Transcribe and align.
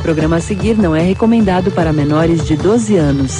programa 0.00 0.36
a 0.36 0.40
seguir 0.40 0.76
não 0.76 0.96
é 0.96 1.00
recomendado 1.00 1.70
para 1.70 1.92
menores 1.92 2.46
de 2.46 2.56
12 2.56 2.96
anos. 2.96 3.38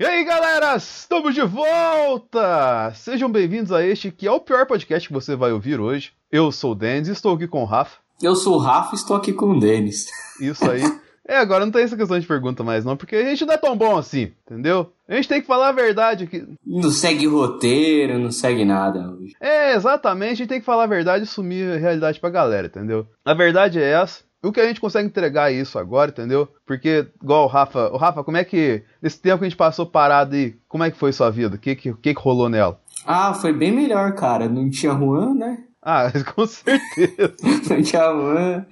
E 0.00 0.04
aí, 0.04 0.24
galera, 0.24 0.76
estamos 0.76 1.34
de 1.34 1.42
volta! 1.42 2.92
Sejam 2.96 3.30
bem-vindos 3.30 3.70
a 3.70 3.84
este 3.84 4.10
que 4.10 4.26
é 4.26 4.30
o 4.30 4.40
pior 4.40 4.66
podcast 4.66 5.08
que 5.08 5.14
você 5.14 5.36
vai 5.36 5.52
ouvir 5.52 5.80
hoje. 5.80 6.12
Eu 6.30 6.50
sou 6.50 6.72
o 6.72 6.74
Denis 6.74 7.08
e 7.08 7.12
estou 7.12 7.34
aqui 7.34 7.46
com 7.46 7.62
o 7.62 7.66
Rafa. 7.66 7.98
Eu 8.20 8.34
sou 8.34 8.56
o 8.56 8.58
Rafa 8.58 8.94
e 8.94 8.98
estou 8.98 9.16
aqui 9.16 9.32
com 9.32 9.50
o 9.50 9.60
Denis. 9.60 10.06
Isso 10.40 10.68
aí. 10.68 10.82
É, 11.26 11.38
agora 11.38 11.64
não 11.64 11.72
tem 11.72 11.82
essa 11.82 11.96
questão 11.96 12.18
de 12.18 12.26
pergunta 12.26 12.62
mais, 12.62 12.84
não, 12.84 12.96
porque 12.96 13.16
a 13.16 13.24
gente 13.24 13.46
não 13.46 13.54
é 13.54 13.56
tão 13.56 13.76
bom 13.76 13.96
assim, 13.96 14.32
entendeu? 14.46 14.92
A 15.08 15.14
gente 15.14 15.28
tem 15.28 15.40
que 15.40 15.46
falar 15.46 15.68
a 15.68 15.72
verdade 15.72 16.24
aqui. 16.24 16.46
Não 16.66 16.90
segue 16.90 17.26
roteiro, 17.26 18.18
não 18.18 18.30
segue 18.30 18.64
nada. 18.64 19.16
É, 19.40 19.74
exatamente, 19.74 20.32
a 20.32 20.34
gente 20.36 20.48
tem 20.48 20.60
que 20.60 20.66
falar 20.66 20.84
a 20.84 20.88
verdade 20.88 21.24
e 21.24 21.26
sumir 21.26 21.72
a 21.72 21.78
realidade 21.78 22.20
pra 22.20 22.28
galera, 22.28 22.66
entendeu? 22.66 23.06
A 23.24 23.32
verdade 23.32 23.80
é 23.80 23.90
essa. 23.90 24.22
O 24.42 24.52
que 24.52 24.60
a 24.60 24.66
gente 24.66 24.80
consegue 24.80 25.08
entregar 25.08 25.50
é 25.50 25.54
isso 25.54 25.78
agora, 25.78 26.10
entendeu? 26.10 26.46
Porque, 26.66 27.06
igual 27.22 27.44
o 27.44 27.48
Rafa, 27.48 27.88
o 27.90 27.96
Rafa, 27.96 28.22
como 28.22 28.36
é 28.36 28.44
que, 28.44 28.82
nesse 29.00 29.18
tempo 29.18 29.38
que 29.38 29.46
a 29.46 29.48
gente 29.48 29.56
passou 29.56 29.86
parado 29.86 30.34
aí, 30.34 30.54
como 30.68 30.84
é 30.84 30.90
que 30.90 30.98
foi 30.98 31.12
sua 31.14 31.30
vida? 31.30 31.56
O 31.56 31.58
que 31.58 31.74
que, 31.74 31.94
que 31.94 32.14
que 32.14 32.20
rolou 32.20 32.50
nela? 32.50 32.78
Ah, 33.06 33.32
foi 33.32 33.54
bem 33.54 33.72
melhor, 33.72 34.12
cara. 34.14 34.46
Não 34.46 34.68
tinha 34.68 34.92
Juan, 34.92 35.34
né? 35.34 35.64
Ah, 35.82 36.12
com 36.34 36.46
certeza. 36.46 37.34
não 37.70 37.82
tinha 37.82 38.02
Juan. 38.02 38.66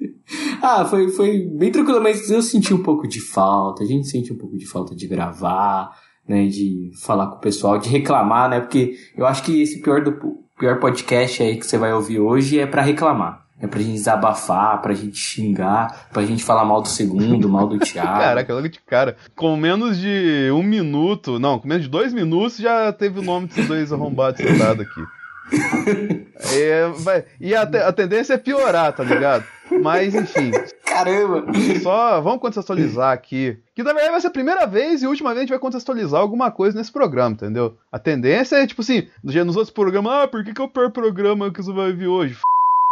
Ah, 0.60 0.84
foi, 0.84 1.08
foi 1.10 1.38
bem 1.38 1.70
tranquilo, 1.70 2.02
mas 2.02 2.28
eu 2.30 2.42
senti 2.42 2.74
um 2.74 2.82
pouco 2.82 3.06
de 3.06 3.20
falta. 3.20 3.82
A 3.82 3.86
gente 3.86 4.08
sente 4.08 4.32
um 4.32 4.36
pouco 4.36 4.58
de 4.58 4.66
falta 4.66 4.94
de 4.94 5.06
gravar, 5.06 5.90
né? 6.28 6.46
De 6.46 6.90
falar 7.00 7.28
com 7.28 7.36
o 7.36 7.40
pessoal, 7.40 7.78
de 7.78 7.88
reclamar, 7.88 8.50
né? 8.50 8.60
Porque 8.60 8.96
eu 9.16 9.24
acho 9.24 9.42
que 9.42 9.62
esse 9.62 9.80
pior 9.80 10.02
do 10.02 10.18
pior 10.58 10.78
podcast 10.80 11.42
aí 11.42 11.56
que 11.56 11.64
você 11.66 11.78
vai 11.78 11.92
ouvir 11.92 12.18
hoje 12.18 12.58
é 12.58 12.66
para 12.66 12.82
reclamar. 12.82 13.46
É 13.60 13.66
pra 13.66 13.80
gente 13.80 13.94
desabafar, 13.94 14.80
pra 14.80 14.94
gente 14.94 15.16
xingar, 15.16 16.08
pra 16.12 16.24
gente 16.24 16.44
falar 16.44 16.64
mal 16.64 16.80
do 16.80 16.88
segundo, 16.88 17.48
mal 17.48 17.66
do 17.66 17.78
Thiago. 17.80 18.20
Caraca, 18.20 18.54
logo 18.54 18.68
de 18.68 18.80
cara. 18.80 19.16
Com 19.34 19.56
menos 19.56 19.98
de 19.98 20.50
um 20.52 20.62
minuto, 20.62 21.40
não, 21.40 21.58
com 21.58 21.66
menos 21.66 21.84
de 21.84 21.90
dois 21.90 22.12
minutos 22.12 22.58
já 22.58 22.92
teve 22.92 23.18
o 23.18 23.22
nome 23.22 23.48
desses 23.48 23.66
dois 23.66 23.92
arrombados 23.92 24.40
sentados 24.40 24.86
aqui. 24.86 25.17
É, 26.54 26.88
vai, 26.98 27.24
e 27.40 27.54
a, 27.54 27.62
a, 27.62 27.92
tendência 27.92 28.34
é 28.34 28.38
piorar, 28.38 28.92
tá 28.92 29.02
ligado? 29.02 29.44
Mas, 29.82 30.14
enfim. 30.14 30.50
Caramba! 30.84 31.44
Só 31.82 32.20
vamos 32.20 32.40
contextualizar 32.40 33.12
aqui. 33.12 33.56
Que 33.74 33.82
na 33.82 33.92
verdade 33.92 34.12
vai 34.12 34.20
ser 34.20 34.28
a 34.28 34.30
primeira 34.30 34.66
vez 34.66 35.02
e 35.02 35.06
última 35.06 35.30
vez 35.30 35.38
a 35.38 35.42
gente 35.42 35.50
vai 35.50 35.58
contextualizar 35.58 36.20
alguma 36.20 36.50
coisa 36.50 36.76
nesse 36.76 36.92
programa, 36.92 37.34
entendeu? 37.34 37.76
A 37.92 37.98
tendência 37.98 38.56
é, 38.56 38.66
tipo 38.66 38.82
assim, 38.82 39.06
nos 39.22 39.56
outros 39.56 39.70
programas, 39.70 40.12
ah, 40.12 40.28
por 40.28 40.44
que, 40.44 40.54
que 40.54 40.60
é 40.60 40.64
o 40.64 40.68
pior 40.68 40.90
programa 40.90 41.52
que 41.52 41.62
você 41.62 41.72
vai 41.72 41.92
ver 41.92 42.06
hoje? 42.06 42.38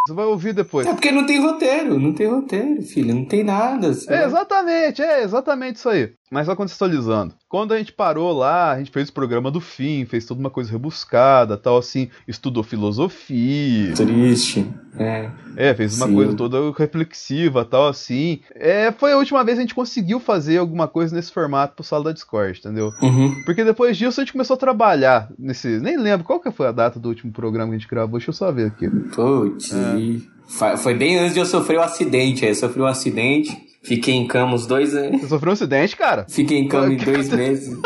Você 0.07 0.13
vai 0.13 0.25
ouvir 0.25 0.53
depois. 0.53 0.87
É 0.87 0.93
porque 0.93 1.11
não 1.11 1.25
tem 1.25 1.41
roteiro, 1.41 1.99
não 1.99 2.13
tem 2.13 2.27
roteiro, 2.27 2.81
filho, 2.81 3.13
não 3.13 3.25
tem 3.25 3.43
nada. 3.43 3.87
É, 4.07 4.23
exatamente, 4.23 5.01
é 5.01 5.21
exatamente 5.21 5.75
isso 5.75 5.89
aí. 5.89 6.13
Mas 6.29 6.45
só 6.45 6.55
contextualizando. 6.55 7.33
Quando 7.47 7.73
a 7.73 7.77
gente 7.77 7.93
parou 7.93 8.33
lá, 8.33 8.73
a 8.73 8.79
gente 8.79 8.91
fez 8.91 9.07
o 9.07 9.13
programa 9.13 9.49
do 9.49 9.61
fim, 9.61 10.05
fez 10.05 10.25
toda 10.25 10.39
uma 10.39 10.49
coisa 10.49 10.69
rebuscada, 10.69 11.55
tal 11.55 11.77
assim, 11.77 12.09
estudou 12.27 12.63
filosofia. 12.63 13.93
Triste. 13.93 14.67
É. 14.99 15.29
É, 15.55 15.73
fez 15.73 15.95
uma 15.97 16.07
Sim. 16.07 16.13
coisa 16.13 16.33
toda 16.35 16.57
reflexiva, 16.77 17.63
tal 17.63 17.87
assim. 17.87 18.41
É, 18.53 18.91
foi 18.91 19.13
a 19.13 19.17
última 19.17 19.43
vez 19.43 19.57
que 19.57 19.61
a 19.61 19.65
gente 19.65 19.75
conseguiu 19.75 20.19
fazer 20.19 20.57
alguma 20.57 20.87
coisa 20.87 21.15
nesse 21.15 21.31
formato 21.31 21.75
pro 21.75 21.83
sala 21.83 22.05
da 22.05 22.11
Discord, 22.11 22.59
entendeu? 22.59 22.91
Uhum. 23.01 23.43
Porque 23.45 23.63
depois 23.63 23.95
disso 23.95 24.19
a 24.19 24.23
gente 24.23 24.33
começou 24.33 24.55
a 24.55 24.57
trabalhar 24.57 25.31
nesse, 25.39 25.79
nem 25.79 25.97
lembro 25.97 26.25
qual 26.25 26.41
que 26.41 26.51
foi 26.51 26.67
a 26.67 26.71
data 26.71 26.99
do 26.99 27.07
último 27.07 27.31
programa 27.31 27.69
que 27.69 27.75
a 27.75 27.79
gente 27.79 27.89
gravou, 27.89 28.19
deixa 28.19 28.31
eu 28.31 28.33
só 28.33 28.51
ver 28.51 28.67
aqui. 28.67 28.89
Putz. 28.89 29.71
É. 29.71 30.77
Foi 30.77 30.93
bem 30.93 31.19
antes 31.19 31.33
de 31.33 31.39
eu 31.39 31.45
sofrer 31.45 31.77
o 31.77 31.81
um 31.81 31.83
acidente, 31.83 32.43
aí 32.43 32.51
eu 32.51 32.55
sofri 32.55 32.81
um 32.81 32.85
acidente. 32.85 33.66
Fiquei 33.87 34.15
em 34.15 34.27
cama 34.27 34.53
uns 34.53 34.67
dois 34.67 34.93
anos. 34.93 35.21
Você 35.21 35.29
sofreu 35.29 35.51
um 35.51 35.53
acidente, 35.53 35.95
cara? 35.95 36.25
Fiquei 36.27 36.57
em 36.57 36.67
cama 36.67 36.91
em 36.91 36.97
dois 36.97 37.29
meses. 37.29 37.73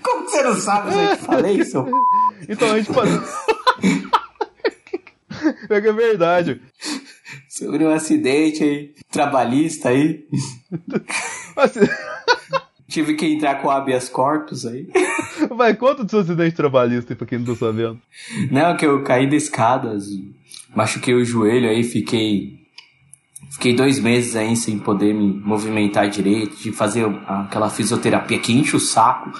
Como 0.00 0.28
você 0.28 0.40
não 0.44 0.54
sabe 0.54 0.92
se 0.92 0.98
eu 0.98 1.16
te 1.16 1.22
falei, 1.24 1.64
seu... 1.64 1.84
Então 2.48 2.70
a 2.70 2.78
gente 2.78 2.92
passou. 2.92 3.20
é 5.68 5.80
que 5.80 5.88
é 5.88 5.92
verdade. 5.92 6.62
Sobre 7.48 7.84
um 7.84 7.90
acidente 7.90 8.62
aí, 8.62 8.94
trabalhista 9.10 9.88
aí. 9.88 10.28
Tive 12.86 13.14
que 13.14 13.26
entrar 13.26 13.60
com 13.60 13.68
habeas 13.68 14.08
corpus 14.08 14.64
aí. 14.64 14.86
Vai, 15.50 15.74
conta 15.74 16.04
do 16.04 16.10
seu 16.10 16.20
acidente 16.20 16.54
trabalhista 16.54 17.16
pra 17.16 17.26
quem 17.26 17.38
não 17.38 17.46
tá 17.46 17.56
sabendo. 17.56 18.00
Não, 18.52 18.76
que 18.76 18.86
eu 18.86 19.02
caí 19.02 19.28
da 19.28 19.34
escada, 19.34 19.98
machuquei 20.76 21.14
o 21.14 21.24
joelho 21.24 21.68
aí, 21.68 21.82
fiquei 21.82 22.63
Fiquei 23.54 23.72
dois 23.72 24.00
meses 24.00 24.34
aí 24.34 24.56
sem 24.56 24.78
poder 24.78 25.14
me 25.14 25.32
movimentar 25.32 26.08
direito, 26.08 26.56
de 26.56 26.72
fazer 26.72 27.06
aquela 27.24 27.70
fisioterapia 27.70 28.38
que 28.38 28.52
enche 28.52 28.74
o 28.74 28.80
saco, 28.80 29.30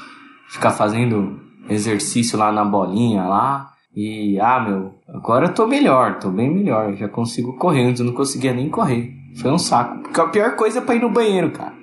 ficar 0.49 0.71
fazendo 0.71 1.41
exercício 1.69 2.39
lá 2.39 2.53
na 2.53 2.65
bolinha 2.65 3.25
lá. 3.25 3.73
E, 3.95 4.39
ah, 4.41 4.61
meu, 4.61 4.95
agora 5.09 5.47
eu 5.47 5.55
tô 5.55 5.67
melhor, 5.67 6.21
tô 6.21 6.31
bem 6.31 6.49
melhor, 6.49 6.95
já 6.95 7.09
consigo 7.09 7.57
correr, 7.57 7.87
antes 7.87 8.01
eu 8.01 8.07
não 8.07 8.13
conseguia 8.13 8.53
nem 8.53 8.69
correr. 8.69 9.13
Foi 9.37 9.51
um 9.51 9.59
saco. 9.59 10.05
Porque 10.05 10.21
a 10.21 10.29
pior 10.29 10.55
coisa 10.55 10.79
é 10.79 10.83
pra 10.83 10.95
ir 10.95 11.01
no 11.01 11.11
banheiro, 11.11 11.51
cara. 11.51 11.75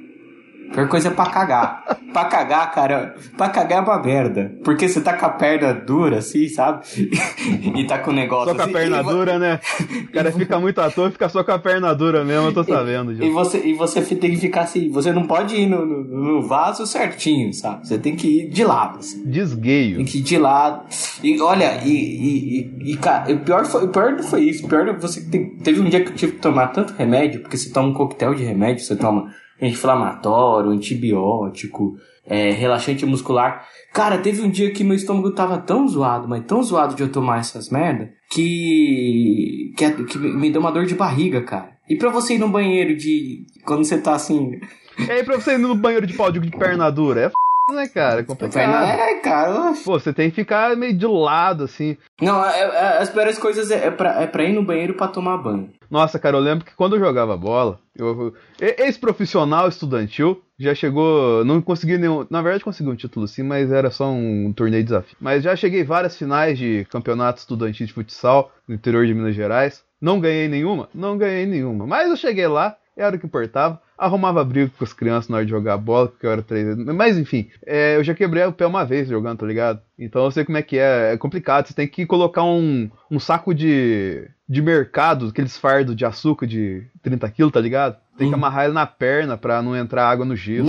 Pior 0.74 0.88
coisa 0.88 1.09
é 1.09 1.12
pra 1.12 1.26
cagar. 1.26 1.84
pra 2.14 2.26
cagar, 2.26 2.72
cara, 2.72 3.16
pra 3.38 3.50
cagar 3.50 3.80
é 3.80 3.82
uma 3.82 4.02
merda. 4.02 4.52
Porque 4.64 4.88
você 4.88 5.02
tá 5.02 5.14
com 5.14 5.26
a 5.26 5.30
perna 5.30 5.74
dura, 5.74 6.20
assim, 6.20 6.48
sabe? 6.48 6.86
e 7.76 7.86
tá 7.86 8.00
com 8.00 8.12
o 8.12 8.14
negócio 8.14 8.50
Só 8.50 8.56
com 8.56 8.62
a 8.62 8.64
assim, 8.66 8.74
perna 8.74 9.04
dura, 9.04 9.40
né? 9.40 9.59
O 10.12 10.14
cara 10.14 10.32
fica 10.32 10.59
muito 10.59 10.80
à 10.80 10.90
toa 10.92 11.08
e 11.08 11.12
fica 11.12 11.30
só 11.30 11.44
com 11.44 11.52
a 11.52 11.59
perna 11.59 11.94
dura 11.94 12.24
mesmo, 12.24 12.48
eu 12.48 12.54
tô 12.54 12.64
sabendo. 12.64 13.14
E, 13.14 13.28
e, 13.28 13.30
você, 13.30 13.59
e 13.66 13.74
você 13.74 14.02
tem 14.04 14.32
que 14.32 14.38
ficar 14.38 14.62
assim, 14.62 14.90
você 14.90 15.12
não 15.14 15.26
pode 15.26 15.56
ir 15.56 15.68
no, 15.68 15.86
no, 15.86 16.04
no, 16.04 16.42
vaso 16.42 16.86
certinho, 16.86 17.53
sabe? 17.53 17.88
Você 17.88 17.98
tem 17.98 18.16
que 18.16 18.28
ir 18.28 18.50
de 18.50 18.64
lado. 18.64 19.00
Assim. 19.00 19.24
Desgueio. 19.26 19.98
Tem 19.98 20.06
que 20.06 20.18
ir 20.18 20.22
de 20.22 20.38
lado. 20.38 20.86
E 21.24 21.42
olha, 21.42 21.82
e, 21.84 21.92
e, 21.92 22.92
e, 22.92 22.98
cara, 22.98 23.34
o 23.34 23.40
pior, 23.40 23.66
foi, 23.66 23.86
o 23.86 23.88
pior 23.88 24.12
não 24.12 24.24
foi 24.24 24.44
isso. 24.44 24.66
O 24.66 24.70
pior 24.70 24.88
é 24.88 24.94
você 24.94 25.22
teve 25.64 25.80
um 25.80 25.90
dia 25.90 26.03
que 26.03 26.12
eu 26.12 26.16
tive 26.16 26.32
que 26.34 26.40
tomar 26.40 26.68
tanto 26.68 26.94
remédio, 26.94 27.42
porque 27.42 27.58
você 27.58 27.72
toma 27.72 27.90
um 27.90 27.94
coquetel 27.94 28.36
de 28.36 28.44
remédio, 28.44 28.84
você 28.84 28.96
toma 28.96 29.32
anti-inflamatório, 29.61 30.72
antibiótico, 30.72 31.95
é, 32.25 32.51
relaxante 32.51 33.05
muscular. 33.05 33.67
Cara, 33.94 34.17
teve 34.17 34.41
um 34.41 34.49
dia 34.49 34.72
que 34.72 34.83
meu 34.83 34.95
estômago 34.95 35.31
tava 35.31 35.57
tão 35.57 35.88
zoado, 35.88 36.27
mas 36.27 36.45
tão 36.45 36.63
zoado 36.63 36.95
de 36.95 37.03
eu 37.03 37.11
tomar 37.11 37.39
essas 37.39 37.69
merda, 37.69 38.11
que, 38.29 39.73
que, 39.75 39.91
que 40.05 40.17
me 40.17 40.49
deu 40.49 40.61
uma 40.61 40.72
dor 40.72 40.85
de 40.85 40.95
barriga, 40.95 41.41
cara. 41.41 41.72
E 41.89 41.95
pra 41.95 42.09
você 42.09 42.35
ir 42.35 42.39
no 42.39 42.47
banheiro 42.47 42.95
de. 42.95 43.45
Quando 43.66 43.83
você 43.83 43.97
tá 43.97 44.16
assim. 44.16 44.59
E 44.97 45.11
aí, 45.11 45.23
pra 45.23 45.35
você 45.35 45.55
ir 45.55 45.57
no 45.57 45.75
banheiro 45.75 46.07
de 46.07 46.13
pau 46.13 46.31
de 46.31 46.39
perna 46.51 46.89
dura? 46.89 47.22
É 47.22 47.25
f 47.25 47.33
né, 47.72 47.88
cara? 47.88 48.22
É 48.22 48.24
complicado. 48.24 48.86
É, 48.86 49.16
cara. 49.20 49.74
Pô, 49.84 50.00
você 50.00 50.14
tem 50.14 50.30
que 50.30 50.36
ficar 50.36 50.76
meio 50.76 50.94
de 50.94 51.06
lado, 51.08 51.64
assim. 51.64 51.98
Não, 52.22 52.44
é, 52.44 52.59
é, 52.59 52.98
as 53.00 53.09
piores 53.09 53.38
coisas 53.38 53.72
é, 53.72 53.88
é, 53.88 53.92
pra, 53.92 54.22
é 54.22 54.28
pra 54.28 54.44
ir 54.44 54.54
no 54.54 54.64
banheiro 54.64 54.94
pra 54.94 55.08
tomar 55.08 55.38
banho. 55.38 55.70
Nossa, 55.90 56.18
cara, 56.18 56.38
eu 56.38 56.42
lembro 56.42 56.66
que 56.66 56.76
quando 56.76 56.96
eu 56.96 57.00
jogava 57.00 57.36
bola, 57.36 57.80
eu, 57.96 58.34
ex-profissional 58.59 59.68
estudantil, 59.68 60.42
já 60.58 60.74
chegou. 60.74 61.44
Não 61.44 61.62
consegui 61.62 61.98
nenhum. 61.98 62.26
Na 62.30 62.42
verdade, 62.42 62.64
consegui 62.64 62.90
um 62.90 62.96
título 62.96 63.28
sim, 63.28 63.44
mas 63.44 63.72
era 63.72 63.92
só 63.92 64.09
um 64.09 64.53
torneio 64.53 64.84
de 64.84 64.90
desafio. 64.90 65.18
Mas 65.20 65.44
já 65.44 65.56
cheguei 65.56 65.84
várias 65.84 66.18
finais 66.18 66.58
de 66.58 66.86
campeonato 66.90 67.40
estudantil 67.40 67.86
de 67.86 67.94
futsal 67.94 68.52
no 68.68 68.76
interior 68.76 69.06
de 69.06 69.14
Minas 69.14 69.36
Gerais. 69.36 69.84
Não 70.00 70.20
ganhei 70.20 70.48
nenhuma? 70.48 70.90
Não 70.94 71.18
ganhei 71.18 71.46
nenhuma. 71.46 71.86
Mas 71.86 72.09
eu 72.09 72.16
cheguei 72.16 72.48
lá, 72.48 72.76
era 72.96 73.16
o 73.16 73.20
que 73.20 73.26
importava 73.26 73.80
arrumava 74.01 74.44
briga 74.44 74.72
com 74.75 74.84
as 74.84 74.94
crianças 74.94 75.29
na 75.29 75.38
hora 75.38 75.45
de 75.45 75.51
jogar 75.51 75.78
bola, 75.78 76.07
porque 76.07 76.25
eu 76.25 76.31
era 76.31 76.41
três 76.41 76.75
Mas 76.78 77.17
enfim, 77.17 77.50
é, 77.63 77.95
eu 77.95 78.03
já 78.03 78.16
quebrei 78.16 78.44
o 78.44 78.51
pé 78.51 78.66
uma 78.66 78.84
vez 78.84 79.08
jogando, 79.08 79.37
tá 79.37 79.46
ligado? 79.46 79.79
Então 79.97 80.26
eu 80.26 80.31
sei 80.31 80.43
como 80.43 80.58
é 80.58 80.64
que 80.64 80.79
é. 80.79 81.14
É 81.14 81.17
complicado. 81.17 81.67
Você 81.67 81.73
tem 81.73 81.87
que 81.87 82.05
colocar 82.08 82.43
um, 82.43 82.90
um 83.11 83.20
saco 83.20 83.53
de, 83.53 84.28
de 84.49 84.61
mercado, 84.61 85.28
aqueles 85.28 85.55
fardos 85.55 85.96
de 85.96 86.03
açúcar 86.03 86.47
de 86.47 86.84
30 87.03 87.29
quilos, 87.29 87.53
tá 87.53 87.61
ligado? 87.61 87.97
Tem 88.17 88.29
que 88.29 88.35
amarrar 88.35 88.66
ele 88.66 88.73
na 88.73 88.85
perna 88.85 89.37
pra 89.37 89.61
não 89.61 89.75
entrar 89.75 90.08
água 90.08 90.25
no 90.25 90.35
gesso. 90.35 90.66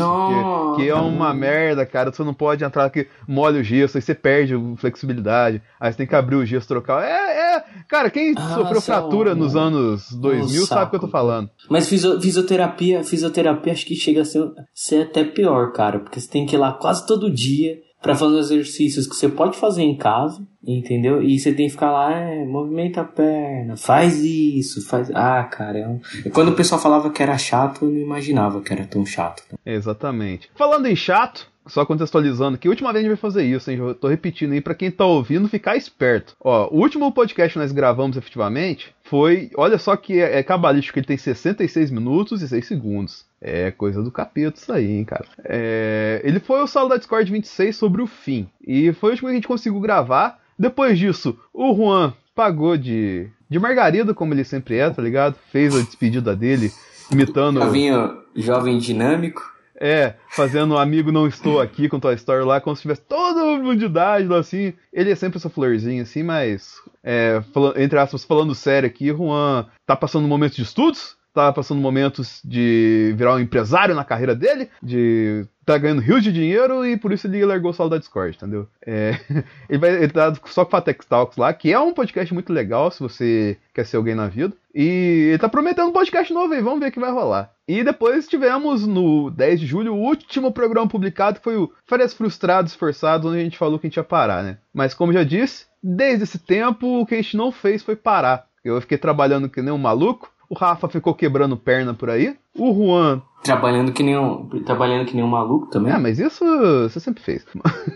Que, 0.76 0.82
que 0.82 0.88
é 0.88 0.94
uma 0.94 1.34
merda, 1.34 1.84
cara. 1.84 2.12
Você 2.12 2.22
não 2.22 2.32
pode 2.32 2.64
entrar 2.64 2.88
que 2.88 3.08
molha 3.26 3.60
o 3.60 3.62
gesso, 3.62 3.98
aí 3.98 4.02
você 4.02 4.14
perde 4.14 4.54
flexibilidade. 4.76 5.60
Aí 5.78 5.92
você 5.92 5.98
tem 5.98 6.06
que 6.06 6.14
abrir 6.14 6.36
o 6.36 6.46
gesso, 6.46 6.68
trocar. 6.68 7.04
É, 7.04 7.56
é. 7.56 7.64
Cara, 7.88 8.10
quem 8.10 8.34
ah, 8.36 8.54
sofreu 8.54 8.80
fratura 8.80 9.34
nos 9.34 9.56
anos 9.56 10.12
2000 10.12 10.66
sabe 10.66 10.86
o 10.86 10.90
que 10.90 10.96
eu 10.96 11.00
tô 11.00 11.08
falando. 11.08 11.50
Mas 11.68 11.88
fisioterapia, 11.88 13.02
fisioterapia 13.04 13.72
acho 13.72 13.86
que 13.86 13.96
chega 13.96 14.22
a 14.22 14.24
ser, 14.24 14.50
ser 14.72 15.02
até 15.02 15.24
pior, 15.24 15.72
cara. 15.72 15.98
Porque 15.98 16.20
você 16.20 16.28
tem 16.28 16.46
que 16.46 16.56
ir 16.56 16.58
lá 16.58 16.72
quase 16.72 17.06
todo 17.06 17.30
dia 17.30 17.76
para 18.02 18.16
fazer 18.16 18.38
exercícios 18.38 19.06
que 19.06 19.14
você 19.14 19.28
pode 19.28 19.56
fazer 19.56 19.82
em 19.82 19.96
casa, 19.96 20.44
entendeu? 20.66 21.22
E 21.22 21.38
você 21.38 21.52
tem 21.52 21.66
que 21.66 21.72
ficar 21.72 21.92
lá, 21.92 22.12
é, 22.12 22.44
movimenta 22.44 23.02
a 23.02 23.04
perna, 23.04 23.76
faz 23.76 24.18
isso, 24.24 24.84
faz. 24.86 25.08
Ah, 25.14 25.44
cara, 25.44 25.78
é 25.78 25.88
um... 25.88 26.00
quando 26.32 26.48
o 26.48 26.56
pessoal 26.56 26.80
falava 26.80 27.10
que 27.10 27.22
era 27.22 27.38
chato, 27.38 27.84
eu 27.84 27.90
não 27.92 28.00
imaginava 28.00 28.60
que 28.60 28.72
era 28.72 28.84
tão 28.84 29.06
chato. 29.06 29.44
Exatamente. 29.64 30.50
Falando 30.56 30.86
em 30.86 30.96
chato, 30.96 31.48
só 31.66 31.84
contextualizando 31.84 32.56
aqui, 32.56 32.66
a 32.66 32.70
última 32.70 32.92
vez 32.92 33.04
a 33.04 33.08
gente 33.08 33.16
vai 33.16 33.30
fazer 33.30 33.44
isso, 33.44 33.70
hein? 33.70 33.78
Eu 33.78 33.94
tô 33.94 34.08
repetindo 34.08 34.52
aí 34.52 34.60
pra 34.60 34.74
quem 34.74 34.90
tá 34.90 35.04
ouvindo 35.04 35.48
ficar 35.48 35.76
esperto. 35.76 36.34
Ó, 36.40 36.68
o 36.72 36.80
último 36.80 37.12
podcast 37.12 37.52
que 37.52 37.58
nós 37.58 37.72
gravamos 37.72 38.16
efetivamente 38.16 38.94
foi. 39.04 39.50
Olha 39.56 39.78
só 39.78 39.96
que 39.96 40.20
é, 40.20 40.38
é 40.38 40.42
cabalístico, 40.42 40.98
ele 40.98 41.06
tem 41.06 41.16
66 41.16 41.90
minutos 41.90 42.42
e 42.42 42.48
6 42.48 42.66
segundos. 42.66 43.24
É 43.40 43.70
coisa 43.70 44.02
do 44.02 44.10
capeta 44.10 44.58
isso 44.58 44.72
aí, 44.72 44.90
hein, 44.90 45.04
cara. 45.04 45.24
É, 45.44 46.20
ele 46.24 46.40
foi 46.40 46.62
o 46.62 46.66
Sala 46.66 46.90
da 46.90 46.96
Discord 46.96 47.30
26 47.30 47.76
sobre 47.76 48.02
o 48.02 48.06
fim. 48.06 48.48
E 48.66 48.92
foi 48.92 49.10
o 49.10 49.12
último 49.12 49.28
que 49.28 49.32
a 49.32 49.36
gente 49.36 49.48
conseguiu 49.48 49.80
gravar. 49.80 50.38
Depois 50.58 50.98
disso, 50.98 51.36
o 51.52 51.74
Juan 51.74 52.12
pagou 52.34 52.76
de, 52.76 53.28
de 53.48 53.58
Margarida, 53.58 54.14
como 54.14 54.32
ele 54.32 54.44
sempre 54.44 54.78
é, 54.78 54.88
tá 54.88 55.02
ligado? 55.02 55.36
Fez 55.50 55.74
a 55.74 55.80
despedida 55.80 56.34
dele, 56.36 56.70
imitando. 57.10 57.60
Jovinho, 57.60 58.18
jovem 58.34 58.78
dinâmico. 58.78 59.52
É, 59.84 60.14
fazendo 60.28 60.78
amigo 60.78 61.10
não 61.10 61.26
estou 61.26 61.60
aqui 61.60 61.88
com 61.88 61.98
tua 61.98 62.14
história 62.14 62.44
lá, 62.44 62.60
como 62.60 62.76
se 62.76 62.82
tivesse 62.82 63.00
todo 63.00 63.60
mundo 63.60 63.74
de 63.74 63.86
idade, 63.86 64.32
assim. 64.32 64.72
Ele 64.92 65.10
é 65.10 65.16
sempre 65.16 65.38
essa 65.38 65.50
florzinha, 65.50 66.04
assim, 66.04 66.22
mas. 66.22 66.76
É, 67.02 67.42
entre 67.76 67.98
aspas, 67.98 68.22
falando 68.22 68.54
sério 68.54 68.88
aqui, 68.88 69.08
Juan 69.08 69.66
tá 69.84 69.96
passando 69.96 70.24
um 70.24 70.28
momento 70.28 70.54
de 70.54 70.62
estudos, 70.62 71.16
tá 71.32 71.52
passando 71.52 71.80
momentos 71.80 72.40
de 72.44 73.14
virar 73.16 73.34
um 73.34 73.40
empresário 73.40 73.94
na 73.94 74.04
carreira 74.04 74.34
dele, 74.34 74.68
de 74.82 75.46
tá 75.64 75.78
ganhando 75.78 76.02
rios 76.02 76.22
de 76.22 76.32
dinheiro 76.32 76.84
e 76.84 76.96
por 76.96 77.12
isso 77.12 77.26
ele 77.26 77.44
largou 77.44 77.70
o 77.70 77.74
solo 77.74 77.90
da 77.90 77.98
Discord, 77.98 78.36
entendeu? 78.36 78.68
É, 78.84 79.16
ele, 79.68 79.78
vai, 79.78 80.08
tá 80.08 80.34
só 80.46 80.64
com 80.64 80.68
o 80.68 80.70
Fatex 80.70 81.06
Talks 81.06 81.36
lá, 81.36 81.52
que 81.52 81.72
é 81.72 81.78
um 81.78 81.94
podcast 81.94 82.34
muito 82.34 82.52
legal 82.52 82.90
se 82.90 83.00
você 83.00 83.56
quer 83.72 83.86
ser 83.86 83.96
alguém 83.96 84.14
na 84.14 84.28
vida. 84.28 84.54
E 84.74 85.28
ele 85.30 85.38
tá 85.38 85.48
prometendo 85.48 85.88
um 85.88 85.92
podcast 85.92 86.32
novo 86.32 86.52
aí, 86.52 86.60
vamos 86.60 86.80
ver 86.80 86.88
o 86.88 86.92
que 86.92 87.00
vai 87.00 87.12
rolar. 87.12 87.52
E 87.68 87.84
depois 87.84 88.26
tivemos 88.26 88.86
no 88.86 89.30
10 89.30 89.60
de 89.60 89.66
julho 89.66 89.94
o 89.94 90.00
último 90.00 90.52
programa 90.52 90.88
publicado, 90.88 91.38
que 91.38 91.44
foi 91.44 91.56
o 91.56 91.72
Férias 91.86 92.12
Frustrados 92.12 92.74
Forçados, 92.74 93.30
onde 93.30 93.40
a 93.40 93.44
gente 93.44 93.58
falou 93.58 93.78
que 93.78 93.86
a 93.86 93.88
gente 93.88 93.96
ia 93.96 94.04
parar, 94.04 94.42
né? 94.42 94.58
Mas 94.74 94.94
como 94.94 95.12
já 95.12 95.22
disse, 95.22 95.66
desde 95.82 96.24
esse 96.24 96.38
tempo 96.38 97.00
o 97.00 97.06
que 97.06 97.14
a 97.14 97.22
gente 97.22 97.36
não 97.36 97.52
fez 97.52 97.82
foi 97.82 97.94
parar. 97.94 98.46
Eu 98.64 98.80
fiquei 98.80 98.98
trabalhando 98.98 99.48
que 99.48 99.60
nem 99.60 99.72
um 99.72 99.78
maluco, 99.78 100.30
o 100.52 100.54
Rafa 100.54 100.86
ficou 100.86 101.14
quebrando 101.14 101.56
perna 101.56 101.94
por 101.94 102.10
aí. 102.10 102.36
O 102.54 102.74
Juan. 102.74 103.22
Trabalhando 103.42 103.90
que 103.90 104.02
nem 104.02 104.18
um, 104.18 104.46
trabalhando 104.66 105.06
que 105.06 105.16
nem 105.16 105.24
um 105.24 105.28
maluco 105.28 105.68
também. 105.68 105.90
É, 105.90 105.96
mas 105.96 106.18
isso 106.18 106.44
você 106.82 107.00
sempre 107.00 107.22
fez. 107.22 107.42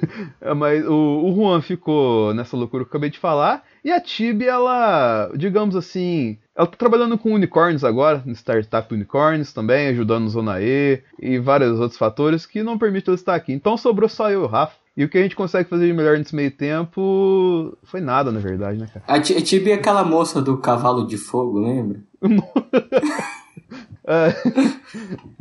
mas 0.56 0.82
o, 0.86 1.26
o 1.26 1.34
Juan 1.36 1.60
ficou 1.60 2.32
nessa 2.32 2.56
loucura 2.56 2.82
que 2.82 2.88
eu 2.88 2.92
acabei 2.92 3.10
de 3.10 3.18
falar. 3.18 3.62
E 3.84 3.92
a 3.92 4.00
Tibi, 4.00 4.46
ela, 4.46 5.30
digamos 5.36 5.76
assim, 5.76 6.38
ela 6.56 6.66
tá 6.66 6.78
trabalhando 6.78 7.18
com 7.18 7.34
unicórnios 7.34 7.84
agora, 7.84 8.22
no 8.24 8.32
Startup 8.32 8.94
Unicórnios 8.94 9.52
também, 9.52 9.88
ajudando 9.88 10.24
no 10.24 10.30
Zona 10.30 10.58
E 10.62 11.02
e 11.20 11.38
vários 11.38 11.78
outros 11.78 11.98
fatores 11.98 12.46
que 12.46 12.62
não 12.62 12.78
permitem 12.78 13.12
ela 13.12 13.16
estar 13.16 13.34
aqui. 13.34 13.52
Então 13.52 13.76
sobrou 13.76 14.08
só 14.08 14.30
eu 14.30 14.40
e 14.40 14.44
o 14.44 14.48
Rafa. 14.48 14.85
E 14.96 15.04
o 15.04 15.08
que 15.10 15.18
a 15.18 15.22
gente 15.22 15.36
consegue 15.36 15.68
fazer 15.68 15.86
de 15.86 15.92
melhor 15.92 16.16
nesse 16.16 16.34
meio 16.34 16.50
tempo 16.50 17.76
foi 17.84 18.00
nada, 18.00 18.32
na 18.32 18.40
verdade, 18.40 18.78
né, 18.78 18.86
cara? 18.86 19.04
A 19.06 19.20
Tibi 19.20 19.70
é 19.70 19.74
aquela 19.74 20.02
moça 20.02 20.40
do 20.40 20.56
cavalo 20.56 21.06
de 21.06 21.18
fogo, 21.18 21.58
lembra? 21.58 22.00
é. 24.06 24.32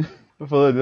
Falando 0.47 0.79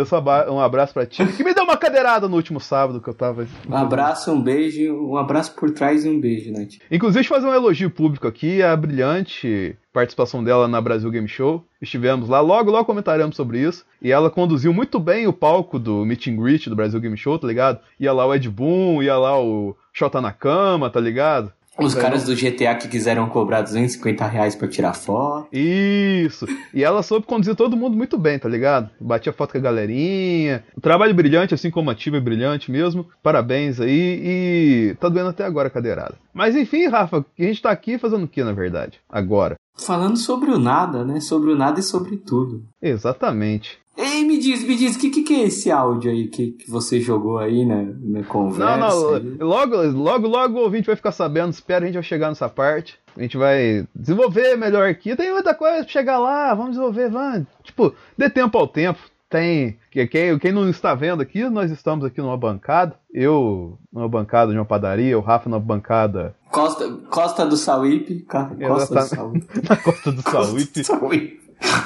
um 0.50 0.60
abraço 0.60 0.94
pra 0.94 1.06
ti. 1.06 1.25
Que 1.25 1.44
me 1.44 1.54
deu 1.54 1.63
uma 1.63 1.77
cadeirada 1.77 2.27
no 2.27 2.36
último 2.36 2.60
sábado 2.60 3.01
que 3.01 3.07
eu 3.10 3.13
tava. 3.13 3.48
Um 3.68 3.75
abraço, 3.75 4.31
um 4.31 4.42
beijo, 4.42 4.94
um 4.94 5.18
abraço 5.18 5.56
por 5.56 5.71
trás 5.71 6.06
e 6.06 6.10
um 6.10 6.19
beijo, 6.19 6.51
né? 6.51 6.68
Inclusive, 6.92 7.27
fazer 7.27 7.48
um 7.48 7.54
elogio 7.54 7.89
público 7.89 8.27
aqui, 8.27 8.62
a 8.62 8.75
brilhante 8.75 9.75
participação 9.92 10.44
dela 10.44 10.68
na 10.68 10.81
Brasil 10.81 11.10
Game 11.12 11.27
Show. 11.27 11.63
Estivemos 11.81 12.27
lá, 12.27 12.39
logo, 12.39 12.71
logo 12.71 12.86
comentaremos 12.86 13.36
sobre 13.36 13.60
isso. 13.60 13.86
E 14.01 14.12
ela 14.12 14.30
conduziu 14.30 14.74
muito 14.74 15.00
bem 15.00 15.27
o 15.27 15.33
palco 15.33 15.77
do 15.77 16.06
Meet 16.06 16.27
and 16.27 16.36
Greet 16.36 16.69
do 16.69 16.75
Brasil 16.75 17.00
Game 17.00 17.15
Show, 17.15 17.38
tá 17.38 17.48
ligado? 17.48 17.80
Ia 18.00 18.12
lá 18.12 18.25
o 18.25 18.33
Ed 18.33 18.50
Boon, 18.50 19.04
ia 19.04 19.18
lá 19.18 19.39
o 19.39 19.75
Xota 19.94 20.19
na 20.19 20.31
cama, 20.31 20.89
tá 20.89 21.00
ligado? 21.00 21.51
Os 21.77 21.95
caras 21.95 22.23
do 22.23 22.35
GTA 22.35 22.75
que 22.75 22.87
quiseram 22.87 23.27
cobrar 23.27 23.61
250 23.61 24.25
reais 24.27 24.55
pra 24.55 24.67
tirar 24.67 24.93
foto. 24.93 25.47
Isso. 25.51 26.45
E 26.73 26.83
ela 26.83 27.01
soube 27.01 27.25
conduzir 27.25 27.55
todo 27.55 27.75
mundo 27.75 27.97
muito 27.97 28.17
bem, 28.17 28.37
tá 28.37 28.47
ligado? 28.47 28.89
Batia 28.99 29.33
foto 29.33 29.53
com 29.53 29.57
a 29.57 29.61
galerinha. 29.61 30.63
O 30.75 30.81
trabalho 30.81 31.13
brilhante, 31.13 31.53
assim 31.53 31.71
como 31.71 31.89
a 31.89 31.95
Tiva 31.95 32.17
é 32.17 32.21
brilhante 32.21 32.71
mesmo. 32.71 33.07
Parabéns 33.23 33.79
aí. 33.79 34.21
E 34.23 34.95
tá 34.99 35.09
doendo 35.09 35.29
até 35.29 35.43
agora 35.43 35.67
a 35.67 35.71
cadeirada. 35.71 36.15
Mas 36.33 36.55
enfim, 36.55 36.87
Rafa, 36.87 37.25
a 37.37 37.43
gente 37.43 37.61
tá 37.61 37.71
aqui 37.71 37.97
fazendo 37.97 38.25
o 38.25 38.27
que, 38.27 38.43
na 38.43 38.53
verdade? 38.53 38.99
Agora. 39.09 39.55
Falando 39.75 40.17
sobre 40.17 40.51
o 40.51 40.59
nada, 40.59 41.03
né? 41.03 41.19
Sobre 41.19 41.51
o 41.51 41.55
nada 41.55 41.79
e 41.79 41.83
sobre 41.83 42.17
tudo. 42.17 42.63
Exatamente. 42.81 43.79
Ei, 43.95 44.23
me 44.23 44.39
diz, 44.39 44.63
me 44.63 44.75
diz, 44.75 44.95
o 44.95 44.99
que, 44.99 45.09
que, 45.09 45.33
é 45.35 45.43
esse 45.43 45.69
áudio 45.69 46.09
aí 46.09 46.27
que, 46.27 46.51
que 46.51 46.69
você 46.69 46.99
jogou 46.99 47.37
aí 47.37 47.63
na, 47.63 47.83
na 48.01 48.23
conversa? 48.23 48.77
Não, 48.77 49.37
não, 49.37 49.47
logo, 49.47 49.75
logo, 49.91 50.27
logo 50.27 50.59
o 50.59 50.63
ouvinte 50.63 50.87
vai 50.87 50.95
ficar 50.95 51.11
sabendo, 51.11 51.51
espera, 51.51 51.83
a 51.83 51.85
gente 51.85 51.95
vai 51.95 52.03
chegar 52.03 52.29
nessa 52.29 52.49
parte. 52.49 52.99
A 53.15 53.21
gente 53.21 53.37
vai 53.37 53.87
desenvolver 53.93 54.57
melhor 54.57 54.89
aqui. 54.89 55.15
Tem 55.15 55.31
muita 55.31 55.53
coisa 55.53 55.83
pra 55.83 55.87
chegar 55.87 56.17
lá, 56.17 56.53
vamos 56.55 56.71
desenvolver, 56.71 57.09
vamos. 57.09 57.45
Tipo, 57.63 57.93
dê 58.17 58.29
tempo 58.29 58.57
ao 58.57 58.67
tempo. 58.67 58.99
Tem. 59.29 59.77
Quem, 59.89 60.37
quem 60.39 60.51
não 60.51 60.69
está 60.69 60.93
vendo 60.93 61.21
aqui, 61.21 61.47
nós 61.49 61.71
estamos 61.71 62.05
aqui 62.05 62.21
numa 62.21 62.37
bancada. 62.37 62.95
Eu 63.11 63.77
numa 63.91 64.07
bancada 64.07 64.51
de 64.51 64.57
uma 64.57 64.65
padaria, 64.65 65.17
o 65.17 65.21
Rafa 65.21 65.49
numa 65.49 65.59
bancada. 65.59 66.35
Costa, 66.51 66.87
Costa 67.09 67.45
do 67.45 67.57
Sauípe. 67.57 68.21
Costa 68.21 68.95
do 68.95 69.01
Sauípe. 69.01 69.47
Na 69.69 69.75
Costa 69.75 70.11
do 70.11 70.21
Sauípe. 70.21 70.83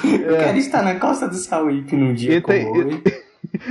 Eu 0.04 0.36
é. 0.36 0.44
quero 0.44 0.58
estar 0.58 0.82
na 0.82 0.96
costa 0.96 1.28
do 1.28 1.36
Sauípe 1.36 1.96
num 1.96 2.14
dia 2.14 2.36
e 2.36 2.40
tem, 2.40 2.66
hoje. 2.66 3.02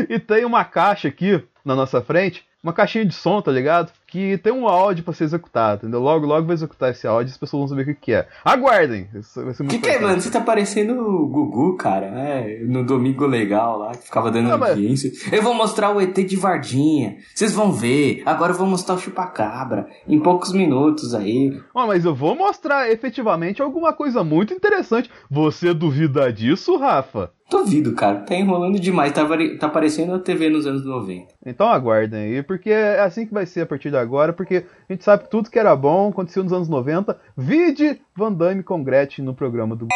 E, 0.10 0.14
e 0.16 0.20
tem 0.20 0.46
uma 0.46 0.64
caixa 0.64 1.08
aqui 1.08 1.44
na 1.64 1.76
nossa 1.76 2.02
frente, 2.02 2.46
uma 2.68 2.74
caixinha 2.74 3.06
de 3.06 3.14
som, 3.14 3.42
tá 3.42 3.52
ligado? 3.52 3.92
Que 4.06 4.38
tem 4.38 4.52
um 4.52 4.68
áudio 4.68 5.04
pra 5.04 5.14
ser 5.14 5.24
executado, 5.24 5.84
entendeu? 5.84 6.02
Logo, 6.02 6.26
logo 6.26 6.46
vai 6.46 6.54
executar 6.54 6.92
esse 6.92 7.08
áudio 7.08 7.30
e 7.30 7.32
as 7.32 7.38
pessoas 7.38 7.62
vão 7.62 7.68
saber 7.70 7.84
o 7.84 7.86
que, 7.86 7.94
que 7.94 8.14
é. 8.14 8.28
Aguardem! 8.44 9.08
O 9.14 9.68
que, 9.68 9.80
que 9.80 9.90
é, 9.90 10.00
mano? 10.00 10.20
Você 10.20 10.30
tá 10.30 10.42
parecendo 10.42 10.94
o 11.00 11.28
Gugu, 11.28 11.78
cara. 11.78 12.08
É, 12.08 12.64
no 12.66 12.86
Domingo 12.86 13.26
Legal 13.26 13.80
lá, 13.80 13.92
que 13.92 14.06
ficava 14.06 14.30
dando 14.30 14.50
Não, 14.50 14.64
audiência. 14.64 15.12
Mas... 15.14 15.34
Eu 15.34 15.42
vou 15.42 15.54
mostrar 15.54 15.96
o 15.96 16.02
ET 16.02 16.16
de 16.16 16.36
Vardinha. 16.36 17.18
Vocês 17.34 17.54
vão 17.54 17.72
ver. 17.72 18.22
Agora 18.26 18.52
eu 18.52 18.58
vou 18.58 18.68
mostrar 18.68 18.96
o 18.96 19.00
Chupacabra. 19.00 19.88
Em 20.08 20.20
poucos 20.20 20.52
minutos 20.52 21.14
aí. 21.14 21.58
Oh, 21.74 21.88
mas 21.88 22.04
eu 22.04 22.14
vou 22.14 22.36
mostrar 22.36 22.92
efetivamente 22.92 23.62
alguma 23.62 23.94
coisa 23.94 24.24
muito 24.24 24.54
interessante. 24.54 25.10
Você 25.30 25.74
duvida 25.74 26.32
disso, 26.32 26.78
Rafa? 26.78 27.32
Duvido, 27.50 27.94
cara. 27.94 28.20
Tá 28.20 28.36
enrolando 28.36 28.80
demais. 28.80 29.14
Tá, 29.14 29.26
tá 29.58 29.70
parecendo 29.70 30.14
a 30.14 30.20
TV 30.20 30.50
nos 30.50 30.68
anos 30.68 30.86
90. 30.86 31.34
Então 31.46 31.68
aguardem 31.68 32.20
aí, 32.20 32.44
porque 32.44 32.57
é 32.66 33.00
assim 33.00 33.26
que 33.26 33.34
vai 33.34 33.46
ser 33.46 33.62
a 33.62 33.66
partir 33.66 33.90
de 33.90 33.98
agora, 33.98 34.34
porque 34.34 34.66
a 34.90 34.94
gente 34.94 35.04
sabe 35.04 35.24
que 35.24 35.30
tudo 35.30 35.50
que 35.50 35.60
era 35.60 35.76
bom 35.76 36.10
aconteceu 36.10 36.44
nos 36.44 36.54
anos 36.54 36.68
90. 36.68 37.20
Vide 37.36 38.02
Van 38.16 38.32
Damme 38.32 38.64
com 38.64 38.84
Gretchen 38.84 39.24
no 39.24 39.34
programa 39.34 39.76
do. 39.76 39.88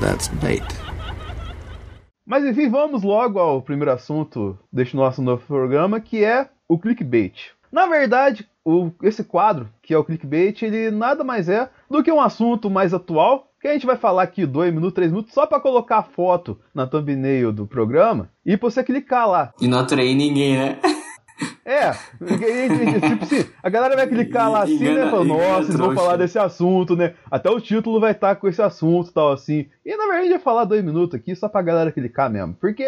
That's 0.00 0.28
bait. 0.42 0.64
Mas 2.26 2.44
enfim, 2.44 2.68
vamos 2.68 3.02
logo 3.02 3.38
ao 3.38 3.60
primeiro 3.60 3.90
assunto 3.90 4.58
deste 4.72 4.94
nosso 4.94 5.20
novo 5.20 5.44
programa, 5.46 6.00
que 6.00 6.24
é 6.24 6.48
o 6.68 6.78
clickbait. 6.78 7.50
Na 7.72 7.86
verdade, 7.86 8.48
o, 8.64 8.90
esse 9.02 9.24
quadro, 9.24 9.68
que 9.82 9.94
é 9.94 9.98
o 9.98 10.04
clickbait, 10.04 10.62
ele 10.62 10.90
nada 10.90 11.24
mais 11.24 11.48
é 11.48 11.68
do 11.90 12.02
que 12.02 12.12
um 12.12 12.20
assunto 12.20 12.70
mais 12.70 12.94
atual 12.94 13.50
que 13.60 13.68
a 13.68 13.72
gente 13.72 13.84
vai 13.84 13.96
falar 13.96 14.22
aqui 14.22 14.46
dois 14.46 14.72
minutos, 14.72 14.94
três 14.94 15.10
minutos, 15.10 15.34
só 15.34 15.46
para 15.46 15.60
colocar 15.60 15.98
a 15.98 16.02
foto 16.02 16.58
na 16.74 16.86
thumbnail 16.86 17.52
do 17.52 17.66
programa 17.66 18.30
e 18.44 18.56
pra 18.56 18.70
você 18.70 18.82
clicar 18.82 19.28
lá. 19.28 19.52
E 19.60 19.68
não 19.68 19.80
atrair 19.80 20.14
ninguém, 20.14 20.56
né? 20.56 20.78
É, 21.64 21.92
tipo 21.92 23.24
assim, 23.24 23.50
a 23.62 23.68
galera 23.68 23.96
vai 23.96 24.06
clicar 24.06 24.50
lá 24.50 24.64
assim, 24.64 24.78
né? 24.78 25.10
Fala, 25.10 25.24
nossa, 25.24 25.68
eles 25.68 25.76
vão 25.76 25.94
falar 25.94 26.16
desse 26.16 26.38
assunto, 26.38 26.96
né? 26.96 27.14
Até 27.30 27.48
o 27.48 27.60
título 27.60 28.00
vai 28.00 28.12
estar 28.12 28.36
com 28.36 28.48
esse 28.48 28.60
assunto 28.60 29.10
e 29.10 29.12
tal, 29.12 29.32
assim. 29.32 29.66
E 29.84 29.96
na 29.96 30.06
verdade, 30.06 30.30
ia 30.30 30.40
falar 30.40 30.64
dois 30.64 30.84
minutos 30.84 31.14
aqui 31.14 31.34
só 31.34 31.48
pra 31.48 31.62
galera 31.62 31.92
clicar 31.92 32.30
mesmo. 32.30 32.54
Porque 32.60 32.84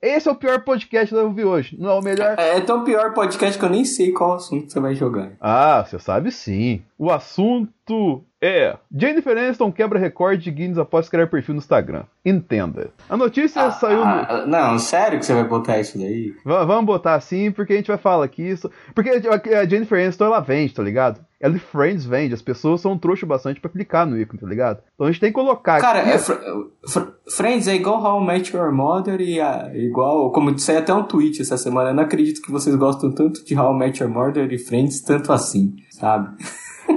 esse 0.00 0.28
é 0.28 0.32
o 0.32 0.36
pior 0.36 0.62
podcast 0.64 1.14
que 1.14 1.20
eu 1.20 1.32
vi 1.32 1.44
hoje. 1.44 1.76
Não 1.78 1.90
é 1.90 1.94
o 1.94 2.02
melhor. 2.02 2.36
É, 2.38 2.56
é 2.56 2.60
tão 2.60 2.84
pior 2.84 3.12
podcast 3.12 3.58
que 3.58 3.64
eu 3.64 3.70
nem 3.70 3.84
sei 3.84 4.12
qual 4.12 4.34
assunto 4.34 4.72
você 4.72 4.80
vai 4.80 4.94
jogar. 4.94 5.32
Ah, 5.40 5.84
você 5.84 5.98
sabe 5.98 6.30
sim. 6.30 6.82
O 6.98 7.10
assunto 7.10 8.24
é, 8.42 8.76
Jennifer 8.92 9.38
Aniston 9.38 9.70
quebra 9.70 10.00
recorde 10.00 10.42
de 10.42 10.50
Guinness 10.50 10.78
após 10.78 11.08
criar 11.08 11.28
perfil 11.28 11.54
no 11.54 11.60
Instagram. 11.60 12.02
Entenda. 12.24 12.90
A 13.08 13.16
notícia 13.16 13.62
ah, 13.62 13.70
saiu. 13.70 14.02
Ah, 14.02 14.44
não, 14.48 14.80
sério 14.80 15.20
que 15.20 15.24
você 15.24 15.32
vai 15.32 15.44
botar 15.44 15.78
isso 15.78 15.96
daí? 15.96 16.34
V 16.44 16.64
vamos 16.66 16.84
botar 16.84 17.14
assim, 17.14 17.52
porque 17.52 17.72
a 17.72 17.76
gente 17.76 17.86
vai 17.86 17.98
falar 17.98 18.24
aqui 18.24 18.42
isso. 18.42 18.68
Porque 18.96 19.10
a 19.10 19.64
Jennifer 19.64 20.02
Aniston 20.02 20.24
ela 20.24 20.40
vende, 20.40 20.74
tá 20.74 20.82
ligado? 20.82 21.20
Ela 21.40 21.56
e 21.56 21.58
Friends 21.60 22.04
vende, 22.04 22.34
as 22.34 22.42
pessoas 22.42 22.80
são 22.80 22.98
trouxa 22.98 23.26
bastante 23.26 23.60
para 23.60 23.70
clicar 23.70 24.06
no 24.06 24.16
ícone, 24.16 24.40
tá 24.40 24.46
ligado? 24.46 24.80
Então 24.94 25.06
a 25.06 25.10
gente 25.10 25.20
tem 25.20 25.30
que 25.30 25.34
colocar 25.34 25.80
Cara, 25.80 26.00
aqui... 26.00 26.10
é, 26.10 26.18
fr 26.18 26.34
fr 26.88 27.00
Friends 27.28 27.66
é 27.66 27.74
igual 27.74 28.02
How 28.02 28.22
I 28.22 28.26
Met 28.26 28.56
Your 28.56 28.72
Mother 28.72 29.20
e 29.20 29.40
uh, 29.40 29.76
igual, 29.76 30.30
como 30.32 30.52
disse 30.52 30.70
até 30.72 30.92
um 30.92 31.02
tweet 31.04 31.40
essa 31.40 31.56
semana, 31.56 31.90
eu 31.90 31.94
não 31.94 32.02
acredito 32.02 32.42
que 32.42 32.50
vocês 32.50 32.74
gostam 32.76 33.12
tanto 33.12 33.44
de 33.44 33.58
How 33.58 33.74
I 33.74 33.78
Met 33.78 34.02
Your 34.02 34.12
Mother 34.12 34.52
e 34.52 34.58
Friends 34.58 35.00
tanto 35.00 35.32
assim, 35.32 35.74
sabe? 35.90 36.36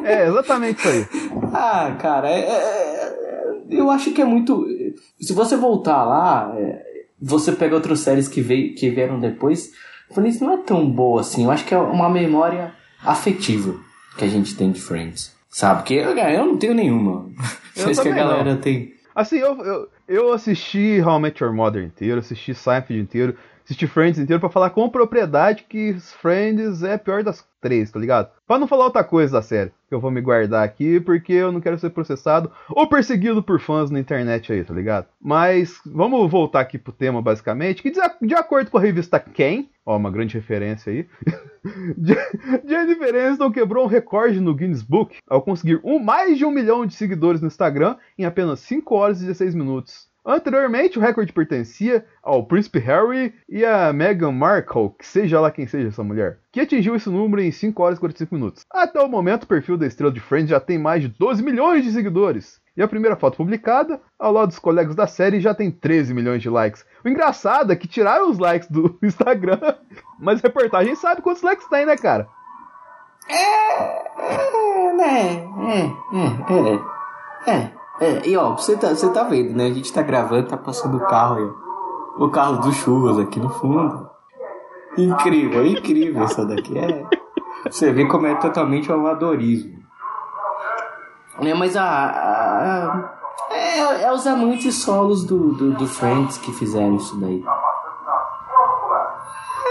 É, 0.04 0.28
exatamente 0.28 0.80
isso 0.80 0.88
aí. 0.88 1.06
ah, 1.54 1.96
cara, 2.00 2.30
é, 2.30 2.40
é, 2.40 2.54
é, 2.54 3.66
eu 3.70 3.90
acho 3.90 4.12
que 4.12 4.22
é 4.22 4.26
muito. 4.26 4.66
Se 5.20 5.34
você 5.34 5.56
voltar 5.56 6.04
lá, 6.04 6.54
é, 6.58 6.84
você 7.22 7.52
pega 7.52 7.76
outras 7.76 8.00
séries 8.00 8.28
que, 8.28 8.42
veio, 8.42 8.76
que 8.76 8.90
vieram 8.90 9.20
depois. 9.20 9.72
Friends 10.14 10.40
não 10.40 10.54
é 10.54 10.58
tão 10.58 10.90
boa 10.90 11.22
assim. 11.22 11.46
Eu 11.46 11.52
acho 11.52 11.66
que 11.66 11.74
é 11.74 11.78
uma 11.78 12.10
memória 12.10 12.74
afetiva 13.04 13.76
que 14.18 14.24
a 14.24 14.28
gente 14.28 14.56
tem 14.56 14.72
de 14.72 14.82
Friends. 14.82 15.36
Sabe? 15.50 15.80
Porque 15.80 15.94
eu, 15.94 16.18
eu 16.18 16.46
não 16.46 16.58
tenho 16.58 16.74
nenhuma. 16.74 17.30
Eu 17.76 17.88
Mas 17.88 18.00
que 18.00 18.08
a 18.08 18.12
também 18.12 18.24
não. 18.24 18.30
galera 18.32 18.56
tem. 18.56 18.94
Assim, 19.14 19.38
eu, 19.38 19.58
eu, 19.62 19.90
eu 20.08 20.34
assisti 20.34 21.02
How 21.02 21.18
I 21.18 21.22
Met 21.22 21.44
Your 21.44 21.54
Mother 21.54 21.84
inteiro, 21.84 22.20
assisti 22.20 22.54
Seinfeld 22.54 23.02
inteiro, 23.02 23.38
assisti 23.66 23.88
Friends 23.88 24.20
inteiro 24.20 24.40
pra 24.40 24.50
falar 24.50 24.70
com 24.70 24.88
propriedade 24.88 25.66
que 25.68 25.94
Friends 26.22 26.84
é 26.84 26.98
pior 26.98 27.24
das 27.24 27.46
três, 27.60 27.92
tá 27.92 28.00
ligado? 28.00 28.30
Pra 28.48 28.60
não 28.60 28.68
falar 28.68 28.86
outra 28.86 29.04
coisa 29.04 29.34
da 29.34 29.42
série, 29.42 29.72
que 29.90 29.96
eu 29.96 30.00
vou 30.00 30.12
me 30.12 30.22
guardar 30.22 30.64
aqui 30.64 31.00
porque 31.00 31.34
eu 31.34 31.52
não 31.52 31.60
quero 31.60 31.80
ser 31.80 31.90
processado 31.90 32.52
ou 32.70 32.88
perseguido 32.88 33.42
por 33.42 33.60
fãs 33.60 33.90
na 33.90 34.00
internet 34.00 34.54
aí, 34.54 34.64
tá 34.64 34.74
ligado? 34.74 35.08
Mas 35.20 35.80
vamos 35.84 36.30
voltar 36.30 36.60
aqui 36.60 36.78
pro 36.78 36.94
tema 36.94 37.24
basicamente, 37.24 37.82
que 37.82 37.90
de, 37.90 38.00
de 38.22 38.36
acordo 38.36 38.70
com 38.70 38.78
a 38.78 38.82
revista 38.82 39.20
Quem, 39.20 39.72
ó, 39.84 39.98
uma 39.98 40.12
grande 40.12 40.36
referência 40.36 40.94
aí, 40.94 41.08
Jennifer 42.64 43.16
Aniston 43.16 43.52
quebrou 43.52 43.86
um 43.86 43.90
recorde 43.90 44.40
no 44.40 44.54
Guinness 44.54 44.84
Book 44.84 45.18
ao 45.28 45.42
conseguir 45.42 45.82
um, 45.84 45.98
mais 45.98 46.38
de 46.38 46.46
um 46.46 46.52
milhão 46.52 46.86
de 46.86 46.94
seguidores 46.94 47.42
no 47.42 47.48
Instagram 47.48 47.96
em 48.16 48.26
apenas 48.26 48.60
5 48.60 48.94
horas 48.94 49.22
e 49.22 49.26
16 49.26 49.56
minutos. 49.56 50.08
Anteriormente, 50.26 50.98
o 50.98 51.02
recorde 51.02 51.32
pertencia 51.32 52.04
ao 52.24 52.48
Príncipe 52.48 52.80
Harry 52.80 53.32
e 53.48 53.64
a 53.64 53.94
Meghan 53.94 54.32
Markle, 54.32 54.90
que 54.98 55.06
seja 55.06 55.40
lá 55.40 55.52
quem 55.52 55.68
seja 55.68 55.90
essa 55.90 56.04
mulher, 56.04 56.40
que 56.52 56.60
atingiu 56.60 56.96
esse 56.96 57.10
número 57.10 57.44
em 57.44 57.52
5 57.52 57.84
horas 57.84 57.98
e 57.98 58.02
45 58.02 58.34
minutos. 58.34 58.66
Até 58.72 59.00
o 59.00 59.08
momento, 59.08 59.44
o 59.44 59.48
perfil 59.48 59.78
da 59.78 59.86
estrela 59.86 60.12
de 60.12 60.20
Friends 60.20 60.50
já 60.50 60.60
tem 60.60 60.80
mais 60.80 61.04
de 61.04 61.10
12 61.10 61.44
milhões 61.44 61.84
de 61.84 61.92
seguidores. 61.92 62.60
E 62.76 62.82
a 62.82 62.88
primeira 62.88 63.16
foto 63.16 63.38
publicada, 63.38 64.02
ao 64.20 64.34
lado 64.34 64.48
dos 64.48 64.60
colegas 64.60 64.96
da 64.96 65.06
série, 65.06 65.40
já 65.40 65.54
tem 65.54 65.70
13 65.70 66.14
milhões 66.14 66.42
de 66.42 66.50
likes. 66.50 66.84
O 67.06 67.08
engraçado 67.08 67.72
é 67.72 67.76
que 67.76 67.88
tiraram 67.88 68.30
os 68.30 68.40
likes 68.40 68.70
do 68.70 68.98
Instagram, 69.04 69.76
mas 70.20 70.40
a 70.40 70.48
reportagem 70.48 70.96
sabe 70.96 71.22
quantos 71.22 71.44
likes 71.44 71.68
tem, 71.68 71.86
né, 71.86 71.96
cara? 71.96 72.28
É, 73.30 74.94
né? 74.94 75.48
É, 75.72 75.86
é, 76.18 76.82
é. 76.82 76.96
É, 77.48 77.72
é. 78.00 78.28
E 78.28 78.36
ó, 78.38 78.56
você 78.56 78.76
tá, 78.78 78.90
você 78.90 79.10
tá 79.10 79.24
vendo, 79.24 79.56
né? 79.56 79.66
A 79.68 79.74
gente 79.74 79.92
tá 79.94 80.02
gravando, 80.02 80.48
tá 80.48 80.58
passando 80.58 80.98
o 80.98 81.06
carro 81.08 81.36
aí, 81.38 81.44
ó. 82.20 82.26
O 82.26 82.30
carro 82.30 82.58
dos 82.62 82.76
churros 82.76 83.20
aqui 83.20 83.40
no 83.40 83.50
fundo. 83.50 84.10
Incrível, 84.98 85.66
incrível 85.66 86.24
essa 86.24 86.46
daqui. 86.46 86.78
É. 86.78 87.06
Você 87.70 87.92
vê 87.92 88.06
como 88.06 88.26
é 88.28 88.36
totalmente 88.36 88.90
o 88.92 88.96
amadorismo. 88.96 89.74
É, 91.42 91.54
mas 91.54 91.76
a. 91.76 91.84
a- 91.84 92.86
a- 92.86 93.12
é, 93.52 94.04
é 94.04 94.12
os 94.14 94.26
amantes 94.26 94.76
solos 94.82 95.26
do, 95.26 95.54
do, 95.54 95.72
do 95.74 95.86
Friends 95.88 96.38
que 96.38 96.52
fizeram 96.54 96.96
isso 96.96 97.20
daí. 97.20 97.44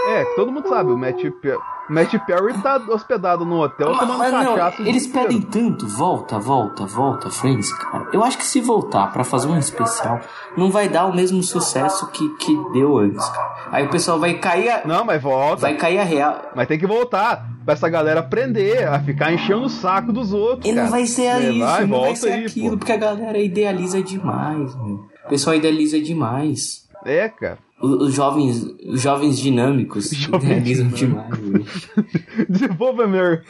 É, 0.07 0.23
todo 0.35 0.51
mundo 0.51 0.67
sabe, 0.67 0.91
o 0.91 0.97
Matt, 0.97 1.21
Pe- 1.41 1.55
o 1.55 1.93
Matt 1.93 2.13
Perry 2.25 2.53
tá 2.61 2.77
hospedado 2.89 3.43
no 3.45 3.61
hotel 3.61 3.91
tomando 3.97 4.17
Mas 4.19 4.31
não, 4.33 4.55
cachaça. 4.55 4.81
o 4.81 4.83
dia 4.83 4.91
eles 4.91 5.07
pedem 5.07 5.41
tanto, 5.41 5.87
volta, 5.87 6.37
volta, 6.39 6.85
volta, 6.85 7.29
Friends, 7.29 7.71
cara. 7.73 8.07
Eu 8.13 8.23
acho 8.23 8.37
que 8.37 8.45
se 8.45 8.61
voltar 8.61 9.11
pra 9.11 9.23
fazer 9.23 9.47
um 9.47 9.57
especial, 9.57 10.19
não 10.55 10.69
vai 10.71 10.87
dar 10.87 11.05
o 11.05 11.15
mesmo 11.15 11.41
sucesso 11.43 12.07
que, 12.11 12.27
que 12.37 12.55
deu 12.73 12.97
antes, 12.97 13.27
cara. 13.29 13.55
Aí 13.71 13.85
o 13.85 13.89
pessoal 13.89 14.19
vai 14.19 14.35
cair 14.35 14.69
a, 14.69 14.81
Não, 14.85 15.03
mas 15.05 15.21
volta. 15.21 15.61
vai 15.63 15.75
cair 15.75 15.99
a 15.99 16.03
real. 16.03 16.51
Mas 16.55 16.67
tem 16.67 16.77
que 16.79 16.87
voltar 16.87 17.45
pra 17.65 17.73
essa 17.73 17.89
galera 17.89 18.19
aprender 18.19 18.87
a 18.87 18.99
ficar 18.99 19.33
enchendo 19.33 19.63
o 19.63 19.69
saco 19.69 20.13
dos 20.13 20.31
outros. 20.33 20.65
E 20.65 20.71
não 20.71 20.83
cara. 20.83 20.91
vai 20.91 21.05
ser 21.07 21.33
Você 21.35 21.49
isso, 21.49 21.59
vai, 21.65 21.85
não 21.87 22.01
vai 22.01 22.15
ser 22.15 22.31
aí, 22.31 22.45
aquilo, 22.45 22.71
pô. 22.71 22.77
porque 22.77 22.91
a 22.91 22.97
galera 22.97 23.39
idealiza 23.39 24.01
demais, 24.03 24.75
meu. 24.75 25.05
O 25.25 25.29
pessoal 25.29 25.55
idealiza 25.55 25.99
demais. 25.99 26.84
É, 27.05 27.29
cara. 27.29 27.59
Os 27.81 28.13
jovens, 28.13 28.63
os 28.87 29.01
jovens 29.01 29.37
dinâmicos 29.37 30.11
idealizam 30.11 30.87
dinâmicos. 30.87 31.37
demais, 31.37 31.39
meu. 32.37 32.45
Desenvolva 32.49 33.07
melhor. 33.07 33.43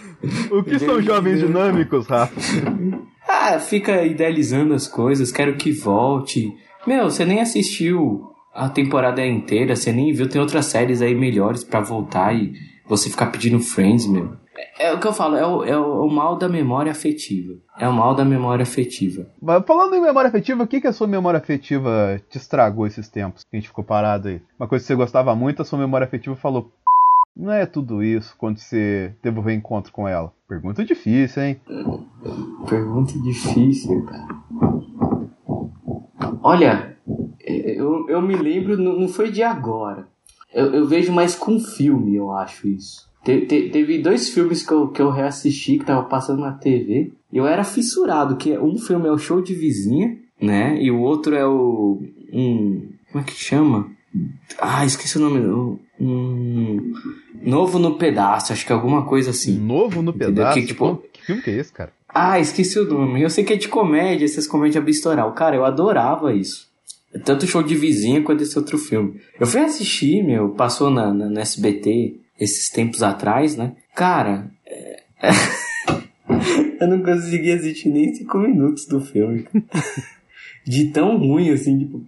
O 0.52 0.64
que 0.64 0.78
são 0.80 1.02
jovens 1.02 1.40
dinâmicos, 1.40 2.08
Rafa? 2.08 2.34
Ah, 3.28 3.60
fica 3.60 4.04
idealizando 4.04 4.74
as 4.74 4.88
coisas, 4.88 5.32
quero 5.32 5.56
que 5.56 5.72
volte. 5.72 6.54
Meu, 6.86 7.06
você 7.10 7.26
nem 7.26 7.42
assistiu 7.42 8.24
a 8.54 8.70
temporada 8.70 9.26
inteira, 9.26 9.76
você 9.76 9.92
nem 9.92 10.14
viu, 10.14 10.30
tem 10.30 10.40
outras 10.40 10.68
séries 10.68 11.02
aí 11.02 11.14
melhores 11.16 11.64
pra 11.64 11.82
voltar 11.82 12.36
e 12.36 12.54
você 12.88 13.10
ficar 13.10 13.28
pedindo 13.28 13.60
Friends, 13.60 14.06
meu. 14.08 14.34
É, 14.58 14.88
é 14.88 14.94
o 14.94 15.00
que 15.00 15.08
eu 15.08 15.14
falo, 15.14 15.36
é 15.36 15.46
o, 15.46 15.64
é 15.64 15.78
o 15.78 16.08
mal 16.10 16.38
da 16.38 16.48
memória 16.48 16.92
afetiva. 16.92 17.56
É 17.78 17.88
o 17.88 17.94
mal 17.94 18.16
da 18.16 18.24
memória 18.24 18.64
afetiva. 18.64 19.28
Mas 19.42 19.64
falando 19.66 19.96
em 19.96 20.02
memória 20.02 20.30
afetiva, 20.30 20.64
o 20.64 20.68
que, 20.68 20.82
que 20.82 20.88
a 20.88 20.94
sua 20.94 21.08
memória 21.08 21.38
afetiva 21.38 22.22
te 22.30 22.38
estragou 22.38 22.88
esses 22.88 23.10
tempos 23.10 23.44
que 23.44 23.56
a 23.56 23.60
gente 23.60 23.68
ficou 23.68 23.84
parado 23.84 24.30
aí? 24.30 24.42
Uma 24.60 24.68
coisa 24.68 24.84
que 24.84 24.88
você 24.88 24.96
gostava 24.96 25.36
muito, 25.36 25.62
a 25.62 25.66
sua 25.66 25.80
memória 25.80 26.06
afetiva 26.06 26.36
falou. 26.36 26.72
Não 27.36 27.52
é 27.52 27.66
tudo 27.66 28.02
isso 28.02 28.34
quando 28.38 28.60
você 28.60 29.14
teve 29.22 29.38
o 29.38 29.42
reencontro 29.42 29.92
com 29.92 30.08
ela. 30.08 30.32
Pergunta 30.48 30.86
difícil, 30.86 31.44
hein? 31.44 31.60
Pergunta 32.70 33.20
difícil, 33.20 34.06
cara. 34.06 34.28
Olha, 36.42 36.96
eu, 37.46 38.08
eu 38.08 38.22
me 38.22 38.36
lembro, 38.36 38.78
não 38.78 38.98
não 38.98 39.08
foi 39.10 39.32
de 39.32 39.44
agora. 39.44 40.08
Eu, 40.54 40.74
eu 40.74 40.88
vejo 40.88 41.12
mais 41.12 41.36
com 41.36 41.60
filme, 41.60 42.16
eu 42.16 42.32
acho 42.32 42.68
isso. 42.70 43.12
Te- 43.26 43.42
te- 43.42 43.70
teve 43.70 43.98
dois 43.98 44.30
filmes 44.30 44.62
que 44.66 44.72
eu, 44.72 44.88
que 44.90 45.02
eu 45.02 45.10
reassisti, 45.10 45.80
que 45.80 45.86
tava 45.86 46.04
passando 46.04 46.40
na 46.42 46.52
TV. 46.54 47.12
E 47.34 47.38
eu 47.38 47.46
era 47.46 47.64
fissurado, 47.64 48.38
que 48.38 48.58
um 48.58 48.78
filme 48.78 49.08
é 49.08 49.12
o 49.12 49.18
Show 49.18 49.42
de 49.42 49.54
Vizinha, 49.54 50.16
né? 50.40 50.78
E 50.82 50.90
o 50.92 51.00
outro 51.02 51.36
é 51.36 51.46
o... 51.46 52.02
Um, 52.32 52.90
como 53.12 53.24
é 53.24 53.28
que 53.28 53.34
chama? 53.34 53.90
Ah, 54.60 54.86
esqueci 54.86 55.18
o 55.18 55.22
nome. 55.22 55.40
Um, 56.00 56.94
Novo 57.42 57.80
no 57.80 57.98
Pedaço, 57.98 58.54
acho 58.54 58.66
que 58.66 58.72
é 58.72 58.76
alguma 58.76 59.06
coisa 59.06 59.32
assim. 59.32 59.58
Novo 59.58 60.02
no 60.02 60.12
Entendeu? 60.12 60.28
pedaço. 60.36 60.60
Que, 60.60 60.66
tipo- 60.68 61.04
que 61.12 61.26
filme 61.26 61.42
que 61.42 61.50
é 61.50 61.58
esse, 61.58 61.74
cara? 61.74 61.92
Ah, 62.08 62.40
esqueci 62.40 62.80
o 62.80 62.86
nome. 62.86 63.22
Eu 63.22 63.30
sei 63.30 63.44
que 63.44 63.54
é 63.54 63.58
de 63.58 63.68
comédia, 63.68 64.24
essas 64.26 64.48
comédias 64.48 64.84
bistoral. 64.84 65.34
Cara, 65.34 65.56
eu 65.56 65.66
adorava 65.66 66.34
isso. 66.34 66.68
Tanto 67.24 67.48
show 67.48 67.64
de 67.64 67.76
vizinha 67.76 68.22
quanto 68.22 68.44
esse 68.44 68.58
outro 68.58 68.78
filme. 68.78 69.20
Eu 69.40 69.46
fui 69.48 69.62
assistir, 69.62 70.24
meu, 70.24 70.50
passou 70.50 70.90
na, 70.90 71.14
na, 71.14 71.30
na 71.30 71.42
SBT 71.42 72.16
esses 72.40 72.70
tempos 72.70 73.02
atrás, 73.04 73.56
né? 73.56 73.74
Cara, 73.96 74.50
é- 74.66 75.04
eu 76.80 76.88
não 76.88 77.02
consegui 77.04 77.52
assistir 77.52 77.90
nem 77.90 78.14
cinco 78.14 78.38
minutos 78.38 78.86
do 78.86 79.02
filme. 79.02 79.48
De 80.68 80.88
tão 80.88 81.18
ruim, 81.20 81.52
assim, 81.52 81.78
tipo... 81.78 82.04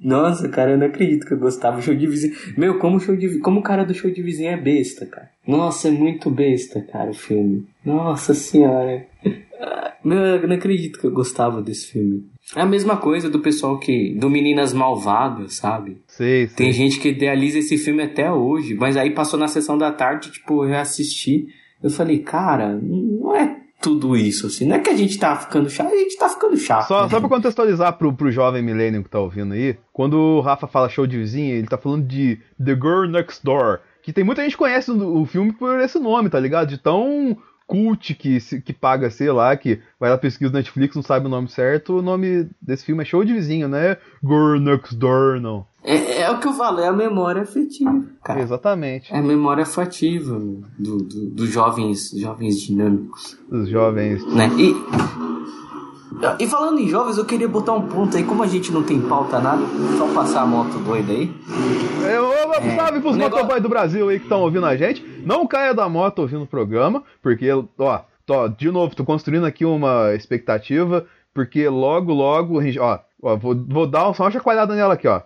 Nossa, 0.00 0.48
cara, 0.48 0.70
eu 0.70 0.78
não 0.78 0.86
acredito 0.86 1.26
que 1.26 1.32
eu 1.32 1.38
gostava. 1.38 1.82
Show 1.82 1.96
de 1.96 2.06
vizinha... 2.06 2.32
Meu, 2.56 2.78
como, 2.78 2.96
o 2.96 3.00
show 3.00 3.16
de... 3.16 3.40
como 3.40 3.58
o 3.58 3.62
cara 3.62 3.84
do 3.84 3.92
show 3.92 4.08
de 4.08 4.22
vizinha 4.22 4.52
é 4.52 4.56
besta, 4.56 5.04
cara. 5.04 5.28
Nossa, 5.44 5.88
é 5.88 5.90
muito 5.90 6.30
besta, 6.30 6.80
cara, 6.80 7.10
o 7.10 7.14
filme. 7.14 7.66
Nossa 7.84 8.34
senhora. 8.34 9.04
Meu, 10.04 10.16
eu 10.16 10.46
não 10.46 10.54
acredito 10.54 11.00
que 11.00 11.06
eu 11.08 11.10
gostava 11.10 11.60
desse 11.60 11.88
filme. 11.88 12.24
É 12.56 12.62
a 12.62 12.66
mesma 12.66 12.96
coisa 12.96 13.28
do 13.28 13.40
pessoal 13.40 13.78
que. 13.78 14.14
do 14.14 14.30
Meninas 14.30 14.72
Malvadas, 14.72 15.56
sabe? 15.56 15.98
Sei, 16.06 16.46
sei. 16.46 16.56
Tem 16.56 16.72
gente 16.72 16.98
que 16.98 17.10
idealiza 17.10 17.58
esse 17.58 17.76
filme 17.76 18.02
até 18.02 18.32
hoje, 18.32 18.74
mas 18.74 18.96
aí 18.96 19.10
passou 19.10 19.38
na 19.38 19.48
sessão 19.48 19.76
da 19.76 19.92
tarde, 19.92 20.30
tipo, 20.30 20.64
eu 20.64 20.68
reassisti. 20.68 21.48
Eu 21.82 21.90
falei, 21.90 22.18
cara, 22.18 22.78
não 22.82 23.36
é 23.36 23.58
tudo 23.80 24.16
isso, 24.16 24.46
assim. 24.46 24.66
Não 24.66 24.76
é 24.76 24.78
que 24.80 24.90
a 24.90 24.96
gente 24.96 25.18
tá 25.18 25.36
ficando 25.36 25.70
chato, 25.70 25.92
a 25.92 25.96
gente 25.96 26.16
tá 26.16 26.28
ficando 26.28 26.56
chato. 26.56 26.88
Só, 26.88 27.02
né? 27.04 27.08
só 27.08 27.20
pra 27.20 27.28
contextualizar 27.28 27.92
pro, 27.96 28.12
pro 28.12 28.30
jovem 28.30 28.62
millennium 28.62 29.02
que 29.02 29.10
tá 29.10 29.20
ouvindo 29.20 29.54
aí, 29.54 29.76
quando 29.92 30.14
o 30.14 30.40
Rafa 30.40 30.66
fala 30.66 30.88
show 30.88 31.06
de 31.06 31.18
vizinha, 31.18 31.54
ele 31.54 31.68
tá 31.68 31.78
falando 31.78 32.06
de 32.06 32.40
The 32.62 32.74
Girl 32.74 33.06
Next 33.06 33.44
Door, 33.44 33.80
que 34.02 34.12
tem 34.12 34.24
muita 34.24 34.42
gente 34.42 34.52
que 34.52 34.58
conhece 34.58 34.90
o, 34.90 35.20
o 35.20 35.26
filme 35.26 35.52
por 35.52 35.78
esse 35.80 35.98
nome, 35.98 36.28
tá 36.28 36.40
ligado? 36.40 36.68
De 36.68 36.78
tão 36.78 37.36
cult 37.68 38.14
que, 38.14 38.40
que 38.62 38.72
paga, 38.72 39.10
sei 39.10 39.30
lá, 39.30 39.54
que 39.56 39.78
vai 40.00 40.08
lá 40.10 40.16
pesquisa 40.18 40.50
no 40.50 40.56
Netflix, 40.56 40.96
não 40.96 41.02
sabe 41.02 41.26
o 41.26 41.28
nome 41.28 41.48
certo, 41.48 41.98
o 41.98 42.02
nome 42.02 42.48
desse 42.60 42.84
filme 42.84 43.02
é 43.02 43.04
show 43.04 43.22
de 43.22 43.34
vizinho, 43.34 43.68
não 43.68 43.76
é 43.78 43.98
Girl 44.22 44.58
Next 44.58 44.96
Door, 44.96 45.38
não. 45.40 45.66
É, 45.84 46.22
é 46.22 46.30
o 46.30 46.40
que 46.40 46.48
eu 46.48 46.52
falo, 46.54 46.80
é 46.80 46.88
a 46.88 46.92
memória 46.92 47.42
afetiva, 47.42 48.02
cara. 48.24 48.40
Exatamente. 48.40 49.12
É 49.14 49.18
a 49.18 49.22
memória 49.22 49.62
afetiva 49.62 50.38
do, 50.78 50.98
do- 50.98 51.26
dos 51.30 51.50
jovens, 51.50 52.10
jovens 52.16 52.60
dinâmicos. 52.60 53.38
Os 53.50 53.68
jovens. 53.68 54.26
né? 54.34 54.48
E, 54.58 54.74
e 56.38 56.46
falando 56.46 56.78
em 56.80 56.88
jovens, 56.88 57.18
eu 57.18 57.24
queria 57.24 57.48
botar 57.48 57.72
um 57.74 57.82
ponto 57.82 58.16
aí, 58.16 58.24
como 58.24 58.42
a 58.42 58.46
gente 58.46 58.72
não 58.72 58.82
tem 58.82 59.00
pauta 59.00 59.38
nada, 59.38 59.62
só 59.96 60.06
passar 60.14 60.42
a 60.42 60.46
moto 60.46 60.78
doida 60.78 61.12
aí. 61.12 61.30
É, 62.06 62.20
ô, 62.20 62.26
ô, 62.26 62.76
salve 62.76 63.00
pros 63.00 63.16
negócio- 63.16 63.18
motoboys 63.18 63.62
do 63.62 63.68
Brasil 63.68 64.08
aí 64.08 64.18
que 64.18 64.24
estão 64.24 64.40
ouvindo 64.40 64.66
a 64.66 64.76
gente. 64.76 65.04
Não 65.24 65.46
caia 65.46 65.74
da 65.74 65.88
moto 65.88 66.20
ouvindo 66.20 66.42
o 66.42 66.46
programa, 66.46 67.02
porque, 67.22 67.48
ó, 67.78 68.00
tô, 68.26 68.48
de 68.48 68.70
novo, 68.70 68.94
tô 68.96 69.04
construindo 69.04 69.44
aqui 69.46 69.64
uma 69.64 70.14
expectativa, 70.14 71.06
porque 71.34 71.68
logo, 71.68 72.12
logo, 72.12 72.58
a 72.58 72.62
gente, 72.62 72.78
ó, 72.78 72.98
ó 73.22 73.36
vou, 73.36 73.54
vou 73.68 73.86
dar 73.86 74.12
só 74.14 74.24
uma 74.24 74.30
chacoalhada 74.30 74.74
nela 74.74 74.94
aqui, 74.94 75.06
ó. 75.06 75.20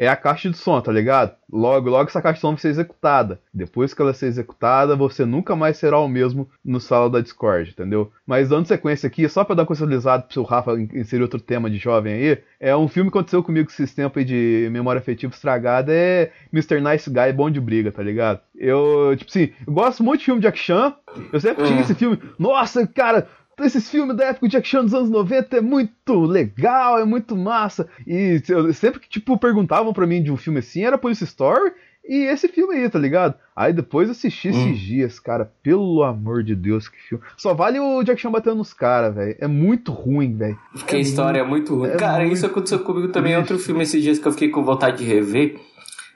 É 0.00 0.08
a 0.08 0.16
caixa 0.16 0.48
de 0.48 0.56
som, 0.56 0.80
tá 0.80 0.90
ligado? 0.90 1.34
Logo, 1.52 1.90
logo 1.90 2.08
essa 2.08 2.22
caixa 2.22 2.36
de 2.36 2.40
som 2.40 2.52
vai 2.52 2.58
ser 2.58 2.68
executada. 2.68 3.38
Depois 3.52 3.92
que 3.92 4.00
ela 4.00 4.14
ser 4.14 4.28
executada, 4.28 4.96
você 4.96 5.26
nunca 5.26 5.54
mais 5.54 5.76
será 5.76 5.98
o 5.98 6.08
mesmo 6.08 6.48
no 6.64 6.80
sala 6.80 7.10
da 7.10 7.20
Discord, 7.20 7.72
entendeu? 7.72 8.10
Mas 8.26 8.48
dando 8.48 8.66
sequência 8.66 9.06
aqui, 9.06 9.28
só 9.28 9.44
pra 9.44 9.54
dar 9.54 9.62
uma 9.62 9.66
contextualizada 9.66 10.22
pro 10.22 10.32
seu 10.32 10.42
Rafa 10.42 10.72
inserir 10.94 11.20
outro 11.20 11.38
tema 11.38 11.68
de 11.68 11.76
jovem 11.76 12.14
aí, 12.14 12.38
é 12.58 12.74
um 12.74 12.88
filme 12.88 13.10
que 13.10 13.18
aconteceu 13.18 13.42
comigo 13.42 13.68
esses 13.68 13.92
tempos 13.94 14.20
aí 14.20 14.24
de 14.24 14.70
memória 14.72 15.00
afetiva 15.00 15.34
estragada, 15.34 15.92
é 15.92 16.32
Mr. 16.50 16.80
Nice 16.80 17.10
Guy, 17.10 17.34
bom 17.34 17.50
de 17.50 17.60
briga, 17.60 17.92
tá 17.92 18.02
ligado? 18.02 18.40
Eu, 18.56 19.14
tipo 19.18 19.30
assim, 19.30 19.52
eu 19.66 19.72
gosto 19.74 20.02
muito 20.02 20.20
de 20.20 20.24
filme 20.24 20.40
de 20.40 20.46
action, 20.46 20.92
eu 21.30 21.40
sempre 21.40 21.66
tinha 21.66 21.80
esse 21.82 21.94
filme, 21.94 22.18
nossa, 22.38 22.86
cara, 22.86 23.28
esses 23.64 23.90
filmes 23.90 24.16
da 24.16 24.26
época 24.26 24.48
de 24.48 24.56
action 24.56 24.84
dos 24.84 24.94
anos 24.94 25.10
90 25.10 25.56
é 25.56 25.60
muito 25.60 26.20
legal, 26.20 26.98
é 26.98 27.04
muito 27.04 27.36
massa. 27.36 27.88
E 28.06 28.42
eu, 28.48 28.72
sempre 28.72 29.00
que, 29.00 29.08
tipo, 29.08 29.38
perguntavam 29.38 29.92
para 29.92 30.06
mim 30.06 30.22
de 30.22 30.30
um 30.30 30.36
filme 30.36 30.60
assim, 30.60 30.84
era 30.84 30.98
Police 30.98 31.24
Story 31.24 31.72
e 32.10 32.24
esse 32.24 32.48
filme 32.48 32.74
aí, 32.74 32.88
tá 32.88 32.98
ligado? 32.98 33.34
Aí 33.54 33.72
depois 33.72 34.08
assisti 34.08 34.48
hum. 34.48 34.50
esses 34.50 34.80
dias, 34.80 35.20
cara, 35.20 35.52
pelo 35.62 36.02
amor 36.02 36.42
de 36.42 36.56
Deus, 36.56 36.88
que 36.88 36.96
filme. 36.96 37.22
Só 37.36 37.54
vale 37.54 37.78
o 37.78 38.02
Jack 38.02 38.20
Chan 38.20 38.30
batendo 38.30 38.56
nos 38.56 38.72
caras, 38.72 39.14
velho. 39.14 39.36
É 39.38 39.46
muito 39.46 39.92
ruim, 39.92 40.34
velho. 40.34 40.58
Porque 40.72 40.96
é 40.96 40.98
a 40.98 41.02
história 41.02 41.44
muito, 41.44 41.72
é 41.72 41.76
muito 41.76 41.86
ruim. 41.86 41.90
É 41.90 41.96
cara, 41.96 42.24
muito 42.24 42.34
isso 42.34 42.46
aconteceu 42.46 42.80
comigo 42.80 43.08
também. 43.08 43.36
Outro 43.36 43.58
filme 43.58 43.82
esses 43.82 44.02
dias 44.02 44.18
que 44.18 44.26
eu 44.26 44.32
fiquei 44.32 44.48
com 44.48 44.64
vontade 44.64 44.98
de 44.98 45.04
rever. 45.04 45.60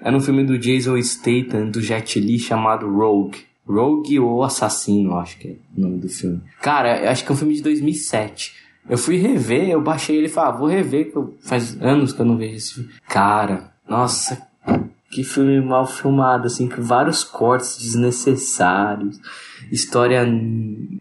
É 0.00 0.10
no 0.10 0.20
filme 0.20 0.42
do 0.42 0.58
Jason 0.58 1.00
Statham, 1.00 1.70
do 1.70 1.80
Jet 1.80 2.18
Li, 2.18 2.38
chamado 2.38 2.90
Rogue. 2.90 3.38
Rogue 3.66 4.20
ou 4.20 4.42
Assassino, 4.42 5.16
acho 5.16 5.38
que 5.38 5.48
é 5.48 5.56
o 5.76 5.80
nome 5.80 5.98
do 5.98 6.08
filme. 6.08 6.40
Cara, 6.60 7.10
acho 7.10 7.24
que 7.24 7.30
é 7.30 7.34
um 7.34 7.38
filme 7.38 7.54
de 7.54 7.62
2007. 7.62 8.54
Eu 8.88 8.98
fui 8.98 9.16
rever, 9.16 9.70
eu 9.70 9.80
baixei 9.80 10.16
ele 10.16 10.26
e 10.26 10.30
falei, 10.30 10.50
ah, 10.50 10.56
vou 10.56 10.68
rever, 10.68 11.10
que 11.10 11.16
eu, 11.16 11.34
faz 11.40 11.80
anos 11.80 12.12
que 12.12 12.20
eu 12.20 12.26
não 12.26 12.36
vejo 12.36 12.56
esse 12.56 12.74
filme. 12.74 12.90
Cara, 13.08 13.72
nossa, 13.88 14.46
que 15.14 15.22
filme 15.22 15.60
mal 15.60 15.86
filmado, 15.86 16.48
assim, 16.48 16.68
com 16.68 16.82
vários 16.82 17.22
cortes 17.22 17.78
desnecessários. 17.78 19.20
História. 19.70 20.26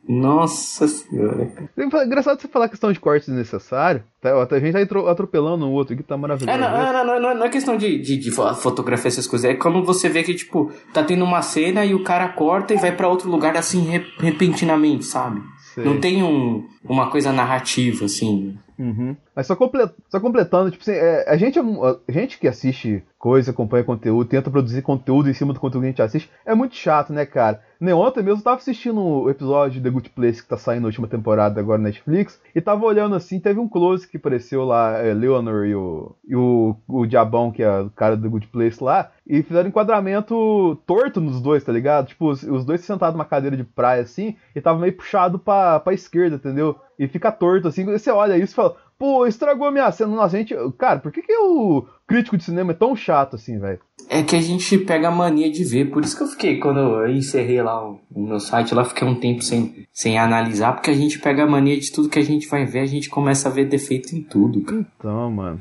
Nossa 0.08 0.88
senhora. 0.88 1.52
É 1.76 2.06
engraçado 2.06 2.40
você 2.40 2.48
falar 2.48 2.70
questão 2.70 2.94
de 2.94 3.00
corte 3.00 3.26
desnecessário. 3.26 4.04
Tá, 4.22 4.30
a 4.40 4.60
gente 4.60 4.86
tá 4.88 5.12
atropelando 5.12 5.66
um 5.66 5.72
outro 5.72 5.96
aqui, 5.96 6.04
tá 6.04 6.16
maravilhoso. 6.16 6.56
É, 6.56 6.62
não, 6.62 6.72
não, 6.72 7.06
não, 7.06 7.20
não, 7.20 7.36
não 7.40 7.46
é 7.46 7.50
questão 7.50 7.76
de, 7.76 8.00
de, 8.00 8.18
de, 8.18 8.32
fotografia 8.32 9.08
essas 9.08 9.28
coisas. 9.28 9.50
É 9.50 9.56
quando 9.56 9.84
você 9.84 10.08
vê 10.08 10.24
que, 10.24 10.34
tipo, 10.36 10.72
tá 10.94 11.04
tendo 11.04 11.26
uma 11.26 11.42
cena 11.42 11.84
e 11.84 11.96
o 11.96 12.04
cara 12.04 12.30
corta 12.30 12.74
e 12.74 12.78
vai 12.78 12.92
para 12.96 13.10
outro 13.10 13.30
lugar 13.30 13.58
assim 13.58 14.00
repentinamente, 14.20 15.06
sabe? 15.06 15.42
Sei. 15.74 15.84
Não 15.84 16.00
tem 16.00 16.24
um, 16.24 16.66
uma 16.84 17.10
coisa 17.10 17.34
narrativa, 17.34 18.06
assim. 18.06 18.56
Uhum. 18.78 19.16
Mas 19.36 19.48
só, 19.48 19.56
complet, 19.56 19.92
só 20.10 20.20
completando, 20.20 20.70
tipo 20.70 20.84
assim, 20.84 20.92
é, 20.92 21.28
a, 21.28 21.36
gente, 21.36 21.60
a 21.60 22.12
gente 22.12 22.40
que 22.40 22.48
assiste 22.48 23.04
coisa, 23.18 23.52
acompanha 23.52 23.84
conteúdo, 23.84 24.30
tenta 24.30 24.52
produzir 24.52 24.82
conteúdo 24.82 25.30
em 25.30 25.34
cima 25.34 25.54
do 25.54 25.60
conteúdo 25.60 25.84
que 25.84 25.88
a 25.88 25.92
gente 25.92 26.02
assiste, 26.02 26.30
é 26.46 26.54
muito 26.54 26.76
chato, 26.76 27.14
né, 27.14 27.26
cara? 27.26 27.62
Nem 27.80 27.94
ontem 27.94 28.22
mesmo 28.22 28.40
eu 28.40 28.44
tava 28.44 28.58
assistindo 28.58 29.00
o 29.00 29.30
episódio 29.30 29.74
de 29.74 29.82
The 29.82 29.90
Good 29.90 30.10
Place 30.10 30.42
que 30.42 30.50
tá 30.50 30.58
saindo 30.58 30.82
na 30.82 30.88
última 30.88 31.08
temporada 31.08 31.60
agora 31.60 31.78
na 31.78 31.86
Netflix, 31.86 32.42
e 32.54 32.62
tava 32.62 32.86
olhando 32.86 33.16
assim, 33.16 33.40
teve 33.40 33.60
um 33.60 33.68
close 33.68 34.08
que 34.08 34.18
apareceu 34.18 34.66
lá, 34.66 35.00
é, 35.00 35.14
Leonor 35.14 35.66
e 35.66 35.74
o, 35.74 36.16
e 36.28 36.36
o, 36.36 36.76
o 36.88 37.06
Diabão, 37.06 37.52
que 37.52 37.64
é 37.64 37.80
o 37.80 37.90
cara 37.90 38.18
do 38.18 38.24
The 38.24 38.30
Good 38.30 38.48
Place 38.48 38.84
lá, 38.84 39.12
e 39.26 39.42
fizeram 39.42 39.70
enquadramento 39.70 40.78
torto 40.86 41.22
nos 41.22 41.42
dois, 41.42 41.64
tá 41.64 41.72
ligado? 41.72 42.08
Tipo, 42.08 42.30
os, 42.30 42.44
os 42.44 42.66
dois 42.66 42.82
sentados 42.82 43.16
numa 43.16 43.26
cadeira 43.26 43.56
de 43.56 43.64
praia 43.64 44.02
assim, 44.02 44.36
e 44.54 44.62
tava 44.62 44.80
meio 44.80 44.96
puxado 44.98 45.40
pra, 45.40 45.80
pra 45.80 45.94
esquerda, 45.94 46.36
entendeu? 46.36 46.76
E 47.00 47.08
fica 47.08 47.32
torto 47.32 47.68
assim, 47.68 47.86
você 47.86 48.12
olha 48.12 48.38
isso 48.38 48.54
e 48.54 48.56
fala, 48.56 48.76
pô, 48.98 49.26
estragou 49.26 49.68
a 49.68 49.72
minha 49.72 49.92
cena. 49.92 50.16
Nossa, 50.16 50.38
gente. 50.38 50.56
Cara, 50.78 51.00
por 51.00 51.12
que, 51.12 51.22
que 51.22 51.36
o 51.36 51.86
crítico 52.08 52.38
de 52.38 52.44
cinema 52.44 52.72
é 52.72 52.76
tão 52.76 52.96
chato 52.96 53.36
assim, 53.36 53.60
velho? 53.60 53.80
É 54.10 54.22
que 54.22 54.36
a 54.36 54.42
gente 54.42 54.78
pega 54.80 55.08
a 55.08 55.12
mania 55.12 55.52
de 55.52 55.64
ver. 55.64 55.92
Por 55.92 56.04
isso 56.04 56.16
que 56.16 56.24
eu 56.24 56.28
fiquei, 56.28 56.60
quando 56.60 56.80
eu 56.80 57.10
encerrei 57.10 57.62
lá 57.62 57.88
o, 57.88 58.00
o 58.12 58.28
meu 58.28 58.40
site, 58.40 58.76
lá 58.76 58.84
fiquei 58.84 59.08
um 59.08 59.20
tempo 59.20 59.42
sem, 59.42 59.88
sem 59.92 60.18
analisar, 60.18 60.74
porque 60.74 60.92
a 60.92 60.96
gente 60.96 61.20
pega 61.20 61.44
a 61.44 61.48
mania 61.48 61.80
de 61.80 61.92
tudo 61.92 62.10
que 62.10 62.20
a 62.20 62.26
gente 62.26 62.48
vai 62.48 62.66
ver, 62.66 62.80
a 62.80 62.86
gente 62.86 63.10
começa 63.10 63.50
a 63.50 63.52
ver 63.52 63.66
defeito 63.66 64.16
em 64.16 64.22
tudo. 64.22 64.62
Cara. 64.62 64.86
Então, 64.98 65.32
mano. 65.32 65.60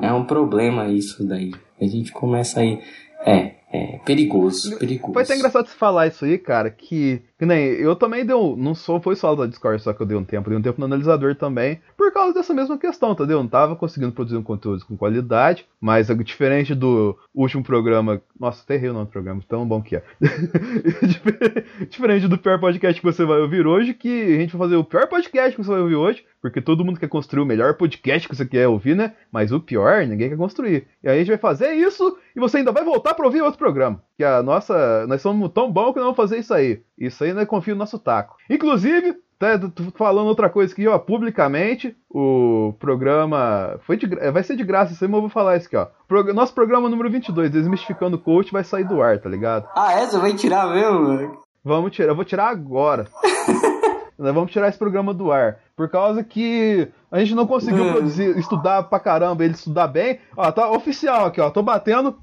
É 0.00 0.12
um 0.12 0.24
problema 0.24 0.86
isso 0.88 1.26
daí. 1.26 1.52
A 1.80 1.86
gente 1.86 2.12
começa 2.12 2.60
aí. 2.60 2.80
É, 3.24 3.54
é 3.72 3.98
perigoso, 3.98 4.78
perigoso. 4.78 5.12
Foi 5.12 5.22
até 5.22 5.36
engraçado 5.36 5.66
você 5.66 5.76
falar 5.76 6.06
isso 6.08 6.24
aí, 6.24 6.38
cara, 6.38 6.70
que, 6.70 7.22
que 7.40 7.46
nem 7.46 7.68
eu 7.68 7.96
também 7.96 8.22
deu, 8.22 8.54
não 8.54 8.74
sou 8.74 9.00
foi 9.00 9.16
só 9.16 9.34
da 9.34 9.46
Discord 9.46 9.82
só 9.82 9.94
que 9.94 10.02
eu 10.02 10.06
dei 10.06 10.14
um 10.14 10.22
tempo, 10.22 10.50
dei 10.50 10.58
um 10.58 10.60
tempo 10.60 10.78
no 10.78 10.84
analisador 10.84 11.34
também, 11.34 11.80
por 11.96 12.12
causa 12.12 12.34
dessa 12.34 12.52
mesma 12.52 12.76
questão, 12.76 13.12
entendeu? 13.12 13.38
Não 13.38 13.48
tava 13.48 13.74
conseguindo 13.74 14.12
produzir 14.12 14.36
um 14.36 14.42
conteúdo 14.42 14.84
com 14.84 14.94
qualidade, 14.94 15.64
mas 15.80 16.10
é 16.10 16.14
diferente 16.16 16.74
do 16.74 17.18
último 17.34 17.64
programa, 17.64 18.20
nossa, 18.38 18.62
até 18.62 18.74
errei 18.74 18.90
o 18.90 18.92
nome 18.92 19.06
do 19.06 19.10
programa, 19.10 19.42
tão 19.48 19.66
bom 19.66 19.80
que 19.80 19.96
é. 19.96 20.04
diferente 21.88 22.28
do 22.28 22.36
pior 22.36 22.60
podcast 22.60 23.00
que 23.00 23.06
você 23.06 23.24
vai 23.24 23.40
ouvir 23.40 23.66
hoje, 23.66 23.94
que 23.94 24.22
a 24.22 24.38
gente 24.38 24.54
vai 24.54 24.68
fazer 24.68 24.76
o 24.76 24.84
pior 24.84 25.08
podcast 25.08 25.56
que 25.56 25.64
você 25.64 25.70
vai 25.70 25.80
ouvir 25.80 25.94
hoje, 25.94 26.22
porque 26.42 26.60
todo 26.60 26.84
mundo 26.84 27.00
quer 27.00 27.08
construir 27.08 27.42
o 27.42 27.46
melhor 27.46 27.74
podcast 27.74 28.28
que 28.28 28.34
você 28.34 28.46
quer 28.46 28.66
ouvir, 28.66 28.96
né? 28.96 29.14
Mas 29.30 29.52
o 29.52 29.60
pior, 29.60 30.06
ninguém 30.06 30.30
quer 30.30 30.36
construir. 30.36 30.86
E 31.02 31.08
aí 31.08 31.16
a 31.16 31.18
gente 31.18 31.28
vai 31.28 31.38
fazer 31.38 31.72
isso 31.72 32.18
e 32.34 32.40
você 32.40 32.58
ainda 32.58 32.72
vai 32.72 32.84
voltar 32.84 33.14
para 33.14 33.26
ouvir 33.26 33.42
outro 33.42 33.58
programa. 33.58 34.02
Que 34.16 34.24
a 34.24 34.42
nossa. 34.42 35.06
Nós 35.06 35.20
somos 35.20 35.50
tão 35.52 35.70
bom 35.70 35.92
que 35.92 35.98
não 35.98 36.06
vamos 36.06 36.16
fazer 36.16 36.38
isso 36.38 36.54
aí. 36.54 36.82
Isso 36.98 37.22
aí 37.24 37.29
é 37.38 37.46
confio 37.46 37.74
no 37.74 37.80
nosso 37.80 37.98
taco. 37.98 38.36
Inclusive, 38.48 39.16
até 39.40 39.58
falando 39.96 40.26
outra 40.26 40.50
coisa 40.50 40.72
aqui, 40.72 40.86
ó, 40.86 40.98
publicamente, 40.98 41.96
o 42.10 42.74
programa. 42.78 43.78
Foi 43.86 43.96
de, 43.96 44.06
vai 44.06 44.42
ser 44.42 44.56
de 44.56 44.64
graça 44.64 44.92
isso 44.92 45.02
aí, 45.04 45.10
mas 45.10 45.16
eu 45.16 45.22
vou 45.22 45.30
falar 45.30 45.56
isso 45.56 45.66
aqui, 45.66 45.76
ó. 45.76 45.86
Pro, 46.06 46.34
nosso 46.34 46.52
programa 46.52 46.88
número 46.88 47.10
22, 47.10 47.50
Desmistificando 47.50 48.16
o 48.16 48.20
Coach, 48.20 48.52
vai 48.52 48.62
sair 48.64 48.84
do 48.84 49.00
ar, 49.00 49.18
tá 49.18 49.30
ligado? 49.30 49.66
Ah, 49.74 49.92
essa 49.94 50.18
vai 50.18 50.34
tirar 50.34 50.68
mesmo, 50.68 51.40
Vamos 51.64 51.92
tirar, 51.92 52.08
eu 52.08 52.16
vou 52.16 52.24
tirar 52.24 52.48
agora. 52.48 53.06
Nós 54.18 54.34
vamos 54.34 54.52
tirar 54.52 54.68
esse 54.68 54.78
programa 54.78 55.14
do 55.14 55.32
ar. 55.32 55.58
Por 55.74 55.88
causa 55.88 56.22
que 56.22 56.88
a 57.10 57.18
gente 57.20 57.34
não 57.34 57.46
conseguiu 57.46 57.84
hum. 57.84 57.92
produzir, 57.92 58.36
estudar 58.38 58.82
pra 58.82 59.00
caramba, 59.00 59.42
ele 59.42 59.54
estudar 59.54 59.88
bem. 59.88 60.20
Ó, 60.36 60.52
tá 60.52 60.70
oficial 60.70 61.24
aqui, 61.24 61.40
ó. 61.40 61.48
Tô 61.48 61.62
batendo 61.62 62.18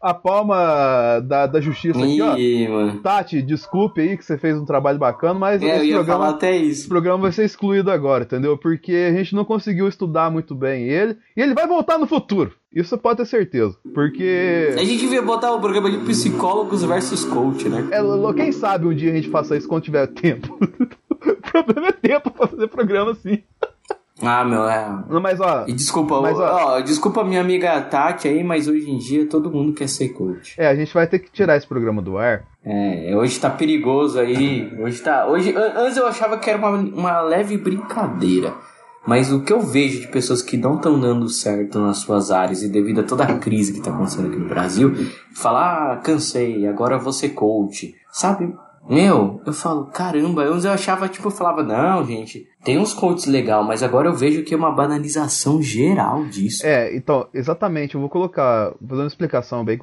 a 0.00 0.12
palma 0.12 1.20
da, 1.20 1.46
da 1.46 1.60
justiça 1.60 1.98
aqui, 1.98 2.18
Ih, 2.18 2.68
ó. 2.68 2.70
Mano. 2.70 3.00
Tati, 3.00 3.40
desculpe 3.42 4.00
aí 4.00 4.16
que 4.16 4.24
você 4.24 4.36
fez 4.36 4.56
um 4.56 4.64
trabalho 4.64 4.98
bacana, 4.98 5.34
mas 5.34 5.62
é, 5.62 5.78
esse, 5.78 5.92
programa, 5.92 6.28
até 6.28 6.56
isso. 6.56 6.80
esse 6.80 6.88
programa 6.88 7.22
vai 7.22 7.32
ser 7.32 7.44
excluído 7.44 7.90
agora, 7.90 8.24
entendeu? 8.24 8.58
Porque 8.58 8.92
a 8.92 9.12
gente 9.12 9.34
não 9.34 9.44
conseguiu 9.44 9.88
estudar 9.88 10.30
muito 10.30 10.54
bem 10.54 10.88
ele. 10.88 11.16
E 11.36 11.40
ele 11.40 11.54
vai 11.54 11.66
voltar 11.66 11.98
no 11.98 12.06
futuro. 12.06 12.52
Isso 12.72 12.96
pode 12.98 13.18
ter 13.18 13.26
certeza. 13.26 13.74
Porque. 13.94 14.74
A 14.74 14.84
gente 14.84 15.00
devia 15.00 15.22
botar 15.22 15.52
o 15.52 15.60
programa 15.60 15.90
de 15.90 15.98
psicólogos 15.98 16.84
versus 16.84 17.24
coach, 17.24 17.68
né? 17.68 17.88
É, 17.90 18.34
quem 18.34 18.52
sabe 18.52 18.86
um 18.86 18.94
dia 18.94 19.10
a 19.10 19.14
gente 19.14 19.30
faça 19.30 19.56
isso 19.56 19.66
quando 19.66 19.84
tiver 19.84 20.06
tempo. 20.08 20.58
o 21.10 21.50
problema 21.50 21.88
é 21.88 21.92
tempo 21.92 22.30
pra 22.30 22.46
fazer 22.46 22.68
programa 22.68 23.12
assim. 23.12 23.42
Ah, 24.22 24.44
meu, 24.44 24.66
é. 24.66 25.04
Não, 25.08 25.20
mas 25.20 25.40
ó. 25.40 25.64
E 25.66 25.72
desculpa, 25.72 26.20
mas, 26.22 26.38
ó, 26.38 26.76
ó, 26.76 26.80
desculpa 26.80 27.22
minha 27.22 27.40
amiga 27.40 27.80
Tati 27.82 28.26
aí, 28.26 28.42
mas 28.42 28.66
hoje 28.66 28.90
em 28.90 28.96
dia 28.96 29.26
todo 29.26 29.50
mundo 29.50 29.74
quer 29.74 29.88
ser 29.88 30.10
coach. 30.10 30.54
É, 30.58 30.68
a 30.68 30.74
gente 30.74 30.92
vai 30.94 31.06
ter 31.06 31.18
que 31.18 31.30
tirar 31.30 31.56
esse 31.56 31.66
programa 31.66 32.00
do 32.00 32.16
ar. 32.16 32.44
É, 32.64 33.14
hoje 33.14 33.38
tá 33.38 33.50
perigoso 33.50 34.18
aí. 34.18 34.72
Hoje 34.80 35.02
tá. 35.02 35.26
Hoje, 35.26 35.54
antes 35.56 35.96
eu 35.96 36.06
achava 36.06 36.38
que 36.38 36.48
era 36.48 36.58
uma, 36.58 36.70
uma 36.70 37.20
leve 37.20 37.58
brincadeira. 37.58 38.54
Mas 39.06 39.30
o 39.30 39.42
que 39.42 39.52
eu 39.52 39.60
vejo 39.60 40.00
de 40.00 40.08
pessoas 40.08 40.42
que 40.42 40.56
não 40.56 40.74
estão 40.74 40.98
dando 40.98 41.28
certo 41.28 41.78
nas 41.78 41.98
suas 41.98 42.32
áreas 42.32 42.62
e 42.62 42.68
devido 42.68 43.00
a 43.00 43.04
toda 43.04 43.22
a 43.22 43.38
crise 43.38 43.72
que 43.72 43.78
está 43.78 43.92
acontecendo 43.92 44.26
aqui 44.26 44.36
no 44.36 44.48
Brasil, 44.48 44.92
falar, 45.32 45.92
ah, 45.92 45.96
cansei, 45.98 46.66
agora 46.66 46.98
vou 46.98 47.12
ser 47.12 47.28
coach. 47.28 47.94
Sabe? 48.10 48.52
Meu, 48.88 49.40
eu 49.44 49.52
falo, 49.52 49.86
caramba, 49.86 50.44
antes 50.44 50.64
eu 50.64 50.70
achava, 50.70 51.08
tipo, 51.08 51.26
eu 51.26 51.32
falava, 51.32 51.62
não, 51.62 52.04
gente, 52.04 52.48
tem 52.64 52.78
uns 52.78 52.94
coaches 52.94 53.26
legal, 53.26 53.64
mas 53.64 53.82
agora 53.82 54.08
eu 54.08 54.14
vejo 54.14 54.44
que 54.44 54.54
é 54.54 54.56
uma 54.56 54.70
banalização 54.70 55.60
geral 55.60 56.24
disso. 56.26 56.64
É, 56.64 56.94
então, 56.94 57.26
exatamente, 57.34 57.94
eu 57.94 58.00
vou 58.00 58.08
colocar, 58.08 58.70
vou 58.80 58.90
fazer 58.90 59.02
uma 59.02 59.08
explicação 59.08 59.64
bem 59.64 59.78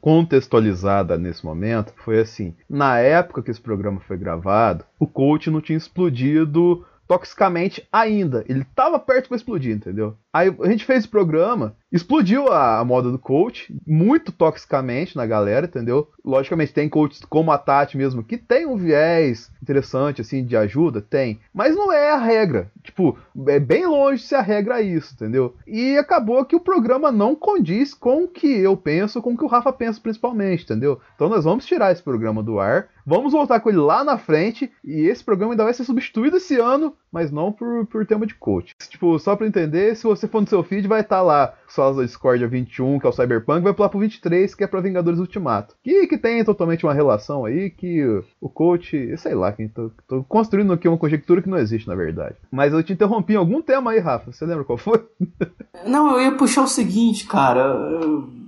contextualizada 0.00 1.16
nesse 1.16 1.44
momento, 1.44 1.92
foi 2.04 2.20
assim, 2.20 2.54
na 2.68 2.98
época 2.98 3.42
que 3.42 3.50
esse 3.50 3.60
programa 3.60 4.00
foi 4.00 4.16
gravado, 4.16 4.84
o 4.98 5.06
coach 5.06 5.50
não 5.50 5.60
tinha 5.60 5.78
explodido 5.78 6.84
toxicamente 7.08 7.88
ainda. 7.90 8.44
Ele 8.46 8.64
tava 8.76 8.98
perto 8.98 9.28
para 9.28 9.36
explodir, 9.36 9.74
entendeu? 9.74 10.14
Aí 10.32 10.54
a 10.60 10.68
gente 10.68 10.84
fez 10.84 11.06
o 11.06 11.10
programa, 11.10 11.74
explodiu 11.90 12.52
a, 12.52 12.84
moda 12.84 13.10
do 13.10 13.18
coach, 13.18 13.74
muito 13.86 14.30
toxicamente 14.30 15.16
na 15.16 15.26
galera, 15.26 15.66
entendeu? 15.66 16.08
Logicamente 16.24 16.72
tem 16.72 16.88
coaches 16.88 17.22
como 17.28 17.50
a 17.50 17.58
Tati 17.58 17.96
mesmo, 17.96 18.22
que 18.22 18.36
tem 18.36 18.66
um 18.66 18.76
viés 18.76 19.50
interessante, 19.62 20.20
assim, 20.20 20.44
de 20.44 20.56
ajuda, 20.56 21.00
tem. 21.00 21.40
Mas 21.52 21.74
não 21.74 21.92
é 21.92 22.10
a 22.10 22.16
regra. 22.16 22.70
Tipo, 22.82 23.18
é 23.46 23.58
bem 23.58 23.86
longe 23.86 24.22
ser 24.22 24.36
a 24.36 24.42
regra 24.42 24.80
isso, 24.80 25.14
entendeu? 25.14 25.54
E 25.66 25.96
acabou 25.96 26.44
que 26.44 26.56
o 26.56 26.60
programa 26.60 27.10
não 27.10 27.34
condiz 27.34 27.94
com 27.94 28.24
o 28.24 28.28
que 28.28 28.46
eu 28.46 28.76
penso, 28.76 29.22
com 29.22 29.32
o 29.32 29.36
que 29.36 29.44
o 29.44 29.48
Rafa 29.48 29.72
pensa 29.72 30.00
principalmente, 30.00 30.64
entendeu? 30.64 31.00
Então 31.14 31.28
nós 31.28 31.44
vamos 31.44 31.66
tirar 31.66 31.92
esse 31.92 32.02
programa 32.02 32.42
do 32.42 32.60
ar, 32.60 32.88
vamos 33.06 33.32
voltar 33.32 33.60
com 33.60 33.70
ele 33.70 33.78
lá 33.78 34.04
na 34.04 34.18
frente, 34.18 34.70
e 34.84 35.06
esse 35.06 35.24
programa 35.24 35.52
ainda 35.52 35.64
vai 35.64 35.74
ser 35.74 35.84
substituído 35.84 36.36
esse 36.36 36.58
ano, 36.58 36.94
mas 37.10 37.30
não 37.30 37.50
por, 37.50 37.86
por 37.86 38.06
tema 38.06 38.26
de 38.26 38.34
coach. 38.34 38.74
Tipo, 38.88 39.18
só 39.18 39.34
pra 39.34 39.46
entender, 39.46 39.96
se 39.96 40.04
você 40.04 40.28
for 40.28 40.40
no 40.40 40.46
seu 40.46 40.62
feed, 40.62 40.86
vai 40.86 41.00
estar 41.00 41.16
tá 41.16 41.22
lá 41.22 41.54
Da 41.78 42.02
Discordia 42.02 42.48
21, 42.48 42.98
que 42.98 43.06
é 43.06 43.08
o 43.08 43.12
Cyberpunk, 43.12 43.62
vai 43.62 43.72
pular 43.72 43.88
pro 43.88 44.00
23, 44.00 44.54
que 44.54 44.64
é 44.64 44.66
pra 44.66 44.80
Vingadores 44.80 45.20
Ultimato. 45.20 45.76
Que, 45.82 46.06
que 46.06 46.18
tem 46.18 46.44
totalmente 46.44 46.84
uma 46.84 46.92
relação 46.92 47.44
aí 47.44 47.70
que 47.70 48.04
o 48.40 48.48
coach, 48.48 49.16
sei 49.16 49.34
lá, 49.34 49.52
quem 49.52 49.68
tô, 49.68 49.90
tô 50.08 50.24
construindo 50.24 50.72
aqui 50.72 50.88
uma 50.88 50.98
conjectura 50.98 51.40
que 51.40 51.48
não 51.48 51.56
existe, 51.58 51.86
na 51.86 51.94
verdade. 51.94 52.34
Mas 52.50 52.72
eu 52.72 52.82
te 52.82 52.92
interrompi 52.92 53.34
em 53.34 53.36
algum 53.36 53.62
tema 53.62 53.92
aí, 53.92 54.00
Rafa. 54.00 54.32
Você 54.32 54.44
lembra 54.44 54.64
qual 54.64 54.76
foi? 54.76 55.02
Não, 55.86 56.16
eu 56.16 56.20
ia 56.20 56.32
puxar 56.32 56.62
o 56.62 56.66
seguinte, 56.66 57.26
cara. 57.26 57.78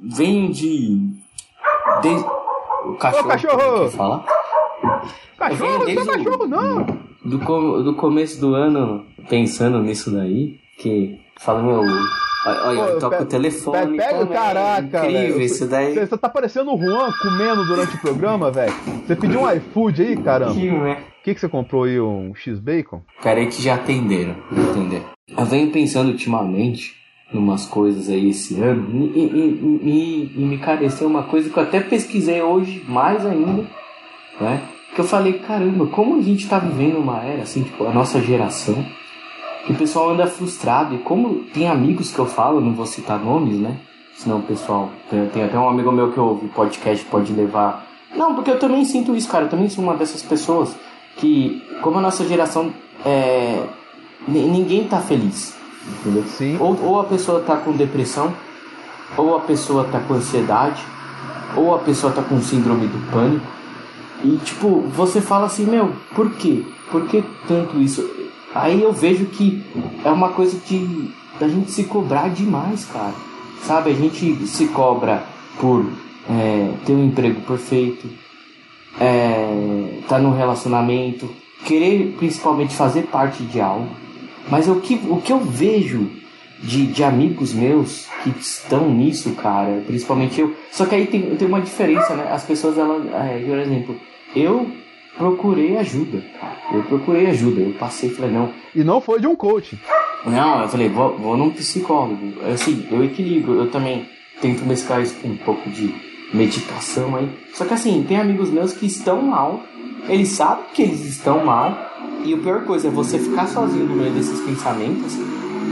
Vem 0.02 0.50
de. 0.50 0.98
de... 2.02 2.08
O 2.84 2.96
cachorro. 2.96 3.24
Ô, 3.24 3.28
cachorro! 3.28 3.90
Fala. 3.90 4.24
Cachorro, 5.38 5.78
não 5.78 5.88
é 5.88 6.06
cachorro, 6.06 6.46
não! 6.46 6.84
Do, 7.24 7.82
do 7.82 7.94
começo 7.94 8.40
do 8.40 8.54
ano, 8.54 9.06
pensando 9.28 9.80
nisso 9.80 10.10
daí, 10.10 10.58
que 10.78 11.20
fala, 11.38 11.62
meu. 11.62 11.82
Olha, 12.46 12.92
Pô, 12.94 12.98
toca 13.00 13.22
o 13.22 13.26
telefone. 13.26 13.96
Pega, 13.98 14.18
também, 14.18 14.28
caraca, 14.28 15.06
Incrível 15.06 15.40
isso 15.42 15.66
daí. 15.66 15.94
Você 15.94 16.16
tá 16.16 16.28
parecendo 16.28 16.72
o 16.74 16.78
Juan 16.78 17.12
comendo 17.20 17.66
durante 17.66 17.96
o 17.96 18.00
programa, 18.00 18.50
velho. 18.50 18.72
Você 19.06 19.14
pediu 19.14 19.40
um 19.42 19.50
iFood 19.52 20.02
aí, 20.02 20.16
caramba. 20.16 20.54
Que, 20.54 20.70
né? 20.70 20.98
O 21.20 21.22
que, 21.22 21.34
que 21.34 21.40
você 21.40 21.48
comprou 21.48 21.84
aí? 21.84 22.00
Um 22.00 22.34
X-Bacon? 22.34 23.02
Cara, 23.22 23.40
aí 23.40 23.46
que 23.46 23.62
já 23.62 23.74
atenderam, 23.74 24.36
entendeu? 24.50 25.04
Eu 25.36 25.44
venho 25.44 25.70
pensando 25.70 26.08
ultimamente 26.10 26.94
numas 27.30 27.66
coisas 27.66 28.08
aí 28.08 28.30
esse 28.30 28.58
ano 28.60 28.88
e, 29.14 29.18
e, 29.20 29.80
e- 29.82 30.32
e- 30.36 30.44
me 30.46 30.58
careceu 30.58 31.06
uma 31.06 31.24
coisa 31.24 31.48
que 31.50 31.56
eu 31.56 31.62
até 31.62 31.78
pesquisei 31.80 32.40
hoje 32.42 32.82
mais 32.88 33.24
ainda, 33.24 33.64
né? 34.40 34.62
Que 34.94 35.00
eu 35.00 35.04
falei, 35.04 35.34
caramba, 35.34 35.86
como 35.86 36.18
a 36.18 36.22
gente 36.22 36.48
tá 36.48 36.58
vivendo 36.58 36.96
uma 36.98 37.22
era, 37.22 37.42
assim, 37.42 37.62
tipo, 37.62 37.84
a 37.86 37.92
nossa 37.92 38.18
geração, 38.20 38.84
o 39.68 39.74
pessoal 39.74 40.10
anda 40.10 40.26
frustrado 40.26 40.94
e 40.94 40.98
como 40.98 41.44
tem 41.52 41.68
amigos 41.68 42.10
que 42.10 42.18
eu 42.18 42.26
falo, 42.26 42.60
não 42.60 42.74
vou 42.74 42.86
citar 42.86 43.18
nomes, 43.18 43.58
né? 43.58 43.76
Senão 44.16 44.38
o 44.38 44.42
pessoal, 44.42 44.90
tem, 45.08 45.26
tem 45.28 45.44
até 45.44 45.58
um 45.58 45.68
amigo 45.68 45.90
meu 45.92 46.12
que 46.12 46.20
ouve 46.20 46.48
podcast, 46.48 47.04
pode 47.06 47.32
levar... 47.32 47.86
Não, 48.14 48.34
porque 48.34 48.50
eu 48.50 48.58
também 48.58 48.84
sinto 48.84 49.14
isso, 49.14 49.28
cara, 49.28 49.44
eu 49.44 49.48
também 49.48 49.68
sou 49.68 49.84
uma 49.84 49.94
dessas 49.94 50.22
pessoas 50.22 50.74
que, 51.16 51.62
como 51.80 51.98
a 51.98 52.02
nossa 52.02 52.26
geração, 52.26 52.72
é, 53.04 53.62
ni- 54.26 54.46
ninguém 54.46 54.84
tá 54.88 54.98
feliz, 54.98 55.56
entendeu? 56.00 56.24
Sim. 56.24 56.56
Ou, 56.58 56.76
ou 56.82 57.00
a 57.00 57.04
pessoa 57.04 57.40
tá 57.40 57.56
com 57.56 57.72
depressão, 57.72 58.34
ou 59.16 59.36
a 59.36 59.40
pessoa 59.40 59.84
tá 59.84 60.00
com 60.00 60.14
ansiedade, 60.14 60.82
ou 61.56 61.74
a 61.74 61.78
pessoa 61.78 62.12
tá 62.12 62.22
com 62.22 62.40
síndrome 62.40 62.86
do 62.86 63.10
pânico. 63.10 63.46
E 64.24 64.36
tipo, 64.38 64.80
você 64.88 65.20
fala 65.20 65.46
assim, 65.46 65.64
meu, 65.64 65.92
por 66.14 66.30
quê? 66.32 66.64
Por 66.90 67.06
que 67.06 67.24
tanto 67.48 67.80
isso? 67.80 68.02
Aí 68.54 68.82
eu 68.82 68.92
vejo 68.92 69.26
que 69.26 69.62
é 70.04 70.10
uma 70.10 70.30
coisa 70.30 70.58
de 70.66 71.10
da 71.38 71.48
gente 71.48 71.70
se 71.70 71.84
cobrar 71.84 72.28
demais, 72.28 72.84
cara. 72.84 73.14
Sabe, 73.62 73.90
a 73.90 73.94
gente 73.94 74.46
se 74.46 74.68
cobra 74.68 75.24
por 75.58 75.90
é, 76.28 76.70
ter 76.84 76.92
um 76.92 77.06
emprego 77.06 77.40
perfeito, 77.42 78.08
é, 79.00 80.00
tá 80.08 80.18
num 80.18 80.36
relacionamento, 80.36 81.30
querer 81.64 82.14
principalmente 82.18 82.74
fazer 82.74 83.02
parte 83.04 83.42
de 83.44 83.60
algo. 83.60 83.88
Mas 84.50 84.68
o 84.68 84.76
que, 84.76 85.00
o 85.08 85.20
que 85.20 85.32
eu 85.32 85.40
vejo 85.40 86.10
de, 86.62 86.86
de 86.86 87.02
amigos 87.02 87.52
meus 87.52 88.06
que 88.22 88.30
estão 88.38 88.90
nisso, 88.90 89.32
cara, 89.34 89.82
principalmente 89.86 90.40
eu. 90.40 90.54
Só 90.70 90.84
que 90.84 90.94
aí 90.94 91.06
tem, 91.06 91.36
tem 91.36 91.48
uma 91.48 91.60
diferença, 91.60 92.14
né? 92.14 92.30
As 92.30 92.44
pessoas, 92.44 92.76
elas, 92.76 93.06
é, 93.06 93.44
por 93.46 93.58
exemplo, 93.58 93.96
eu 94.34 94.70
procurei 95.16 95.76
ajuda. 95.76 96.22
Eu 96.72 96.82
procurei 96.84 97.26
ajuda. 97.26 97.60
Eu 97.60 97.72
passei 97.74 98.10
e 98.10 98.14
falei, 98.14 98.30
não, 98.30 98.50
E 98.74 98.84
não 98.84 99.00
foi 99.00 99.20
de 99.20 99.26
um 99.26 99.36
coach. 99.36 99.78
não, 100.24 100.62
eu 100.62 100.68
falei, 100.68 100.88
vou, 100.88 101.16
vou 101.16 101.36
num 101.36 101.50
psicólogo. 101.50 102.34
Assim, 102.52 102.86
eu 102.90 103.04
equilibro, 103.04 103.54
eu 103.54 103.70
também 103.70 104.08
tento 104.40 104.64
mesclar 104.64 105.02
isso 105.02 105.14
com 105.20 105.28
um 105.28 105.36
pouco 105.36 105.68
de 105.70 105.94
meditação 106.32 107.16
aí. 107.16 107.28
Só 107.54 107.64
que 107.64 107.74
assim, 107.74 108.04
tem 108.06 108.18
amigos 108.18 108.50
meus 108.50 108.72
que 108.72 108.86
estão 108.86 109.20
mal, 109.22 109.62
eles 110.08 110.28
sabem 110.28 110.64
que 110.72 110.82
eles 110.82 111.04
estão 111.04 111.44
mal, 111.44 111.76
e 112.24 112.34
a 112.34 112.38
pior 112.38 112.64
coisa 112.64 112.88
é 112.88 112.90
você 112.90 113.18
ficar 113.18 113.46
sozinho 113.46 113.86
no 113.86 113.96
meio 113.96 114.12
desses 114.12 114.40
pensamentos. 114.40 115.16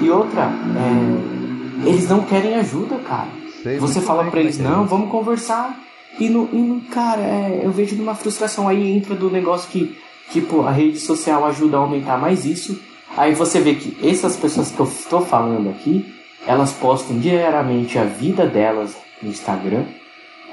E 0.03 0.09
outra, 0.11 0.43
é, 0.45 1.89
eles 1.89 2.09
não 2.09 2.23
querem 2.23 2.55
ajuda, 2.55 2.97
cara. 2.99 3.29
Sei 3.63 3.79
Você 3.79 4.01
fala 4.01 4.23
bem 4.23 4.31
pra 4.31 4.41
eles, 4.41 4.59
é 4.59 4.63
é 4.63 4.69
não, 4.69 4.87
vamos 4.87 5.11
conversar. 5.11 5.79
E, 6.19 6.29
no, 6.29 6.49
e 6.53 6.81
cara, 6.91 7.23
é, 7.23 7.61
eu 7.63 7.71
vejo 7.71 7.97
numa 7.97 8.15
frustração. 8.15 8.69
Aí 8.69 8.91
entra 8.91 9.15
do 9.15 9.31
negócio 9.31 9.71
que, 9.71 9.97
tipo, 10.33 10.63
a 10.63 10.71
rede 10.71 10.99
social 10.99 11.45
ajuda 11.47 11.77
a 11.77 11.81
aumentar 11.81 12.19
mais 12.19 12.45
isso. 12.45 12.79
Aí 13.17 13.35
você 13.35 13.61
vê 13.61 13.75
que 13.75 13.97
essas 14.07 14.37
pessoas 14.37 14.71
que 14.71 14.79
eu 14.79 14.87
estou 14.87 15.25
falando 15.25 15.71
aqui, 15.71 16.05
elas 16.47 16.73
postam 16.73 17.19
diariamente 17.19 17.99
a 17.99 18.05
vida 18.05 18.47
delas 18.47 18.97
no 19.23 19.31
Instagram, 19.31 19.85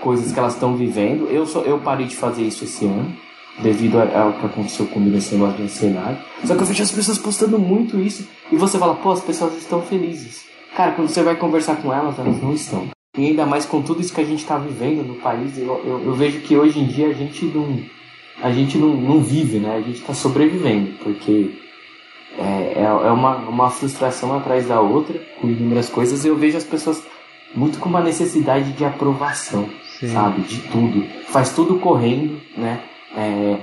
coisas 0.02 0.32
que 0.32 0.40
elas 0.40 0.54
estão 0.54 0.76
vivendo. 0.76 1.28
Eu, 1.30 1.46
só, 1.46 1.62
eu 1.62 1.80
parei 1.80 2.06
de 2.06 2.16
fazer 2.16 2.44
isso 2.44 2.64
esse 2.64 2.86
ano, 2.86 3.16
devido 3.60 4.00
ao 4.00 4.34
que 4.34 4.46
aconteceu 4.46 4.86
comigo 4.88 5.18
esse 5.18 5.36
negócio 5.36 5.58
de 5.58 5.64
ansiedade. 5.64 6.20
Só 6.44 6.56
que 6.56 6.62
eu 6.62 6.66
vejo 6.66 6.84
as 6.84 6.92
pessoas 6.92 7.18
postando 7.18 7.60
muito 7.60 8.00
isso. 8.00 8.28
E 8.52 8.56
você 8.56 8.78
fala, 8.78 8.96
pô, 8.96 9.12
as 9.12 9.22
pessoas 9.22 9.56
estão 9.58 9.82
felizes. 9.82 10.46
Cara, 10.76 10.92
quando 10.92 11.08
você 11.08 11.24
vai 11.24 11.36
conversar 11.36 11.78
com 11.78 11.94
elas, 11.94 12.20
elas 12.20 12.42
não 12.42 12.54
estão. 12.54 12.95
E 13.18 13.28
ainda 13.28 13.46
mais 13.46 13.66
com 13.66 13.82
tudo 13.82 14.02
isso 14.02 14.14
que 14.14 14.22
a 14.22 14.26
gente 14.26 14.42
está 14.42 14.58
vivendo 14.58 15.06
no 15.06 15.16
país, 15.16 15.58
eu, 15.58 15.82
eu, 15.86 16.04
eu 16.06 16.14
vejo 16.14 16.42
que 16.42 16.58
hoje 16.58 16.80
em 16.80 16.86
dia 16.86 17.08
a 17.08 17.14
gente 17.14 17.46
não, 17.46 17.80
a 18.42 18.52
gente 18.52 18.78
não, 18.78 18.90
não 18.90 19.22
vive, 19.22 19.60
né? 19.60 19.76
A 19.76 19.82
gente 19.82 20.02
está 20.02 20.14
sobrevivendo, 20.14 20.98
porque 21.02 21.52
é, 22.38 22.74
é, 22.76 22.84
é 22.84 23.12
uma, 23.12 23.38
uma 23.38 23.70
frustração 23.70 24.36
atrás 24.36 24.68
da 24.68 24.82
outra, 24.82 25.20
com 25.40 25.48
inúmeras 25.48 25.90
coisas, 25.90 26.26
e 26.26 26.28
eu 26.28 26.36
vejo 26.36 26.58
as 26.58 26.64
pessoas 26.64 27.02
muito 27.56 27.80
com 27.80 27.88
uma 27.88 28.02
necessidade 28.02 28.74
de 28.74 28.84
aprovação, 28.84 29.70
Sim. 30.00 30.10
sabe? 30.10 30.42
De 30.42 30.60
tudo. 30.64 31.06
Faz 31.28 31.54
tudo 31.54 31.80
correndo, 31.80 32.42
né? 32.58 32.82
É, 33.16 33.58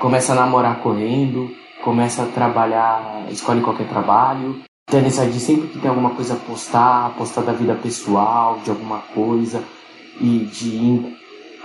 começa 0.00 0.32
a 0.32 0.36
namorar 0.36 0.80
correndo, 0.80 1.54
começa 1.82 2.22
a 2.22 2.26
trabalhar, 2.26 3.26
escolhe 3.30 3.60
qualquer 3.60 3.86
trabalho, 3.86 4.60
de 4.90 5.40
sempre 5.40 5.68
que 5.68 5.78
tem 5.78 5.88
alguma 5.88 6.10
coisa 6.10 6.34
a 6.34 6.36
postar, 6.36 7.14
postar 7.16 7.42
da 7.42 7.52
vida 7.52 7.74
pessoal, 7.74 8.58
de 8.64 8.70
alguma 8.70 8.98
coisa, 9.14 9.62
e 10.20 10.38
de. 10.50 11.16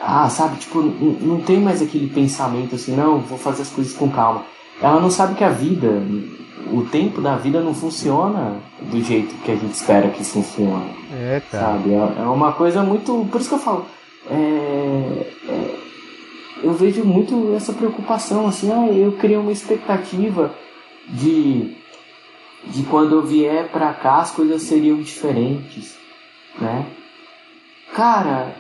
Ah, 0.01 0.29
sabe, 0.29 0.57
tipo, 0.57 0.81
não 0.81 1.39
tem 1.39 1.59
mais 1.59 1.81
aquele 1.81 2.07
pensamento 2.07 2.75
assim, 2.75 2.93
não, 2.93 3.19
vou 3.19 3.37
fazer 3.37 3.61
as 3.61 3.69
coisas 3.69 3.93
com 3.93 4.09
calma. 4.09 4.43
Ela 4.81 4.99
não 4.99 5.09
sabe 5.09 5.35
que 5.35 5.43
a 5.43 5.49
vida, 5.49 5.87
o 6.71 6.81
tempo 6.83 7.21
da 7.21 7.37
vida 7.37 7.61
não 7.61 7.73
funciona 7.73 8.57
do 8.81 9.01
jeito 9.01 9.33
que 9.45 9.51
a 9.51 9.55
gente 9.55 9.73
espera 9.73 10.09
que 10.09 10.23
funcione 10.25 10.91
É, 11.13 11.41
cara. 11.49 11.65
sabe? 11.65 11.93
É 11.93 12.21
é 12.21 12.25
uma 12.25 12.51
coisa 12.51 12.83
muito. 12.83 13.25
Por 13.31 13.39
isso 13.39 13.47
que 13.49 13.55
eu 13.55 13.59
falo. 13.59 13.85
é, 14.29 15.27
é, 15.47 15.75
eu 16.63 16.73
vejo 16.73 17.03
muito 17.05 17.53
essa 17.55 17.71
preocupação, 17.73 18.47
assim, 18.47 18.71
ah, 18.71 18.87
eu 18.87 19.13
criei 19.13 19.37
uma 19.37 19.51
expectativa 19.51 20.53
de, 21.09 21.75
de 22.67 22.83
quando 22.83 23.15
eu 23.15 23.21
vier 23.21 23.69
pra 23.69 23.93
cá 23.93 24.17
as 24.17 24.31
coisas 24.31 24.61
seriam 24.63 25.01
diferentes, 25.01 25.97
né? 26.59 26.85
Cara, 27.93 28.55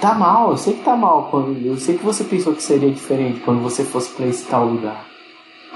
tá 0.00 0.14
mal, 0.14 0.50
eu 0.50 0.56
sei 0.56 0.74
que 0.74 0.84
tá 0.84 0.96
mal, 0.96 1.28
quando, 1.30 1.60
eu 1.64 1.76
sei 1.76 1.98
que 1.98 2.04
você 2.04 2.24
pensou 2.24 2.54
que 2.54 2.62
seria 2.62 2.90
diferente 2.90 3.40
quando 3.40 3.60
você 3.60 3.84
fosse 3.84 4.10
pra 4.10 4.26
esse 4.26 4.46
tal 4.46 4.66
lugar. 4.66 5.04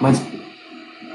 Mas, 0.00 0.22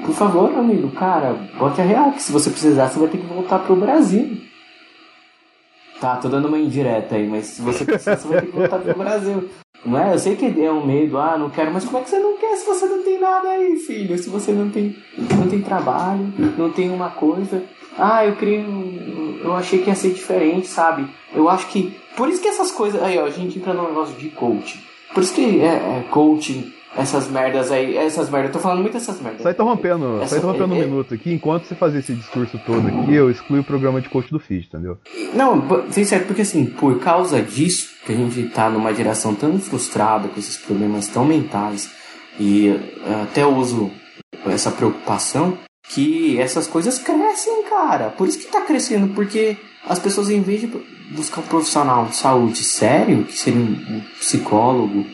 por 0.04 0.14
favor, 0.14 0.54
amigo, 0.54 0.90
cara, 0.92 1.32
bote 1.58 1.80
a 1.80 1.84
real, 1.84 2.12
que 2.12 2.22
se 2.22 2.32
você 2.32 2.50
precisar, 2.50 2.88
você 2.88 2.98
vai 2.98 3.08
ter 3.08 3.18
que 3.18 3.26
voltar 3.26 3.58
pro 3.60 3.74
Brasil. 3.74 4.40
Tá, 6.00 6.16
tô 6.16 6.28
dando 6.28 6.48
uma 6.48 6.58
indireta 6.58 7.16
aí, 7.16 7.26
mas 7.26 7.46
se 7.46 7.62
você 7.62 7.84
precisar, 7.84 8.16
você 8.16 8.28
vai 8.28 8.40
ter 8.42 8.46
que 8.46 8.56
voltar 8.56 8.78
pro 8.78 8.94
Brasil. 8.94 9.48
Não 9.86 9.98
é? 9.98 10.12
Eu 10.14 10.18
sei 10.18 10.34
que 10.36 10.44
é 10.60 10.70
um 10.72 10.84
medo, 10.84 11.16
ah, 11.18 11.38
não 11.38 11.48
quero, 11.48 11.72
mas 11.72 11.84
como 11.84 11.98
é 11.98 12.00
que 12.02 12.10
você 12.10 12.18
não 12.18 12.36
quer 12.36 12.56
se 12.56 12.66
você 12.66 12.86
não 12.86 13.02
tem 13.02 13.20
nada 13.20 13.48
aí, 13.48 13.76
filho? 13.76 14.18
Se 14.18 14.28
você 14.28 14.50
não 14.52 14.68
tem, 14.68 14.96
não 15.16 15.48
tem 15.48 15.60
trabalho, 15.62 16.32
não 16.58 16.70
tem 16.70 16.90
uma 16.90 17.08
coisa. 17.10 17.62
Ah, 17.98 18.26
eu 18.26 18.34
queria. 18.36 18.60
um- 18.60 19.38
Eu 19.44 19.54
achei 19.54 19.78
que 19.80 19.88
ia 19.88 19.94
ser 19.94 20.10
diferente, 20.10 20.66
sabe? 20.66 21.06
Eu 21.34 21.48
acho 21.48 21.68
que. 21.68 21.94
Por 22.16 22.28
isso 22.28 22.42
que 22.42 22.48
essas 22.48 22.70
coisas. 22.72 23.00
Aí, 23.02 23.16
ó, 23.18 23.24
a 23.26 23.30
gente 23.30 23.58
entra 23.58 23.72
no 23.72 23.84
negócio 23.88 24.14
de 24.16 24.28
coaching. 24.30 24.80
Por 25.14 25.22
isso 25.22 25.32
que 25.34 25.60
é, 25.60 25.66
é 25.66 26.04
coaching, 26.10 26.72
essas 26.96 27.28
merdas 27.28 27.70
aí. 27.70 27.96
Essas 27.96 28.30
merdas, 28.30 28.50
eu 28.50 28.52
tô 28.54 28.58
falando 28.60 28.80
muito 28.80 28.94
dessas 28.94 29.20
merdas. 29.20 29.42
Só 29.42 29.50
interrompendo, 29.50 30.16
Essa- 30.22 30.28
só 30.28 30.36
interrompendo 30.36 30.74
um 30.74 30.78
é- 30.78 30.84
minuto 30.86 31.14
aqui. 31.14 31.32
Enquanto 31.32 31.64
você 31.64 31.74
fazia 31.74 32.00
esse 32.00 32.14
discurso 32.14 32.58
todo 32.64 32.86
aqui, 32.88 33.14
eu 33.14 33.30
excluí 33.30 33.60
o 33.60 33.64
programa 33.64 34.00
de 34.00 34.08
coach 34.08 34.30
do 34.30 34.38
Feed, 34.38 34.66
entendeu? 34.66 34.98
Não, 35.34 35.62
certo, 35.90 36.26
porque 36.26 36.42
assim, 36.42 36.64
por 36.66 36.98
causa 37.00 37.40
disso, 37.42 37.88
que 38.04 38.12
a 38.12 38.16
gente 38.16 38.42
tá 38.50 38.70
numa 38.70 38.94
geração 38.94 39.34
tão 39.34 39.58
frustrada 39.58 40.28
com 40.28 40.38
esses 40.38 40.56
problemas 40.56 41.08
tão 41.08 41.24
mentais, 41.24 41.90
e 42.38 42.68
eh, 42.68 43.22
até 43.22 43.46
uso 43.46 43.90
essa 44.46 44.70
preocupação, 44.70 45.58
que 45.88 46.38
essas 46.40 46.66
coisas 46.66 46.98
crescem, 46.98 47.62
cara. 47.70 48.10
Por 48.10 48.28
isso 48.28 48.38
que 48.38 48.46
tá 48.46 48.60
crescendo, 48.60 49.08
porque 49.14 49.56
as 49.88 49.98
pessoas, 49.98 50.30
em 50.30 50.40
vez 50.40 50.60
de 50.60 50.70
buscar 51.12 51.40
um 51.40 51.44
profissional 51.44 52.06
de 52.06 52.16
saúde 52.16 52.58
sério, 52.58 53.24
que 53.24 53.38
seria 53.38 53.60
um 53.60 54.00
psicólogo 54.18 55.06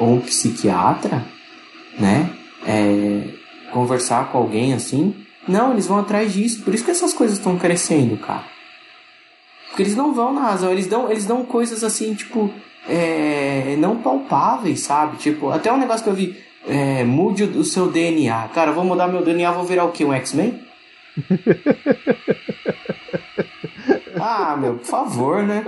ou 0.00 0.18
psiquiatra, 0.20 1.24
né? 1.98 2.30
É, 2.66 3.28
conversar 3.70 4.32
com 4.32 4.38
alguém 4.38 4.72
assim. 4.74 5.14
Não, 5.46 5.72
eles 5.72 5.86
vão 5.86 5.98
atrás 5.98 6.32
disso. 6.32 6.62
Por 6.62 6.74
isso 6.74 6.84
que 6.84 6.90
essas 6.90 7.12
coisas 7.12 7.38
estão 7.38 7.56
crescendo, 7.56 8.16
cara. 8.16 8.44
Porque 9.68 9.82
eles 9.82 9.94
não 9.94 10.12
vão 10.12 10.32
na 10.32 10.40
razão, 10.40 10.72
eles 10.72 10.86
dão, 10.86 11.10
eles 11.10 11.26
dão 11.26 11.44
coisas 11.44 11.84
assim, 11.84 12.14
tipo, 12.14 12.52
é, 12.88 13.76
não 13.78 13.96
palpáveis, 13.98 14.80
sabe? 14.80 15.16
Tipo, 15.18 15.50
até 15.50 15.72
um 15.72 15.78
negócio 15.78 16.02
que 16.02 16.10
eu 16.10 16.14
vi, 16.14 16.36
é, 16.66 17.04
mude 17.04 17.44
o 17.44 17.64
seu 17.64 17.90
DNA. 17.90 18.48
Cara, 18.48 18.72
vou 18.72 18.84
mudar 18.84 19.06
meu 19.06 19.22
DNA, 19.22 19.52
vou 19.52 19.64
virar 19.64 19.84
o 19.84 19.92
quê? 19.92 20.04
Um 20.04 20.12
X-Men? 20.12 20.60
ah, 24.30 24.56
meu, 24.56 24.74
por 24.74 24.86
favor, 24.86 25.42
né? 25.42 25.66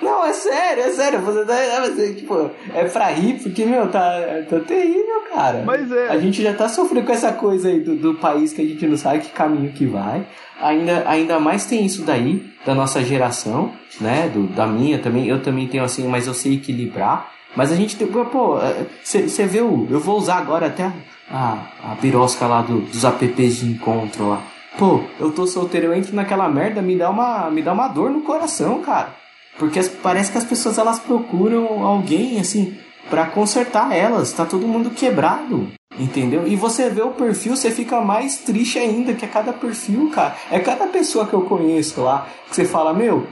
Não, 0.00 0.24
é 0.24 0.32
sério, 0.32 0.84
é 0.84 0.90
sério. 0.90 1.20
Você 1.20 1.44
tá, 1.44 1.80
você, 1.86 2.14
tipo, 2.14 2.50
é 2.74 2.84
pra 2.84 3.08
rir, 3.08 3.40
porque, 3.42 3.64
meu, 3.64 3.88
tá, 3.90 4.20
tá 4.48 4.60
terrível, 4.60 5.22
cara. 5.32 5.62
Mas 5.64 5.90
é. 5.90 6.08
A 6.08 6.18
gente 6.18 6.42
já 6.42 6.52
tá 6.54 6.68
sofrendo 6.68 7.06
com 7.06 7.12
essa 7.12 7.32
coisa 7.32 7.68
aí 7.68 7.80
do, 7.80 7.96
do 7.96 8.14
país 8.14 8.52
que 8.52 8.62
a 8.62 8.64
gente 8.64 8.86
não 8.86 8.96
sabe 8.96 9.20
que 9.20 9.30
caminho 9.30 9.72
que 9.72 9.86
vai. 9.86 10.24
Ainda, 10.60 11.04
ainda 11.08 11.40
mais 11.40 11.66
tem 11.66 11.84
isso 11.84 12.02
daí, 12.02 12.44
da 12.64 12.74
nossa 12.74 13.02
geração, 13.02 13.72
né? 14.00 14.30
Do, 14.32 14.46
da 14.46 14.66
minha 14.66 14.98
também. 14.98 15.26
Eu 15.28 15.42
também 15.42 15.66
tenho 15.66 15.82
assim, 15.82 16.06
mas 16.06 16.26
eu 16.26 16.34
sei 16.34 16.54
equilibrar. 16.54 17.32
Mas 17.56 17.72
a 17.72 17.74
gente 17.74 17.96
tem. 17.96 18.06
Pô, 18.06 18.58
você 19.02 19.42
é, 19.42 19.46
vê 19.46 19.60
o. 19.60 19.86
Eu 19.90 19.98
vou 19.98 20.18
usar 20.18 20.36
agora 20.36 20.66
até 20.66 20.92
a, 21.30 21.58
a 21.82 21.94
birosca 21.94 22.46
lá 22.46 22.62
do, 22.62 22.80
dos 22.80 23.02
apps 23.02 23.56
de 23.56 23.66
encontro 23.66 24.28
lá. 24.28 24.42
Pô, 24.78 25.00
eu 25.18 25.32
tô 25.32 25.46
solteiro, 25.46 25.86
eu 25.86 25.94
entro 25.94 26.14
naquela 26.14 26.48
merda, 26.48 26.82
me 26.82 26.96
dá 26.96 27.08
uma, 27.08 27.50
me 27.50 27.62
dá 27.62 27.72
uma 27.72 27.88
dor 27.88 28.10
no 28.10 28.20
coração, 28.20 28.82
cara. 28.82 29.14
Porque 29.58 29.80
parece 30.02 30.30
que 30.30 30.36
as 30.36 30.44
pessoas 30.44 30.76
elas 30.76 30.98
procuram 30.98 31.82
alguém 31.82 32.38
assim 32.38 32.76
para 33.08 33.26
consertar 33.26 33.90
elas. 33.90 34.32
Tá 34.32 34.44
todo 34.44 34.68
mundo 34.68 34.90
quebrado, 34.90 35.66
entendeu? 35.98 36.46
E 36.46 36.56
você 36.56 36.90
vê 36.90 37.00
o 37.00 37.12
perfil, 37.12 37.56
você 37.56 37.70
fica 37.70 38.02
mais 38.02 38.36
triste 38.38 38.78
ainda 38.78 39.14
que 39.14 39.24
é 39.24 39.28
cada 39.28 39.52
perfil, 39.52 40.10
cara. 40.10 40.36
É 40.50 40.58
cada 40.58 40.86
pessoa 40.86 41.26
que 41.26 41.32
eu 41.32 41.42
conheço 41.42 42.02
lá 42.02 42.26
que 42.48 42.54
você 42.54 42.66
fala, 42.66 42.92
meu, 42.92 43.26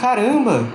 caramba, 0.00 0.68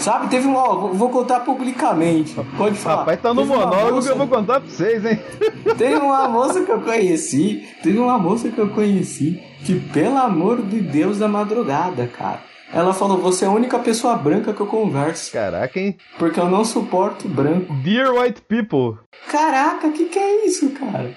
Sabe, 0.00 0.28
teve 0.28 0.46
um. 0.46 0.54
Ó, 0.54 0.88
vou 0.88 1.10
contar 1.10 1.40
publicamente. 1.40 2.34
Pode 2.56 2.76
falar. 2.76 3.00
Rapaz, 3.00 3.20
tá 3.20 3.34
no 3.34 3.42
teve 3.42 3.54
monólogo 3.54 3.94
moça, 3.96 4.08
que 4.08 4.12
eu 4.14 4.18
vou 4.18 4.28
contar 4.28 4.60
pra 4.60 4.70
vocês, 4.70 5.04
hein? 5.04 5.20
Teve 5.76 5.96
uma 5.96 6.28
moça 6.28 6.62
que 6.62 6.70
eu 6.70 6.80
conheci. 6.80 7.68
Teve 7.82 7.98
uma 7.98 8.18
moça 8.18 8.48
que 8.48 8.58
eu 8.58 8.68
conheci. 8.70 9.42
Que, 9.64 9.78
pelo 9.78 10.16
amor 10.18 10.62
de 10.62 10.80
Deus 10.80 11.18
da 11.18 11.28
madrugada, 11.28 12.06
cara. 12.06 12.40
Ela 12.72 12.92
falou: 12.92 13.18
Você 13.18 13.44
é 13.44 13.48
a 13.48 13.50
única 13.50 13.78
pessoa 13.78 14.16
branca 14.16 14.52
que 14.52 14.60
eu 14.60 14.66
converso. 14.66 15.32
Caraca, 15.32 15.78
hein? 15.78 15.96
Porque 16.18 16.38
eu 16.38 16.48
não 16.48 16.64
suporto 16.64 17.28
branco. 17.28 17.72
Dear 17.82 18.12
white 18.12 18.42
people. 18.42 18.98
Caraca, 19.28 19.90
que 19.90 20.06
que 20.06 20.18
é 20.18 20.46
isso, 20.46 20.70
cara? 20.70 21.14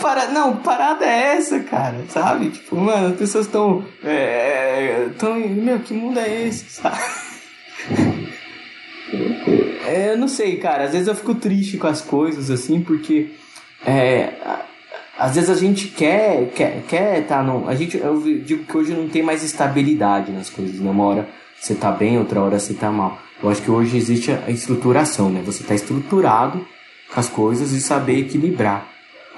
Para... 0.00 0.28
Não, 0.28 0.56
parada 0.56 1.04
é 1.04 1.36
essa, 1.36 1.60
cara, 1.60 2.04
sabe? 2.08 2.50
Tipo, 2.50 2.76
mano, 2.76 3.08
as 3.08 3.16
pessoas 3.16 3.46
estão. 3.46 3.84
É, 4.02 5.08
tão... 5.18 5.38
Meu, 5.38 5.80
que 5.80 5.92
mundo 5.92 6.18
é 6.18 6.46
esse, 6.46 6.70
sabe? 6.70 6.98
É, 9.86 10.12
eu 10.12 10.18
não 10.18 10.28
sei, 10.28 10.56
cara. 10.56 10.84
Às 10.84 10.92
vezes 10.92 11.08
eu 11.08 11.14
fico 11.14 11.34
triste 11.34 11.76
com 11.76 11.86
as 11.86 12.00
coisas, 12.00 12.50
assim, 12.50 12.80
porque. 12.80 13.30
É, 13.86 14.32
às 15.18 15.34
vezes 15.34 15.50
a 15.50 15.54
gente 15.54 15.88
quer 15.88 16.50
quer 16.54 16.82
quer 16.88 17.26
tá 17.26 17.42
no 17.42 17.68
a 17.68 17.74
gente 17.74 17.96
eu 17.96 18.20
digo 18.40 18.64
que 18.64 18.76
hoje 18.76 18.92
não 18.92 19.08
tem 19.08 19.22
mais 19.22 19.44
estabilidade 19.44 20.32
nas 20.32 20.50
coisas 20.50 20.80
né? 20.80 20.90
uma 20.90 21.04
hora 21.04 21.28
você 21.60 21.74
tá 21.74 21.90
bem 21.90 22.18
outra 22.18 22.40
hora 22.40 22.58
você 22.58 22.74
tá 22.74 22.90
mal 22.90 23.18
eu 23.42 23.48
acho 23.48 23.62
que 23.62 23.70
hoje 23.70 23.96
existe 23.96 24.32
a 24.32 24.50
estruturação 24.50 25.30
né 25.30 25.42
você 25.44 25.62
tá 25.62 25.74
estruturado 25.74 26.66
com 27.12 27.20
as 27.20 27.28
coisas 27.28 27.72
e 27.72 27.80
saber 27.80 28.20
equilibrar 28.20 28.88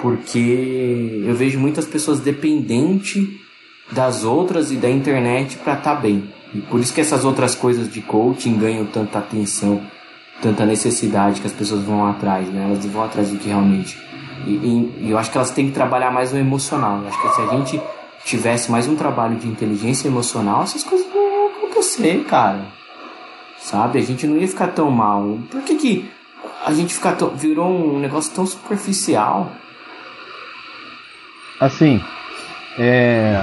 porque 0.01 1.25
eu 1.27 1.35
vejo 1.35 1.59
muitas 1.59 1.85
pessoas 1.85 2.21
dependentes 2.21 3.27
das 3.93 4.25
outras 4.25 4.73
e 4.73 4.77
da 4.77 4.89
internet 4.89 5.57
para 5.59 5.77
tá 5.77 5.95
bem 5.95 6.33
e 6.57 6.61
por 6.63 6.81
isso 6.81 6.95
que 6.95 7.03
essas 7.03 7.23
outras 7.23 7.55
coisas 7.55 7.93
de 7.93 8.01
coaching 8.01 8.57
ganham 8.57 8.87
tanta 8.87 9.19
atenção, 9.19 9.83
tanta 10.41 10.65
necessidade 10.65 11.39
que 11.39 11.47
as 11.47 11.53
pessoas 11.53 11.83
vão 11.83 12.07
atrás, 12.07 12.49
né? 12.49 12.65
Elas 12.65 12.85
vão 12.87 13.05
atrás 13.05 13.31
do 13.31 13.37
que 13.37 13.49
realmente. 13.49 13.99
E, 14.47 14.53
e, 14.53 15.07
e 15.07 15.11
eu 15.11 15.19
acho 15.19 15.31
que 15.31 15.37
elas 15.37 15.51
têm 15.51 15.67
que 15.67 15.73
trabalhar 15.73 16.11
mais 16.11 16.33
no 16.33 16.39
emocional. 16.39 17.03
Eu 17.03 17.09
acho 17.09 17.21
que 17.21 17.29
se 17.35 17.41
a 17.43 17.47
gente 17.49 17.83
tivesse 18.25 18.71
mais 18.71 18.89
um 18.89 18.97
trabalho 18.97 19.37
de 19.37 19.47
inteligência 19.47 20.09
emocional, 20.09 20.63
essas 20.63 20.83
coisas 20.83 21.07
não 21.15 21.23
iam 21.23 21.49
acontecer, 21.59 22.25
cara. 22.25 22.65
Sabe? 23.59 23.99
A 23.99 24.03
gente 24.03 24.27
não 24.27 24.39
ia 24.39 24.49
ficar 24.49 24.69
tão 24.69 24.91
mal. 24.91 25.39
Por 25.51 25.61
que, 25.61 25.75
que 25.75 26.11
a 26.65 26.73
gente 26.73 26.95
fica 26.95 27.13
tão, 27.13 27.31
virou 27.37 27.69
um 27.69 27.99
negócio 27.99 28.33
tão 28.33 28.47
superficial? 28.47 29.53
Assim, 31.61 32.03
é 32.79 33.43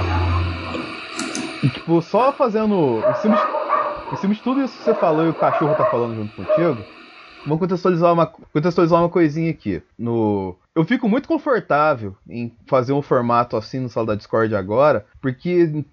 tipo, 1.68 2.00
só 2.02 2.32
fazendo. 2.32 3.04
Em 3.06 3.14
cima, 3.14 3.36
de, 3.36 3.50
em 4.12 4.16
cima 4.16 4.34
de 4.34 4.42
tudo 4.42 4.62
isso 4.62 4.76
que 4.76 4.82
você 4.84 4.94
falou 4.94 5.24
e 5.26 5.30
o 5.30 5.34
cachorro 5.34 5.74
tá 5.74 5.84
falando 5.86 6.14
junto 6.14 6.34
contigo, 6.34 6.86
vamos 7.44 7.58
contextualizar 7.58 8.12
uma, 8.12 8.26
contextualizar 8.26 9.00
uma 9.00 9.08
coisinha 9.08 9.50
aqui. 9.50 9.82
No, 9.98 10.56
eu 10.74 10.84
fico 10.84 11.08
muito 11.08 11.28
confortável 11.28 12.16
em 12.28 12.52
fazer 12.66 12.92
um 12.92 13.02
formato 13.02 13.56
assim 13.56 13.78
no 13.78 13.88
sala 13.88 14.08
da 14.08 14.14
Discord 14.14 14.54
agora, 14.56 15.06
porque 15.20 15.84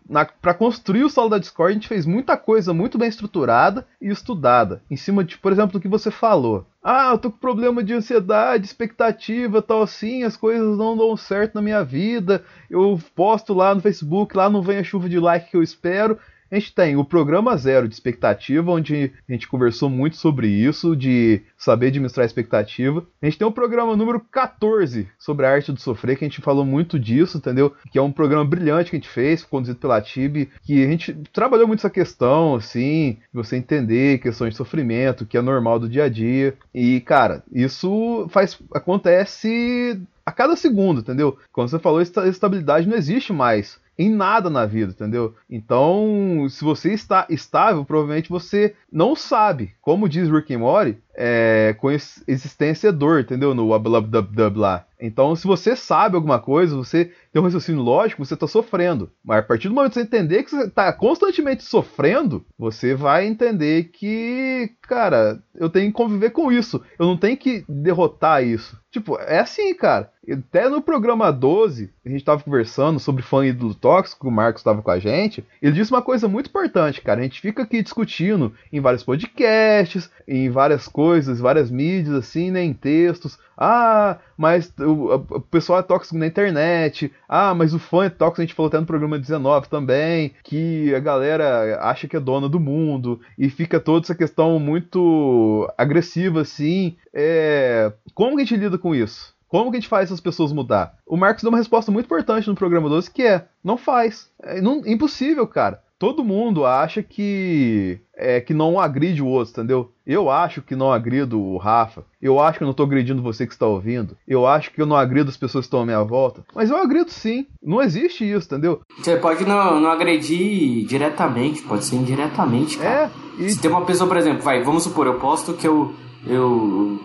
para 0.42 0.54
construir 0.54 1.04
o 1.04 1.10
sala 1.10 1.32
da 1.32 1.38
Discord 1.38 1.72
a 1.72 1.74
gente 1.74 1.88
fez 1.88 2.06
muita 2.06 2.36
coisa 2.36 2.74
muito 2.74 2.98
bem 2.98 3.08
estruturada 3.10 3.86
e 4.02 4.10
estudada, 4.10 4.82
em 4.90 4.96
cima 4.96 5.24
de, 5.24 5.38
por 5.38 5.52
exemplo, 5.52 5.74
do 5.74 5.80
que 5.80 5.88
você 5.88 6.10
falou. 6.10 6.66
Ah, 6.84 7.12
eu 7.12 7.18
tô 7.20 7.30
com 7.30 7.38
problema 7.38 7.84
de 7.84 7.94
ansiedade, 7.94 8.66
expectativa, 8.66 9.62
tal 9.62 9.84
assim, 9.84 10.24
as 10.24 10.36
coisas 10.36 10.78
não 10.78 10.98
dão 10.98 11.16
certo 11.16 11.54
na 11.54 11.62
minha 11.62 11.84
vida. 11.84 12.44
Eu 12.68 13.00
posto 13.16 13.54
lá 13.54 13.76
no 13.76 13.82
Facebook, 13.82 14.36
lá 14.36 14.50
não 14.50 14.64
vem 14.64 14.80
a 14.80 14.84
chuva 14.84 15.08
de 15.08 15.20
like 15.20 15.52
que 15.52 15.58
eu 15.58 15.62
espero. 15.62 16.18
A 16.52 16.60
gente 16.60 16.76
tem 16.76 16.98
o 16.98 17.06
programa 17.06 17.56
zero 17.56 17.88
de 17.88 17.94
expectativa, 17.94 18.70
onde 18.70 19.14
a 19.28 19.32
gente 19.32 19.48
conversou 19.48 19.90
muito 19.90 20.18
sobre 20.18 20.48
isso, 20.48 20.98
de 20.98 21.42
saber 21.58 21.88
administrar 21.88 22.26
expectativa. 22.26 23.06
A 23.22 23.26
gente 23.26 23.38
tem 23.38 23.48
o 23.48 23.52
programa 23.54 23.96
número 23.96 24.20
14 24.20 25.08
sobre 25.18 25.46
a 25.46 25.52
arte 25.52 25.72
do 25.72 25.80
sofrer, 25.80 26.18
que 26.18 26.26
a 26.26 26.28
gente 26.28 26.42
falou 26.42 26.66
muito 26.66 27.00
disso, 27.00 27.38
entendeu? 27.38 27.74
Que 27.90 27.98
é 27.98 28.02
um 28.02 28.12
programa 28.12 28.44
brilhante 28.44 28.90
que 28.90 28.98
a 28.98 29.00
gente 29.00 29.08
fez, 29.08 29.46
conduzido 29.46 29.80
pela 29.80 30.02
Tib, 30.02 30.50
que 30.62 30.84
a 30.84 30.90
gente 30.90 31.14
trabalhou 31.32 31.68
muito 31.68 31.80
essa 31.80 31.90
questão, 31.90 32.56
assim, 32.56 33.18
você 33.34 33.56
entender 33.56 34.20
questões 34.20 34.50
de 34.50 34.58
sofrimento, 34.58 35.26
que 35.26 35.38
é 35.38 35.42
normal 35.42 35.80
do 35.80 35.88
dia 35.88 36.04
a 36.04 36.10
dia. 36.10 36.54
E, 36.74 37.00
cara, 37.00 37.44
isso 37.50 38.28
faz 38.30 38.60
acontece 38.74 40.02
a 40.26 40.34
cada 40.34 40.58
segundo, 40.58 41.00
entendeu? 41.00 41.38
Quando 41.54 41.70
você 41.70 41.80
falou 41.80 42.02
estabilidade 42.02 42.90
não 42.90 42.98
existe 42.98 43.32
mais 43.32 43.80
em 44.02 44.10
nada 44.10 44.50
na 44.50 44.66
vida, 44.66 44.92
entendeu? 44.92 45.36
Então, 45.50 46.48
se 46.50 46.64
você 46.64 46.94
está 46.94 47.28
estável, 47.30 47.86
provavelmente 47.86 48.30
você 48.30 48.76
não 48.92 49.16
sabe. 49.16 49.74
Como 49.82 50.10
diz 50.10 50.30
Rick 50.30 50.54
and 50.54 50.60
Morty, 50.60 50.98
é, 51.16 51.76
com 51.78 51.92
existência 51.92 52.92
dor, 52.92 53.22
entendeu? 53.22 53.54
No 53.54 53.78
dub 53.80 54.58
lá. 54.58 54.86
Então, 55.02 55.36
se 55.36 55.48
você 55.48 55.76
sabe 55.76 56.16
alguma 56.16 56.38
coisa, 56.38 56.76
você 56.76 57.12
tem 57.34 57.42
um 57.42 57.46
raciocínio 57.46 57.82
lógico, 57.82 58.24
você 58.24 58.36
está 58.36 58.46
sofrendo. 58.46 59.12
Mas 59.26 59.40
a 59.40 59.44
partir 59.44 59.68
do 59.68 59.74
momento 59.74 59.94
que 59.94 60.00
você 60.00 60.06
entender 60.06 60.44
que 60.44 60.52
você 60.52 60.66
está 60.66 60.94
constantemente 60.94 61.64
sofrendo, 61.64 62.46
você 62.58 62.94
vai 62.94 63.26
entender 63.26 63.86
que, 63.86 64.72
cara, 64.84 65.42
eu 65.56 65.70
tenho 65.70 65.88
que 65.88 65.94
conviver 65.98 66.30
com 66.30 66.52
isso. 66.52 66.82
Eu 67.00 67.08
não 67.08 67.18
tenho 67.18 67.36
que 67.36 67.66
derrotar 67.68 68.44
isso. 68.44 68.80
Tipo, 68.92 69.18
é 69.20 69.40
assim, 69.40 69.74
cara. 69.74 70.12
Até 70.30 70.70
no 70.70 70.82
programa 70.82 71.32
12, 71.32 71.90
a 72.06 72.10
gente 72.10 72.20
estava 72.20 72.44
conversando 72.44 73.00
sobre 73.00 73.24
fã 73.24 73.46
ídolo 73.46 73.74
tóxico, 73.74 74.28
o 74.28 74.32
Marcos 74.32 74.60
estava 74.60 74.82
com 74.82 74.92
a 74.92 75.00
gente. 75.00 75.44
Ele 75.62 75.72
disse 75.72 75.92
uma 75.92 76.02
coisa 76.02 76.28
muito 76.28 76.50
importante, 76.50 77.02
cara. 77.02 77.22
A 77.22 77.24
gente 77.24 77.42
fica 77.42 77.64
aqui 77.64 77.82
discutindo 77.82 78.54
em 78.72 78.80
vários 78.80 79.02
podcasts, 79.02 80.12
em 80.28 80.50
várias 80.50 80.88
coisas, 80.88 81.11
várias 81.40 81.70
mídias, 81.70 82.16
assim, 82.16 82.52
né, 82.52 82.64
em 82.64 82.74
textos. 82.74 83.38
Ah, 83.58 84.18
mas 84.38 84.74
o, 84.80 85.16
o, 85.16 85.42
pessoal 85.42 85.80
é 85.80 85.84
tóxico 85.84 86.18
na 86.18 86.26
internet. 86.26 87.12
Ah, 87.28 87.54
mas 87.54 87.74
o 87.74 87.80
fã 87.80 88.06
é 88.06 88.10
tóxico, 88.10 88.42
a 88.42 88.46
gente 88.46 88.56
falou 88.56 88.68
até 88.68 88.80
no 88.80 88.86
programa 88.86 89.20
19 89.20 89.70
também, 89.70 90.34
que 90.44 90.94
a 90.96 91.00
galera 91.00 91.80
acha 91.82 92.08
que 92.08 92.18
é 92.18 92.20
dona 92.20 92.50
do 92.50 92.60
mundo 92.60 93.20
e 93.38 93.50
fica 93.50 93.80
toda 93.80 94.06
essa 94.06 94.16
questão 94.16 94.60
muito 94.60 95.72
agressiva, 95.78 96.42
assim. 96.42 96.96
É... 97.14 97.92
Como 98.14 98.36
que 98.36 98.42
a 98.42 98.46
gente 98.46 98.60
lida 98.60 98.78
com 98.78 98.96
isso? 98.96 99.36
Como 99.48 99.70
que 99.70 99.78
a 99.78 99.80
gente 99.80 99.90
faz 99.90 100.06
essas 100.06 100.22
pessoas 100.22 100.54
mudar? 100.54 100.96
O 101.06 101.18
Marcos 101.18 101.44
deu 101.44 101.52
uma 101.52 101.58
resposta 101.58 101.92
muito 101.92 102.06
importante 102.06 102.48
no 102.48 102.56
programa 102.56 102.88
12 102.88 103.12
que 103.12 103.24
é: 103.24 103.46
não 103.64 103.78
faz. 103.78 104.30
É 104.42 104.62
não, 104.62 104.82
impossível, 104.86 105.46
cara 105.46 105.82
todo 106.02 106.24
mundo 106.24 106.66
acha 106.66 107.04
que 107.04 108.00
é 108.18 108.42
que 108.42 108.56
não 108.56 108.80
agride 108.80 109.22
o 109.22 109.28
outro, 109.28 109.52
entendeu? 109.52 109.92
Eu 110.04 110.32
acho 110.32 110.60
que 110.60 110.76
não 110.76 110.92
agrido 110.92 111.40
o 111.40 111.58
Rafa. 111.58 112.04
Eu 112.20 112.40
acho 112.40 112.58
que 112.58 112.64
eu 112.64 112.66
não 112.66 112.72
estou 112.72 112.88
agredindo 112.88 113.22
você 113.22 113.46
que 113.46 113.54
está 113.54 113.68
ouvindo. 113.68 114.18
Eu 114.28 114.48
acho 114.48 114.72
que 114.72 114.82
eu 114.82 114.88
não 114.88 114.96
agrido 114.96 115.30
as 115.30 115.38
pessoas 115.38 115.62
que 115.62 115.68
estão 115.68 115.82
à 115.82 115.86
minha 115.86 116.04
volta. 116.04 116.44
Mas 116.56 116.72
eu 116.72 116.78
agrido 116.78 117.12
sim. 117.12 117.46
Não 117.62 117.84
existe 117.84 118.28
isso, 118.28 118.48
entendeu? 118.48 118.82
Você 118.98 119.16
pode 119.18 119.46
não, 119.46 119.80
não 119.80 119.92
agredir 119.92 120.88
diretamente, 120.88 121.62
pode 121.62 121.86
ser 121.86 121.98
indiretamente, 121.98 122.80
cara. 122.80 123.12
É. 123.38 123.44
E... 123.44 123.52
Se 123.52 123.62
tem 123.62 123.70
uma 123.70 123.86
pessoa, 123.86 124.08
por 124.08 124.18
exemplo, 124.18 124.42
vai, 124.42 124.64
vamos 124.64 124.82
supor, 124.82 125.06
eu 125.06 125.20
posto 125.20 125.54
que 125.54 125.68
eu. 125.68 125.94
Eu. 126.26 127.00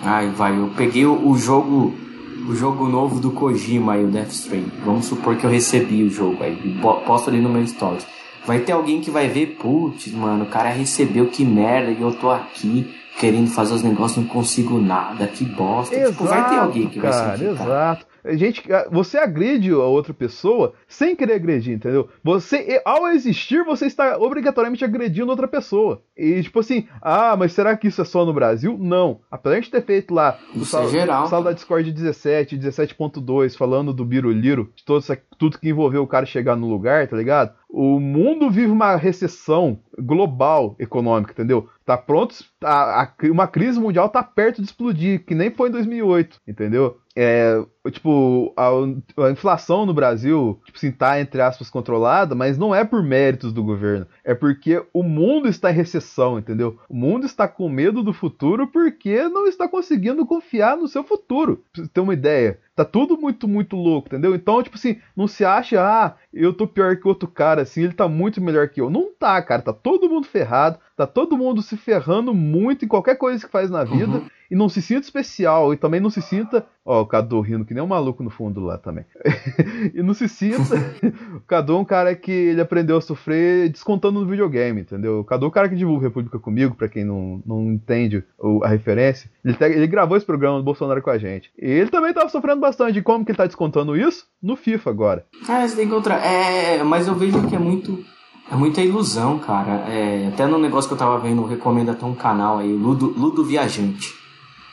Ai, 0.00 0.28
vai, 0.30 0.56
eu 0.56 0.70
peguei 0.76 1.04
o 1.04 1.34
jogo 1.34 1.92
o 2.48 2.54
jogo 2.54 2.88
novo 2.88 3.20
do 3.20 3.30
Kojima 3.30 3.94
aí, 3.94 4.04
o 4.04 4.08
Death 4.08 4.30
Stranding. 4.30 4.72
Vamos 4.84 5.06
supor 5.06 5.36
que 5.36 5.44
eu 5.44 5.50
recebi 5.50 6.02
o 6.02 6.10
jogo 6.10 6.42
aí, 6.42 6.56
posto 7.06 7.30
ali 7.30 7.40
no 7.40 7.48
meu 7.48 7.66
stories. 7.66 8.06
Vai 8.46 8.60
ter 8.60 8.72
alguém 8.72 9.00
que 9.00 9.10
vai 9.10 9.28
ver, 9.28 9.56
putz, 9.58 10.12
mano, 10.12 10.44
o 10.44 10.48
cara 10.48 10.68
recebeu 10.68 11.26
que 11.28 11.44
merda 11.44 11.90
e 11.90 12.00
eu 12.00 12.12
tô 12.12 12.30
aqui 12.30 12.94
querendo 13.18 13.48
fazer 13.48 13.74
os 13.74 13.82
negócios, 13.82 14.18
não 14.22 14.28
consigo 14.28 14.78
nada, 14.78 15.26
que 15.26 15.44
bosta. 15.44 15.94
Exato, 15.94 16.12
tipo, 16.12 16.24
vai 16.24 16.48
ter 16.48 16.56
alguém 16.56 16.88
que 16.88 17.00
cara, 17.00 17.14
vai 17.14 17.38
sentir. 17.38 17.50
Exato. 17.50 18.06
Gente, 18.32 18.62
você 18.90 19.18
agride 19.18 19.70
a 19.70 19.78
outra 19.78 20.14
pessoa 20.14 20.72
sem 20.88 21.14
querer 21.14 21.34
agredir, 21.34 21.74
entendeu? 21.74 22.08
Você, 22.22 22.80
ao 22.84 23.08
existir, 23.08 23.62
você 23.64 23.86
está 23.86 24.16
obrigatoriamente 24.18 24.84
agredindo 24.84 25.30
outra 25.30 25.46
pessoa. 25.46 26.02
E 26.16 26.42
tipo 26.42 26.60
assim, 26.60 26.88
ah, 27.02 27.36
mas 27.36 27.52
será 27.52 27.76
que 27.76 27.88
isso 27.88 28.00
é 28.00 28.04
só 28.04 28.24
no 28.24 28.32
Brasil? 28.32 28.78
Não. 28.80 29.20
Apesar 29.30 29.60
de 29.60 29.70
ter 29.70 29.84
feito 29.84 30.14
lá 30.14 30.38
o 30.54 30.62
é 30.62 30.64
sal, 30.64 30.88
é 30.88 31.06
sala 31.28 31.44
da 31.44 31.52
Discord 31.52 31.92
17, 31.92 32.56
17.2, 32.56 33.56
falando 33.56 33.92
do 33.92 34.04
Biruliro, 34.04 34.72
de 34.74 34.84
todo, 34.84 35.04
tudo 35.38 35.58
que 35.58 35.68
envolveu 35.68 36.02
o 36.02 36.06
cara 36.06 36.24
chegar 36.24 36.56
no 36.56 36.68
lugar, 36.68 37.06
tá 37.06 37.16
ligado? 37.16 37.52
O 37.68 37.98
mundo 37.98 38.48
vive 38.50 38.70
uma 38.70 38.94
recessão 38.96 39.80
global 39.98 40.74
econômica, 40.78 41.32
entendeu? 41.32 41.68
Tá 41.84 41.96
pronto, 41.96 42.34
a, 42.62 43.02
a, 43.02 43.12
uma 43.24 43.46
crise 43.46 43.78
mundial 43.78 44.08
tá 44.08 44.22
perto 44.22 44.62
de 44.62 44.68
explodir, 44.68 45.24
que 45.24 45.34
nem 45.34 45.50
foi 45.50 45.68
em 45.68 45.72
2008, 45.72 46.40
entendeu? 46.46 46.98
É, 47.16 47.64
tipo, 47.92 48.52
a, 48.56 48.70
a, 49.24 49.30
inflação 49.30 49.86
no 49.86 49.94
Brasil, 49.94 50.60
tipo 50.64 50.76
assim, 50.76 50.90
tá, 50.90 51.20
entre 51.20 51.40
aspas, 51.40 51.70
controlada, 51.70 52.34
mas 52.34 52.58
não 52.58 52.74
é 52.74 52.84
por 52.84 53.04
méritos 53.04 53.52
do 53.52 53.62
governo. 53.62 54.06
É 54.24 54.34
porque 54.34 54.84
o 54.92 55.02
mundo 55.02 55.46
está 55.46 55.70
em 55.70 55.74
recessão, 55.74 56.38
entendeu? 56.38 56.76
O 56.88 56.94
mundo 56.94 57.24
está 57.24 57.46
com 57.46 57.68
medo 57.68 58.02
do 58.02 58.12
futuro 58.12 58.66
porque 58.66 59.28
não 59.28 59.46
está 59.46 59.68
conseguindo 59.68 60.26
confiar 60.26 60.76
no 60.76 60.88
seu 60.88 61.04
futuro. 61.04 61.62
Pra 61.72 61.84
você 61.84 61.88
ter 61.88 62.00
uma 62.00 62.14
ideia. 62.14 62.58
Tá 62.74 62.84
tudo 62.84 63.16
muito, 63.16 63.46
muito 63.46 63.76
louco, 63.76 64.08
entendeu? 64.08 64.34
Então, 64.34 64.60
tipo 64.60 64.76
assim, 64.76 64.98
não 65.16 65.28
se 65.28 65.44
acha, 65.44 65.80
ah, 65.80 66.16
eu 66.32 66.52
tô 66.52 66.66
pior 66.66 66.96
que 66.96 67.06
outro 67.06 67.28
cara, 67.28 67.62
assim, 67.62 67.84
ele 67.84 67.92
tá 67.92 68.08
muito 68.08 68.40
melhor 68.40 68.68
que 68.68 68.80
eu. 68.80 68.90
Não 68.90 69.12
tá, 69.12 69.40
cara, 69.40 69.62
tá 69.62 69.72
todo 69.84 70.08
mundo 70.08 70.26
ferrado, 70.26 70.78
tá 70.96 71.06
todo 71.06 71.36
mundo 71.36 71.60
se 71.60 71.76
ferrando 71.76 72.32
muito 72.32 72.86
em 72.86 72.88
qualquer 72.88 73.16
coisa 73.16 73.44
que 73.44 73.52
faz 73.52 73.70
na 73.70 73.84
vida. 73.84 74.16
Uhum 74.16 74.26
e 74.50 74.56
não 74.56 74.68
se 74.68 74.82
sinta 74.82 75.00
especial 75.00 75.72
e 75.72 75.76
também 75.76 76.00
não 76.00 76.10
se 76.10 76.22
sinta. 76.22 76.64
Ó, 76.84 77.02
o 77.02 77.06
Cadu 77.06 77.40
rindo 77.40 77.64
que 77.64 77.72
nem 77.72 77.82
um 77.82 77.88
maluco 77.88 78.22
no 78.22 78.30
fundo 78.30 78.60
lá 78.60 78.76
também. 78.76 79.04
e 79.94 80.02
não 80.02 80.14
se 80.14 80.28
sinta. 80.28 80.76
o 81.34 81.40
Cadu 81.40 81.74
é 81.74 81.78
um 81.78 81.84
cara 81.84 82.14
que 82.14 82.30
ele 82.30 82.60
aprendeu 82.60 82.96
a 82.96 83.00
sofrer 83.00 83.68
descontando 83.70 84.20
no 84.20 84.26
videogame, 84.26 84.82
entendeu? 84.82 85.20
O 85.20 85.24
Cadu 85.24 85.46
é 85.46 85.48
o 85.48 85.52
cara 85.52 85.68
que 85.68 85.74
divulga 85.74 86.06
República 86.06 86.38
comigo, 86.38 86.74
para 86.74 86.88
quem 86.88 87.04
não, 87.04 87.42
não 87.44 87.72
entende 87.72 88.22
a 88.62 88.68
referência. 88.68 89.30
Ele, 89.44 89.56
ele 89.60 89.86
gravou 89.86 90.16
esse 90.16 90.26
programa 90.26 90.58
do 90.58 90.64
Bolsonaro 90.64 91.02
com 91.02 91.10
a 91.10 91.18
gente. 91.18 91.50
E 91.58 91.66
ele 91.66 91.90
também 91.90 92.12
tava 92.12 92.28
sofrendo 92.28 92.60
bastante. 92.60 92.98
E 92.98 93.02
como 93.02 93.24
que 93.24 93.32
ele 93.32 93.38
tá 93.38 93.46
descontando 93.46 93.96
isso? 93.96 94.26
No 94.42 94.56
FIFA 94.56 94.90
agora. 94.90 95.26
Ah, 95.48 95.66
você 95.66 95.76
tem 95.76 95.88
que 95.88 95.92
encontrar. 95.92 96.24
É, 96.24 96.82
mas 96.84 97.08
eu 97.08 97.14
vejo 97.14 97.48
que 97.48 97.56
é 97.56 97.58
muito. 97.58 98.04
É 98.50 98.56
muita 98.56 98.82
ilusão, 98.82 99.38
cara. 99.38 99.84
É, 99.88 100.28
até 100.32 100.46
no 100.46 100.58
negócio 100.58 100.88
que 100.88 100.94
eu 100.94 100.98
tava 100.98 101.18
vendo, 101.18 101.44
recomendo 101.44 101.90
até 101.90 102.04
um 102.04 102.14
canal 102.14 102.58
aí, 102.58 102.72
Ludo, 102.72 103.14
Ludo 103.16 103.44
Viajante. 103.44 104.12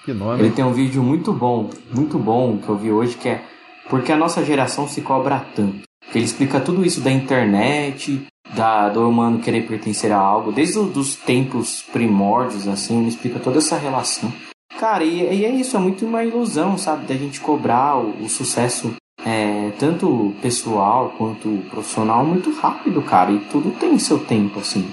Que 0.05 0.13
nome. 0.13 0.41
Ele 0.41 0.51
tem 0.51 0.65
um 0.65 0.73
vídeo 0.73 1.01
muito 1.03 1.31
bom, 1.31 1.69
muito 1.93 2.17
bom 2.17 2.57
que 2.57 2.67
eu 2.67 2.77
vi 2.77 2.91
hoje 2.91 3.15
que 3.15 3.29
é 3.29 3.43
Porque 3.89 4.11
a 4.11 4.17
nossa 4.17 4.43
geração 4.43 4.87
se 4.87 5.01
cobra 5.01 5.45
tanto. 5.55 5.81
Que 6.11 6.17
ele 6.17 6.25
explica 6.25 6.59
tudo 6.59 6.83
isso 6.83 7.01
da 7.01 7.11
internet, 7.11 8.27
da, 8.55 8.89
do 8.89 9.07
humano 9.07 9.39
querer 9.39 9.67
pertencer 9.67 10.11
a 10.11 10.17
algo, 10.17 10.51
desde 10.51 10.77
os 10.77 11.15
tempos 11.15 11.83
primórdios, 11.93 12.67
assim, 12.67 12.99
ele 12.99 13.09
explica 13.09 13.39
toda 13.39 13.59
essa 13.59 13.77
relação. 13.77 14.31
Cara, 14.79 15.03
e, 15.03 15.21
e 15.21 15.45
é 15.45 15.49
isso, 15.49 15.77
é 15.77 15.79
muito 15.79 16.05
uma 16.05 16.23
ilusão, 16.23 16.77
sabe, 16.77 17.05
da 17.05 17.15
gente 17.15 17.39
cobrar 17.39 17.97
o, 17.97 18.23
o 18.23 18.29
sucesso 18.29 18.93
é, 19.25 19.71
tanto 19.77 20.33
pessoal 20.41 21.13
quanto 21.17 21.63
profissional 21.69 22.25
muito 22.25 22.51
rápido, 22.51 23.01
cara, 23.01 23.31
e 23.31 23.39
tudo 23.39 23.71
tem 23.71 23.97
seu 23.99 24.19
tempo, 24.19 24.59
assim, 24.59 24.89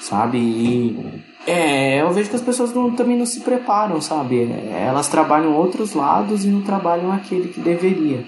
sabe? 0.00 0.38
E 0.38 1.22
é, 1.46 2.00
eu 2.00 2.12
vejo 2.12 2.30
que 2.30 2.36
as 2.36 2.42
pessoas 2.42 2.72
não, 2.74 2.90
também 2.90 3.16
não 3.16 3.26
se 3.26 3.40
preparam, 3.40 4.00
sabe? 4.00 4.48
Elas 4.70 5.08
trabalham 5.08 5.54
outros 5.54 5.94
lados 5.94 6.44
e 6.44 6.48
não 6.48 6.62
trabalham 6.62 7.12
aquele 7.12 7.48
que 7.48 7.60
deveria. 7.60 8.24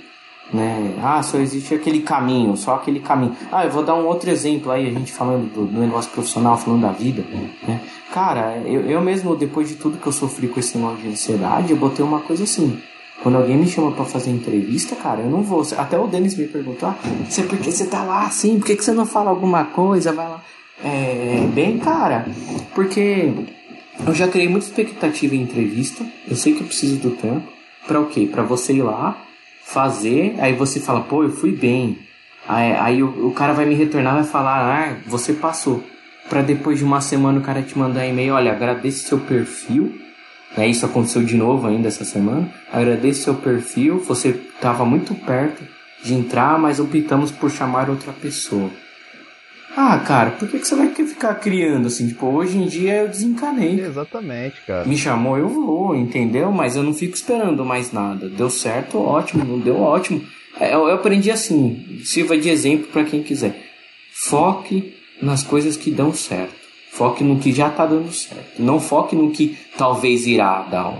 Né? 0.52 0.94
Ah, 1.02 1.22
só 1.22 1.38
existe 1.38 1.74
aquele 1.74 2.00
caminho, 2.00 2.56
só 2.56 2.74
aquele 2.76 3.00
caminho. 3.00 3.34
Ah, 3.50 3.64
eu 3.64 3.70
vou 3.70 3.82
dar 3.82 3.94
um 3.94 4.06
outro 4.06 4.30
exemplo 4.30 4.70
aí, 4.70 4.86
a 4.86 4.92
gente 4.92 5.12
falando 5.12 5.52
do, 5.52 5.64
do 5.66 5.80
negócio 5.80 6.10
profissional, 6.12 6.56
falando 6.56 6.82
da 6.82 6.92
vida. 6.92 7.24
Né? 7.66 7.80
Cara, 8.12 8.62
eu, 8.64 8.82
eu 8.82 9.00
mesmo, 9.00 9.34
depois 9.34 9.68
de 9.68 9.74
tudo 9.74 9.98
que 9.98 10.06
eu 10.06 10.12
sofri 10.12 10.46
com 10.46 10.60
esse 10.60 10.78
negócio 10.78 10.98
de 10.98 11.08
ansiedade, 11.08 11.72
eu 11.72 11.76
botei 11.76 12.04
uma 12.04 12.20
coisa 12.20 12.44
assim. 12.44 12.80
Quando 13.26 13.38
alguém 13.38 13.56
me 13.56 13.66
chama 13.66 13.90
para 13.90 14.04
fazer 14.04 14.30
entrevista, 14.30 14.94
cara, 14.94 15.22
eu 15.22 15.28
não 15.28 15.42
vou. 15.42 15.66
Até 15.76 15.98
o 15.98 16.06
Denis 16.06 16.36
me 16.36 16.46
perguntou: 16.46 16.90
ah, 16.90 16.96
você, 17.28 17.42
por 17.42 17.58
que 17.58 17.72
você 17.72 17.84
tá 17.84 18.04
lá 18.04 18.24
assim? 18.24 18.60
Por 18.60 18.66
que, 18.66 18.80
você 18.80 18.92
não 18.92 19.04
fala 19.04 19.30
alguma 19.30 19.64
coisa? 19.64 20.12
Vai 20.12 20.28
lá. 20.28 20.44
É, 20.84 21.44
bem, 21.52 21.76
cara, 21.76 22.24
porque 22.72 23.34
eu 24.06 24.14
já 24.14 24.28
criei 24.28 24.48
muita 24.48 24.66
expectativa 24.66 25.34
em 25.34 25.42
entrevista. 25.42 26.06
Eu 26.30 26.36
sei 26.36 26.54
que 26.54 26.60
eu 26.60 26.68
preciso 26.68 26.98
do 26.98 27.16
tempo. 27.16 27.42
Para 27.84 28.00
o 28.00 28.06
quê? 28.06 28.28
Para 28.30 28.44
você 28.44 28.74
ir 28.74 28.82
lá, 28.82 29.20
fazer, 29.64 30.36
aí 30.38 30.52
você 30.52 30.78
fala, 30.78 31.00
pô, 31.00 31.24
eu 31.24 31.30
fui 31.32 31.50
bem. 31.50 31.98
Aí, 32.46 32.72
aí 32.74 33.02
o, 33.02 33.26
o, 33.26 33.32
cara 33.32 33.52
vai 33.52 33.66
me 33.66 33.74
retornar 33.74 34.14
vai 34.14 34.22
falar, 34.22 34.72
ah, 34.72 34.96
você 35.04 35.32
passou. 35.32 35.82
Para 36.28 36.42
depois 36.42 36.78
de 36.78 36.84
uma 36.84 37.00
semana 37.00 37.40
o 37.40 37.42
cara 37.42 37.60
te 37.60 37.76
mandar 37.76 38.06
e-mail, 38.06 38.34
olha, 38.34 38.52
agradeço 38.52 39.08
seu 39.08 39.18
perfil. 39.18 40.05
Né, 40.56 40.68
isso 40.68 40.86
aconteceu 40.86 41.22
de 41.22 41.36
novo 41.36 41.66
ainda 41.66 41.88
essa 41.88 42.04
semana. 42.04 42.50
Agradeço 42.72 43.24
seu 43.24 43.34
perfil, 43.34 43.98
você 43.98 44.30
estava 44.30 44.84
muito 44.84 45.14
perto 45.14 45.62
de 46.02 46.14
entrar, 46.14 46.58
mas 46.58 46.80
optamos 46.80 47.30
por 47.30 47.50
chamar 47.50 47.90
outra 47.90 48.12
pessoa. 48.12 48.70
Ah, 49.76 49.98
cara, 49.98 50.30
por 50.30 50.48
que, 50.48 50.58
que 50.58 50.66
você 50.66 50.74
vai 50.74 50.88
ficar 50.88 51.34
criando 51.34 51.88
assim? 51.88 52.08
Tipo, 52.08 52.28
hoje 52.28 52.56
em 52.56 52.66
dia 52.66 53.02
eu 53.02 53.08
desencanei. 53.08 53.78
Exatamente, 53.78 54.56
cara. 54.66 54.88
Me 54.88 54.96
chamou, 54.96 55.36
eu 55.36 55.48
vou, 55.48 55.94
entendeu? 55.94 56.50
Mas 56.50 56.76
eu 56.76 56.82
não 56.82 56.94
fico 56.94 57.14
esperando 57.14 57.62
mais 57.62 57.92
nada. 57.92 58.26
Deu 58.26 58.48
certo, 58.48 58.98
ótimo. 58.98 59.44
Não 59.44 59.58
deu, 59.58 59.78
ótimo. 59.78 60.24
É, 60.58 60.74
eu, 60.74 60.88
eu 60.88 60.94
aprendi 60.94 61.30
assim, 61.30 62.00
sirva 62.02 62.38
de 62.38 62.48
exemplo 62.48 62.86
para 62.86 63.04
quem 63.04 63.22
quiser. 63.22 63.54
Foque 64.10 64.94
nas 65.20 65.42
coisas 65.42 65.76
que 65.76 65.90
dão 65.90 66.10
certo. 66.14 66.65
Foque 66.96 67.22
no 67.22 67.38
que 67.38 67.52
já 67.52 67.68
tá 67.68 67.84
dando 67.84 68.10
certo. 68.10 68.62
Não 68.62 68.80
foque 68.80 69.14
no 69.14 69.30
que 69.30 69.58
talvez 69.76 70.26
irá 70.26 70.62
dar. 70.62 70.98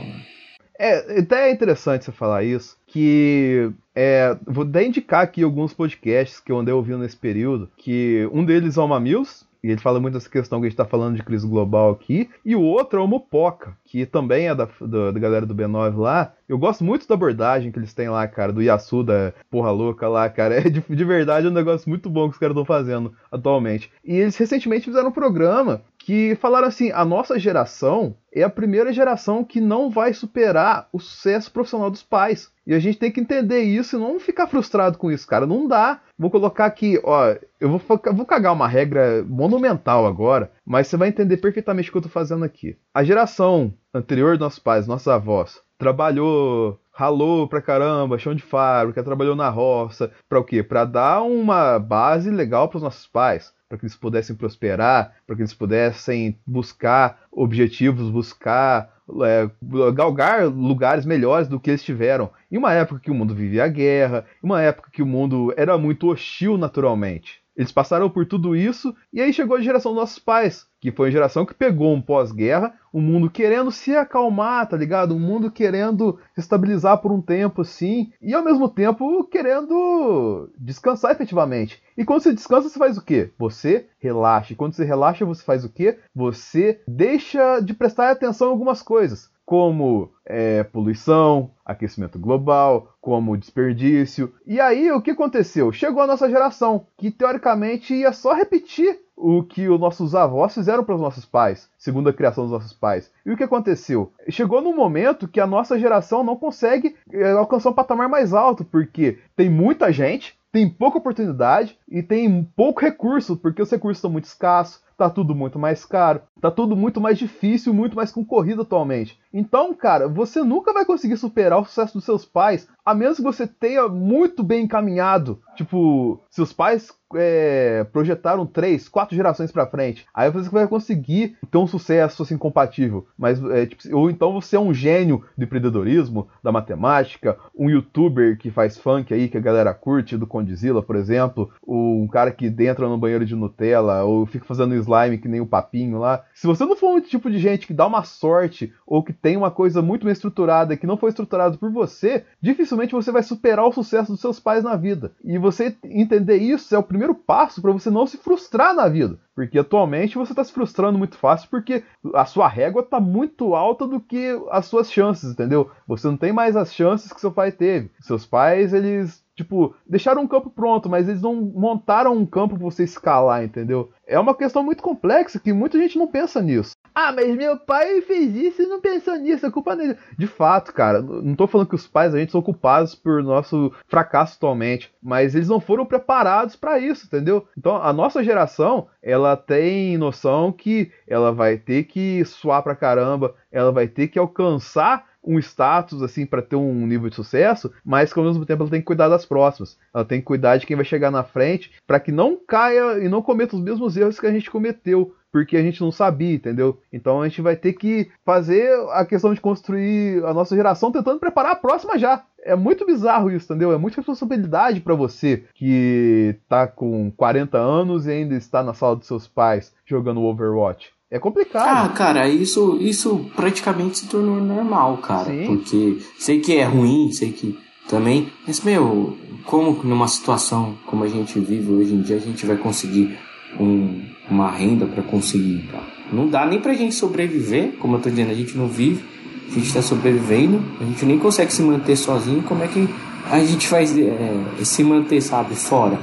É, 0.78 1.20
até 1.20 1.48
é 1.48 1.52
interessante 1.52 2.04
você 2.04 2.12
falar 2.12 2.44
isso, 2.44 2.76
que 2.87 3.70
é, 3.94 4.37
vou 4.46 4.64
até 4.64 4.85
indicar 4.85 5.22
aqui 5.22 5.42
alguns 5.42 5.72
podcasts 5.72 6.38
que 6.38 6.52
eu 6.52 6.59
andei 6.59 6.74
ouvindo 6.74 6.98
nesse 6.98 7.16
período, 7.16 7.70
que 7.78 8.28
um 8.30 8.44
deles 8.44 8.76
é 8.76 8.80
o 8.82 8.87
Mamilos, 8.87 9.45
e 9.66 9.70
ele 9.72 9.81
fala 9.81 9.98
muito 9.98 10.14
dessa 10.14 10.31
questão 10.31 10.61
que 10.61 10.66
a 10.66 10.68
gente 10.68 10.74
está 10.74 10.85
falando 10.85 11.16
de 11.16 11.24
crise 11.24 11.44
global 11.44 11.90
aqui. 11.90 12.31
E 12.44 12.55
o 12.55 12.62
outro 12.62 13.00
é 13.00 13.02
o 13.02 13.07
Mopoca, 13.09 13.76
que 13.85 14.07
também 14.07 14.46
é 14.46 14.55
da, 14.55 14.68
da, 14.81 15.11
da, 15.11 15.18
galera 15.18 15.44
do 15.44 15.57
B9 15.57 15.96
lá. 15.96 16.33
Eu 16.48 16.57
gosto 16.57 16.85
muito 16.85 17.09
da 17.09 17.14
abordagem 17.14 17.72
que 17.72 17.79
eles 17.81 17.92
têm 17.92 18.09
lá, 18.09 18.29
cara, 18.29 18.52
do 18.52 18.62
Yasuda, 18.62 19.35
porra 19.50 19.72
louca 19.72 20.09
lá, 20.09 20.29
cara. 20.31 20.55
É 20.57 20.70
de, 20.70 20.81
de 20.81 21.05
verdade 21.05 21.48
um 21.48 21.50
negócio 21.50 21.88
muito 21.88 22.09
bom 22.09 22.29
que 22.29 22.35
os 22.35 22.38
caras 22.38 22.55
estão 22.55 22.64
fazendo 22.64 23.12
atualmente. 23.31 23.90
E 24.05 24.14
eles 24.14 24.37
recentemente 24.37 24.85
fizeram 24.85 25.09
um 25.09 25.12
programa 25.12 25.83
que 26.07 26.37
falaram 26.37 26.69
assim: 26.69 26.92
a 26.92 27.05
nossa 27.05 27.37
geração 27.37 28.14
é 28.33 28.45
a 28.45 28.49
primeira 28.49 28.92
geração 28.92 29.42
que 29.42 29.61
não 29.61 29.90
vai 29.90 30.14
superar 30.14 30.88
o 30.92 31.01
sucesso 31.01 31.51
profissional 31.51 31.90
dos 31.90 32.05
pais. 32.05 32.49
E 32.64 32.73
a 32.73 32.79
gente 32.79 32.97
tem 32.97 33.11
que 33.11 33.21
entender 33.21 33.62
isso 33.62 33.97
e 33.97 33.99
não 33.99 34.21
ficar 34.21 34.47
frustrado 34.47 34.99
com 34.99 35.11
isso, 35.11 35.27
cara. 35.27 35.49
Não 35.49 35.66
dá. 35.66 36.01
Vou 36.16 36.31
colocar 36.31 36.64
aqui, 36.64 37.01
ó, 37.03 37.35
eu 37.61 37.69
vou, 37.69 37.81
vou 38.14 38.25
cagar 38.25 38.53
uma 38.53 38.69
regra 38.69 39.25
monumental 39.29 40.07
agora, 40.07 40.53
mas 40.64 40.87
você 40.87 40.97
vai 40.97 41.09
entender 41.09 41.38
perfeitamente 41.38 41.88
o 41.88 41.92
que 41.92 41.99
eu 41.99 42.03
tô 42.03 42.09
fazendo 42.09 42.45
aqui. 42.45 42.77
A 42.95 43.03
geração 43.03 43.75
anterior 43.92 44.37
dos 44.37 44.40
nossos 44.40 44.59
pais, 44.61 44.87
nossos 44.87 45.09
avós, 45.09 45.61
trabalhou 45.77 46.79
ralou 46.96 47.46
pra 47.46 47.61
caramba, 47.61 48.18
chão 48.18 48.35
de 48.35 48.42
fábrica, 48.42 49.04
trabalhou 49.04 49.37
na 49.37 49.50
roça, 49.50 50.11
para 50.28 50.40
o 50.40 50.44
quê? 50.44 50.62
Para 50.62 50.87
dar 50.87 51.22
uma 51.22 51.78
base 51.78 52.30
legal 52.30 52.68
para 52.68 52.78
os 52.78 52.82
nossos 52.82 53.06
pais 53.06 53.54
para 53.68 53.76
que 53.78 53.85
eles 53.85 53.96
pudessem 53.96 54.37
prosperar, 54.37 55.16
para 55.26 55.35
que 55.35 55.42
eles 55.42 55.52
pudessem 55.52 56.38
buscar 56.46 57.26
objetivos, 57.32 58.09
buscar 58.11 58.94
é, 59.24 59.50
galgar 59.92 60.46
lugares 60.46 61.04
melhores 61.04 61.48
do 61.48 61.59
que 61.61 61.70
eles 61.70 61.82
tiveram. 61.82 62.30
Em 62.50 62.56
uma 62.56 62.72
época 62.72 63.00
que 63.00 63.11
o 63.11 63.14
mundo 63.14 63.35
vivia 63.35 63.66
guerra, 63.68 64.24
em 64.42 64.46
uma 64.46 64.62
época 64.62 64.90
que 64.92 65.02
o 65.02 65.06
mundo 65.06 65.52
era 65.56 65.76
muito 65.76 66.09
hostil 66.09 66.56
naturalmente. 66.56 67.42
Eles 67.57 67.72
passaram 67.72 68.11
por 68.11 68.26
tudo 68.26 68.54
isso 68.54 68.94
e 69.12 69.20
aí 69.20 69.32
chegou 69.32 69.57
a 69.57 69.61
geração 69.61 69.92
dos 69.92 70.00
nossos 70.00 70.18
pais, 70.18 70.66
que 70.80 70.92
foi 70.92 71.09
a 71.09 71.11
geração 71.11 71.46
que 71.46 71.54
pegou 71.54 71.94
um 71.94 72.02
pós-guerra, 72.02 72.74
um 72.92 73.00
mundo 73.00 73.30
querendo 73.30 73.72
se 73.72 73.96
acalmar, 73.96 74.68
tá 74.68 74.76
ligado? 74.76 75.14
Um 75.14 75.18
mundo 75.18 75.50
querendo 75.50 76.18
se 76.34 76.40
estabilizar 76.40 76.98
por 76.98 77.11
um 77.11 77.22
tempo 77.22 77.62
assim, 77.62 78.12
e 78.20 78.34
ao 78.34 78.44
mesmo 78.44 78.68
tempo 78.68 79.24
querendo 79.24 80.50
descansar 80.59 81.12
efetivamente. 81.12 81.82
E 81.96 82.04
quando 82.04 82.20
você 82.20 82.34
descansa, 82.34 82.68
você 82.68 82.78
faz 82.78 82.98
o 82.98 83.02
quê? 83.02 83.30
Você 83.38 83.86
relaxa. 83.98 84.52
E 84.52 84.57
quando 84.57 84.74
você 84.74 84.84
relaxa, 84.84 85.24
você 85.24 85.42
faz 85.42 85.64
o 85.64 85.70
quê? 85.70 85.98
Você 86.14 86.80
deixa 86.86 87.61
de 87.61 87.72
prestar 87.72 88.11
atenção 88.11 88.48
em 88.48 88.50
algumas 88.50 88.82
coisas. 88.82 89.30
Como 89.47 90.11
é, 90.26 90.64
poluição, 90.64 91.53
aquecimento 91.64 92.18
global, 92.18 92.92
como 93.01 93.36
desperdício. 93.36 94.34
E 94.44 94.61
aí 94.61 94.90
o 94.90 95.01
que 95.01 95.12
aconteceu? 95.12 95.70
Chegou 95.70 96.03
a 96.03 96.07
nossa 96.07 96.28
geração, 96.28 96.88
que 96.99 97.12
teoricamente 97.12 97.94
ia 97.94 98.12
só 98.12 98.34
repetir 98.34 98.99
o 99.16 99.42
que 99.42 99.68
os 99.68 99.80
nossos 99.80 100.14
avós 100.14 100.53
fizeram 100.53 100.84
para 100.84 100.94
os 100.94 101.01
nossos 101.01 101.24
pais, 101.24 101.70
segundo 101.78 102.09
a 102.09 102.12
criação 102.12 102.44
dos 102.44 102.53
nossos 102.53 102.72
pais. 102.72 103.11
E 103.24 103.30
o 103.30 103.36
que 103.36 103.44
aconteceu? 103.44 104.12
Chegou 104.28 104.61
num 104.61 104.76
momento 104.76 105.28
que 105.28 105.40
a 105.40 105.47
nossa 105.47 105.78
geração 105.78 106.22
não 106.22 106.36
consegue 106.36 106.97
é, 107.11 107.30
alcançar 107.30 107.70
um 107.70 107.74
patamar 107.74 108.09
mais 108.09 108.34
alto, 108.34 108.64
porque 108.64 109.18
tem 109.34 109.49
muita 109.49 109.90
gente, 109.90 110.36
tem 110.53 110.68
pouca 110.68 110.99
oportunidade 110.99 111.78
e 111.88 112.03
tem 112.03 112.44
pouco 112.57 112.80
recurso, 112.80 113.36
porque 113.36 113.62
os 113.62 113.70
recursos 113.70 114.01
são 114.01 114.11
muito 114.11 114.24
escassos, 114.24 114.82
tá 114.97 115.11
tudo 115.11 115.34
muito 115.34 115.59
mais 115.59 115.84
caro, 115.84 116.22
tá 116.40 116.51
tudo 116.51 116.74
muito 116.74 117.01
mais 117.01 117.18
difícil, 117.18 117.74
muito 117.74 117.94
mais 117.94 118.11
concorrido 118.11 118.62
atualmente. 118.62 119.18
Então, 119.32 119.74
cara, 119.74 120.09
você 120.09 120.42
nunca 120.42 120.72
vai 120.72 120.84
conseguir 120.84 121.16
superar 121.16 121.61
o 121.61 121.64
sucesso 121.64 121.94
dos 121.94 122.05
seus 122.05 122.24
pais, 122.24 122.66
a 122.84 122.94
menos 122.94 123.18
que 123.18 123.22
você 123.22 123.47
tenha 123.47 123.88
muito 123.88 124.42
bem 124.42 124.64
encaminhado. 124.64 125.40
Tipo, 125.55 126.20
seus 126.30 126.53
pais 126.53 126.90
é, 127.14 127.84
projetaram 127.92 128.47
três, 128.47 128.88
quatro 128.88 129.14
gerações 129.14 129.53
para 129.53 129.66
frente. 129.66 130.07
Aí 130.14 130.30
você 130.30 130.49
vai 130.49 130.66
conseguir 130.66 131.36
ter 131.51 131.59
um 131.59 131.66
sucesso 131.66 132.22
assim 132.22 132.38
compatível. 132.38 133.07
Mas, 133.18 133.42
é, 133.44 133.66
tipo, 133.66 133.97
ou 133.97 134.11
então 134.11 134.32
você 134.32 134.57
é 134.57 134.61
um 134.61 134.72
gênio 134.72 135.22
do 135.36 135.44
empreendedorismo, 135.44 136.28
da 136.42 136.51
matemática, 136.51 137.36
um 137.57 137.68
youtuber 137.68 138.38
que 138.38 138.51
faz 138.51 138.78
funk 138.78 139.12
aí 139.12 139.28
que 139.28 139.36
a 139.36 139.40
galera 139.40 139.74
curte, 139.74 140.16
do 140.16 140.26
Condizila, 140.26 140.82
por 140.82 140.97
exemplo, 140.97 141.51
ou 141.62 142.03
um 142.03 142.09
cara 142.09 142.30
que 142.30 142.47
entra 142.47 142.88
no 142.88 142.99
banheiro 142.99 143.24
de 143.24 143.34
Nutella, 143.34 144.05
ou 144.05 144.26
fica 144.26 144.44
fazendo 144.44 144.74
slime 144.87 145.18
que 145.18 145.28
nem 145.28 145.41
o 145.41 145.47
papinho 145.47 145.99
lá. 145.99 146.24
Se 146.34 146.47
você 146.47 146.64
não 146.64 146.76
for 146.76 146.95
um 146.95 147.01
tipo 147.01 147.30
de 147.30 147.39
gente 147.39 147.66
que 147.66 147.74
dá 147.74 147.87
uma 147.87 148.05
sorte 148.05 148.72
ou 148.87 149.03
que 149.03 149.12
tem 149.12 149.37
uma 149.37 149.51
coisa 149.51 149.82
muito 149.82 150.05
bem 150.05 150.12
estruturada 150.12 150.76
que 150.76 150.87
não 150.87 150.97
foi 150.97 151.11
estruturado 151.11 151.59
por 151.59 151.70
você, 151.70 152.24
dificilmente 152.41 152.95
você 152.95 153.11
vai 153.11 153.22
superar 153.22 153.66
o 153.66 153.72
sucesso 153.72 154.12
dos 154.12 154.20
seus 154.20 154.39
pais 154.39 154.62
na 154.62 154.76
vida. 154.76 155.12
E 155.24 155.39
você 155.39 155.76
entender 155.84 156.37
isso 156.37 156.74
é 156.74 156.78
o 156.78 156.82
primeiro 156.82 157.14
passo 157.14 157.61
para 157.61 157.72
você 157.72 157.91
não 157.91 158.07
se 158.07 158.16
frustrar 158.16 158.74
na 158.74 158.89
vida. 158.89 159.18
Porque 159.34 159.59
atualmente 159.59 160.16
você 160.16 160.32
está 160.32 160.43
se 160.43 160.53
frustrando 160.53 160.99
muito 160.99 161.18
fácil 161.18 161.49
porque 161.51 161.82
a 162.14 162.24
sua 162.24 162.49
régua 162.49 162.80
está 162.80 162.99
muito 162.99 163.55
alta 163.55 163.87
do 163.87 164.01
que 164.01 164.41
as 164.51 164.64
suas 164.66 164.91
chances, 164.91 165.30
entendeu? 165.30 165.70
Você 165.87 166.07
não 166.07 166.16
tem 166.16 166.32
mais 166.32 166.57
as 166.57 166.72
chances 166.72 167.12
que 167.12 167.20
seu 167.20 167.30
pai 167.30 167.53
teve. 167.53 167.91
Seus 168.01 168.24
pais, 168.24 168.72
eles 168.72 169.26
Tipo, 169.37 169.74
deixaram 169.87 170.22
um 170.22 170.26
campo 170.26 170.49
pronto, 170.49 170.89
mas 170.89 171.09
eles 171.09 171.20
não 171.20 171.34
montaram 171.34 172.16
um 172.16 172.24
campo 172.24 172.55
pra 172.55 172.64
você 172.64 172.84
escalar, 172.84 173.45
entendeu? 173.45 173.93
É 174.07 174.18
uma 174.18 174.34
questão 174.34 174.62
muito 174.62 174.82
complexa 174.82 175.39
que 175.39 175.53
muita 175.53 175.78
gente 175.78 175.99
não 175.99 176.07
pensa 176.07 176.41
nisso. 176.41 176.72
Ah, 176.95 177.12
mas 177.12 177.37
meu 177.37 177.59
pai 177.59 178.01
fez 178.01 178.34
isso 178.34 178.62
e 178.62 178.66
não 178.66 178.80
pensou 178.80 179.14
nisso, 179.16 179.45
é 179.45 179.51
culpa 179.51 179.76
dele. 179.76 179.99
De 180.16 180.26
fato, 180.26 180.72
cara, 180.72 181.03
não 181.03 181.34
tô 181.34 181.47
falando 181.47 181.68
que 181.68 181.74
os 181.74 181.87
pais 181.87 182.14
a 182.14 182.18
gente 182.18 182.32
são 182.32 182.41
culpados 182.41 182.95
por 182.95 183.22
nosso 183.22 183.70
fracasso 183.87 184.37
atualmente, 184.37 184.91
mas 185.03 185.34
eles 185.34 185.49
não 185.49 185.61
foram 185.61 185.84
preparados 185.84 186.57
para 186.57 186.78
isso, 186.78 187.05
entendeu? 187.05 187.47
Então, 187.59 187.76
a 187.76 187.93
nossa 187.93 188.24
geração, 188.24 188.87
ela 189.03 189.37
tem 189.37 189.99
noção 189.99 190.51
que 190.51 190.91
ela 191.07 191.30
vai 191.30 191.59
ter 191.59 191.84
que 191.84 192.24
suar 192.24 192.62
pra 192.62 192.74
caramba, 192.74 193.34
ela 193.53 193.70
vai 193.70 193.87
ter 193.87 194.09
que 194.09 194.18
alcançar 194.18 195.05
um 195.27 195.39
status 195.39 196.03
assim 196.03 196.24
para 196.24 196.41
ter 196.41 196.57
um 196.57 196.87
nível 196.87 197.11
de 197.11 197.16
sucesso, 197.16 197.72
mas 197.85 198.12
que 198.12 198.18
ao 198.18 198.24
mesmo 198.24 198.47
tempo 198.47 198.62
ela 198.62 198.70
tem 198.70 198.81
que 198.81 198.87
cuidar 198.87 199.09
das 199.09 199.27
próximas. 199.27 199.77
Ela 199.93 200.05
tem 200.05 200.20
que 200.20 200.27
cuidar 200.27 200.57
de 200.57 200.66
quem 200.66 200.77
vai 200.77 200.85
chegar 200.85 201.11
na 201.11 201.24
frente 201.24 201.72
para 201.87 201.99
que 201.99 202.12
não 202.12 202.37
caia 202.37 202.99
e 202.99 203.09
não 203.09 203.20
cometa 203.20 203.57
os 203.57 203.62
mesmos 203.62 203.97
erros 203.97 204.20
que 204.20 204.27
a 204.27 204.33
gente 204.33 204.51
cometeu, 204.51 205.14
porque 205.33 205.57
a 205.57 205.62
gente 205.62 205.81
não 205.81 205.91
sabia, 205.91 206.35
entendeu? 206.35 206.81
Então 206.93 207.20
a 207.20 207.29
gente 207.29 207.43
vai 207.43 207.57
ter 207.57 207.72
que 207.72 208.09
fazer 208.24 208.70
a 208.93 209.05
questão 209.05 209.35
de 209.35 209.41
construir 209.41 210.24
a 210.24 210.33
nossa 210.33 210.55
geração 210.55 210.93
tentando 210.93 211.20
preparar 211.20 211.53
a 211.53 211.57
próxima 211.57 211.99
já. 211.99 212.24
É 212.43 212.55
muito 212.55 212.87
bizarro 212.87 213.31
isso, 213.31 213.53
entendeu? 213.53 213.72
É 213.72 213.77
muita 213.77 213.97
responsabilidade 213.97 214.81
para 214.81 214.95
você 214.95 215.45
que 215.55 216.37
tá 216.49 216.66
com 216.66 217.11
40 217.11 217.59
anos 217.59 218.07
e 218.07 218.12
ainda 218.12 218.37
está 218.37 218.62
na 218.62 218.72
sala 218.72 218.97
dos 218.97 219.09
seus 219.09 219.27
pais 219.27 219.74
jogando 219.85 220.22
Overwatch. 220.22 220.95
É 221.11 221.18
complicado. 221.18 221.86
Ah, 221.86 221.88
cara, 221.90 222.28
isso, 222.28 222.78
isso 222.80 223.30
praticamente 223.36 223.98
se 223.98 224.07
tornou 224.09 224.40
normal, 224.40 224.96
cara. 224.98 225.30
Sim. 225.30 225.46
Porque 225.46 225.98
sei 226.18 226.40
que 226.40 226.57
é 226.57 226.64
ruim, 226.64 227.12
sei 227.12 227.30
que 227.30 227.57
também. 227.88 228.28
Mas, 228.46 228.61
meu, 228.61 229.16
como 229.44 229.82
numa 229.84 230.09
situação 230.09 230.76
como 230.86 231.04
a 231.04 231.09
gente 231.09 231.38
vive 231.38 231.72
hoje 231.72 231.94
em 231.94 232.02
dia, 232.02 232.16
a 232.16 232.20
gente 232.20 232.44
vai 232.44 232.57
conseguir 232.57 233.16
um, 233.59 234.02
uma 234.28 234.50
renda 234.50 234.86
para 234.86 235.02
conseguir, 235.02 235.68
cara? 235.70 235.86
Não 236.12 236.28
dá 236.28 236.44
nem 236.44 236.61
pra 236.61 236.74
gente 236.74 236.94
sobreviver, 236.94 237.74
como 237.78 237.96
eu 237.96 238.00
tô 238.00 238.11
dizendo, 238.11 238.30
a 238.30 238.34
gente 238.34 238.57
não 238.57 238.66
vive, 238.66 239.04
a 239.48 239.54
gente 239.54 239.72
tá 239.72 239.82
sobrevivendo, 239.82 240.61
a 240.80 240.84
gente 240.84 241.04
nem 241.04 241.18
consegue 241.18 241.52
se 241.52 241.62
manter 241.62 241.96
sozinho, 241.96 242.42
como 242.42 242.62
é 242.62 242.68
que 242.68 242.88
a 243.30 243.38
gente 243.40 243.66
faz 243.68 243.96
é, 243.96 244.64
se 244.64 244.82
manter, 244.82 245.20
sabe, 245.20 245.54
fora? 245.54 245.98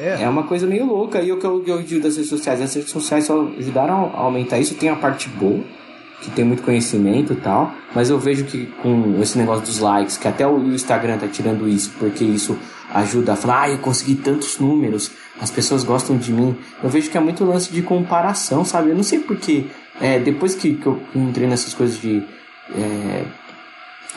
É. 0.00 0.22
é 0.22 0.28
uma 0.28 0.44
coisa 0.44 0.66
meio 0.66 0.86
louca. 0.86 1.20
E 1.20 1.32
o 1.32 1.38
que 1.38 1.44
eu, 1.44 1.82
digo 1.82 2.02
das 2.02 2.16
redes 2.16 2.30
sociais? 2.30 2.60
As 2.60 2.74
redes 2.74 2.90
sociais 2.90 3.24
só 3.24 3.48
ajudaram 3.58 4.12
a 4.14 4.20
aumentar 4.20 4.58
isso. 4.58 4.74
Tem 4.74 4.88
a 4.88 4.96
parte 4.96 5.28
boa, 5.28 5.62
que 6.20 6.30
tem 6.30 6.44
muito 6.44 6.62
conhecimento 6.62 7.32
e 7.32 7.36
tal. 7.36 7.72
Mas 7.94 8.10
eu 8.10 8.18
vejo 8.18 8.44
que 8.44 8.66
com 8.82 9.20
esse 9.20 9.38
negócio 9.38 9.64
dos 9.64 9.78
likes, 9.78 10.16
que 10.16 10.28
até 10.28 10.46
o 10.46 10.58
Instagram 10.74 11.18
tá 11.18 11.28
tirando 11.28 11.68
isso, 11.68 11.92
porque 11.98 12.24
isso 12.24 12.58
ajuda 12.92 13.32
a 13.32 13.36
falar, 13.36 13.62
ah, 13.62 13.70
eu 13.70 13.78
consegui 13.78 14.14
tantos 14.14 14.58
números, 14.58 15.10
as 15.40 15.50
pessoas 15.50 15.82
gostam 15.82 16.16
de 16.16 16.32
mim. 16.32 16.56
Eu 16.82 16.88
vejo 16.88 17.10
que 17.10 17.16
é 17.16 17.20
muito 17.20 17.44
lance 17.44 17.72
de 17.72 17.82
comparação, 17.82 18.64
sabe? 18.64 18.90
Eu 18.90 18.96
não 18.96 19.02
sei 19.02 19.20
porque. 19.20 19.66
É, 19.98 20.18
depois 20.18 20.54
que, 20.54 20.74
que 20.74 20.86
eu 20.86 21.00
entrei 21.14 21.48
nessas 21.48 21.72
coisas 21.72 21.98
de, 21.98 22.22
é, 22.74 23.24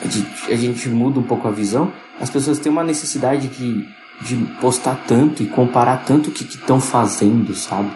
de. 0.05 0.25
A 0.51 0.55
gente 0.55 0.89
muda 0.89 1.19
um 1.19 1.23
pouco 1.23 1.47
a 1.47 1.51
visão, 1.51 1.91
as 2.19 2.29
pessoas 2.29 2.59
têm 2.59 2.69
uma 2.69 2.83
necessidade 2.83 3.47
de 3.47 3.87
de 4.21 4.35
postar 4.59 5.03
tanto 5.07 5.41
e 5.43 5.47
comparar 5.47 6.05
tanto 6.05 6.29
o 6.29 6.33
que 6.33 6.43
estão 6.43 6.79
fazendo, 6.79 7.53
sabe? 7.53 7.91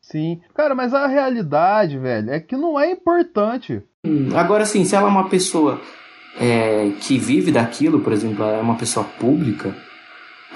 Sim. 0.00 0.40
Cara, 0.54 0.74
mas 0.74 0.92
a 0.92 1.06
realidade, 1.06 1.98
velho, 1.98 2.30
é 2.30 2.40
que 2.40 2.56
não 2.56 2.78
é 2.78 2.90
importante. 2.90 3.82
Hum, 4.04 4.30
agora 4.34 4.64
sim, 4.64 4.84
se 4.84 4.96
ela 4.96 5.06
é 5.06 5.10
uma 5.10 5.28
pessoa 5.28 5.80
é, 6.38 6.90
que 7.00 7.18
vive 7.18 7.52
daquilo, 7.52 8.00
por 8.00 8.12
exemplo, 8.12 8.42
ela 8.42 8.58
é 8.58 8.60
uma 8.60 8.76
pessoa 8.76 9.04
pública, 9.04 9.74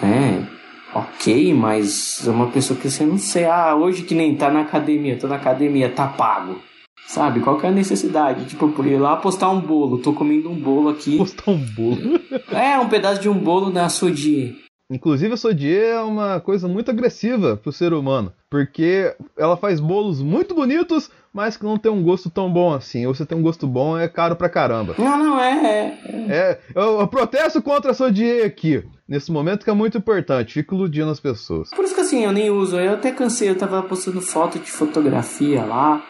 né? 0.02 0.46
Ok, 0.92 1.52
mas 1.54 2.26
é 2.26 2.30
uma 2.30 2.48
pessoa 2.48 2.78
que 2.78 2.90
você 2.90 3.04
não 3.04 3.18
sei, 3.18 3.44
ah, 3.44 3.74
hoje 3.74 4.02
que 4.02 4.14
nem 4.14 4.36
tá 4.36 4.50
na 4.50 4.60
academia, 4.60 5.18
tô 5.18 5.26
na 5.26 5.36
academia, 5.36 5.88
tá 5.88 6.06
pago. 6.06 6.60
Sabe? 7.06 7.40
Qual 7.40 7.58
que 7.58 7.66
é 7.66 7.68
a 7.68 7.72
necessidade? 7.72 8.46
Tipo, 8.46 8.68
por 8.70 8.86
ir 8.86 8.98
lá 8.98 9.16
postar 9.16 9.50
um 9.50 9.60
bolo. 9.60 9.98
Tô 9.98 10.12
comendo 10.12 10.50
um 10.50 10.58
bolo 10.58 10.88
aqui. 10.88 11.18
Postar 11.18 11.50
um 11.50 11.58
bolo? 11.58 12.20
é, 12.50 12.78
um 12.78 12.88
pedaço 12.88 13.20
de 13.20 13.28
um 13.28 13.38
bolo 13.38 13.70
na 13.70 13.88
Sodier. 13.88 14.54
Inclusive, 14.90 15.32
a 15.32 15.36
Sodier 15.36 15.94
é 15.94 16.00
uma 16.00 16.40
coisa 16.40 16.68
muito 16.68 16.90
agressiva 16.90 17.56
pro 17.56 17.72
ser 17.72 17.92
humano. 17.92 18.32
Porque 18.50 19.14
ela 19.36 19.56
faz 19.56 19.80
bolos 19.80 20.20
muito 20.20 20.54
bonitos, 20.54 21.10
mas 21.32 21.56
que 21.56 21.64
não 21.64 21.78
tem 21.78 21.90
um 21.90 22.02
gosto 22.02 22.30
tão 22.30 22.52
bom 22.52 22.72
assim. 22.72 23.06
Ou 23.06 23.14
você 23.14 23.24
tem 23.24 23.36
um 23.36 23.42
gosto 23.42 23.66
bom, 23.66 23.98
é 23.98 24.08
caro 24.08 24.36
pra 24.36 24.48
caramba. 24.48 24.94
Não, 24.98 25.16
não, 25.16 25.40
é. 25.40 25.98
É, 26.04 26.36
é 26.36 26.60
eu, 26.74 27.00
eu 27.00 27.08
protesto 27.08 27.62
contra 27.62 27.92
a 27.92 27.94
Sodier 27.94 28.46
aqui. 28.46 28.84
Nesse 29.06 29.30
momento 29.30 29.64
que 29.64 29.70
é 29.70 29.74
muito 29.74 29.98
importante, 29.98 30.54
fico 30.54 30.74
iludindo 30.74 31.10
as 31.10 31.20
pessoas. 31.20 31.70
Por 31.70 31.84
isso 31.84 31.94
que 31.94 32.00
assim, 32.00 32.24
eu 32.24 32.32
nem 32.32 32.50
uso. 32.50 32.78
Eu 32.78 32.94
até 32.94 33.10
cansei, 33.10 33.50
eu 33.50 33.58
tava 33.58 33.82
postando 33.82 34.20
foto 34.20 34.58
de 34.58 34.70
fotografia 34.70 35.64
lá 35.64 36.02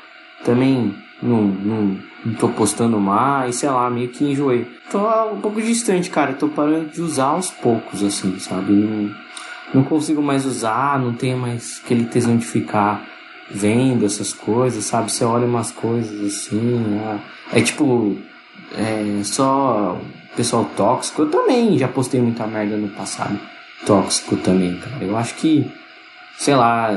também 0.44 0.94
não, 1.22 1.42
não, 1.42 1.98
não 2.24 2.34
tô 2.34 2.48
postando 2.48 2.98
mais, 2.98 3.56
sei 3.56 3.68
lá, 3.68 3.88
meio 3.90 4.08
que 4.08 4.24
enjoei. 4.24 4.66
Tô 4.90 4.98
um 5.32 5.40
pouco 5.40 5.60
distante, 5.60 6.10
cara. 6.10 6.32
Tô 6.34 6.48
parando 6.48 6.90
de 6.90 7.00
usar 7.00 7.26
aos 7.26 7.50
poucos, 7.50 8.02
assim, 8.02 8.38
sabe? 8.38 8.72
Não, 8.72 9.14
não 9.72 9.84
consigo 9.84 10.22
mais 10.22 10.44
usar, 10.44 10.98
não 10.98 11.12
tenho 11.12 11.38
mais 11.38 11.80
aquele 11.84 12.04
tesão 12.04 12.36
de 12.36 12.44
ficar 12.44 13.06
vendo 13.50 14.04
essas 14.04 14.32
coisas, 14.32 14.84
sabe? 14.84 15.10
Você 15.10 15.24
olha 15.24 15.46
umas 15.46 15.70
coisas 15.70 16.20
assim, 16.24 17.00
é, 17.52 17.58
é 17.58 17.62
tipo, 17.62 18.16
é 18.76 19.22
só 19.24 20.00
pessoal 20.36 20.64
tóxico. 20.76 21.22
Eu 21.22 21.30
também 21.30 21.78
já 21.78 21.88
postei 21.88 22.20
muita 22.20 22.46
merda 22.46 22.76
no 22.76 22.88
passado, 22.88 23.38
tóxico 23.86 24.36
também, 24.36 24.76
cara. 24.78 25.04
Eu 25.04 25.16
acho 25.16 25.34
que 25.34 25.70
sei 26.38 26.54
lá. 26.54 26.90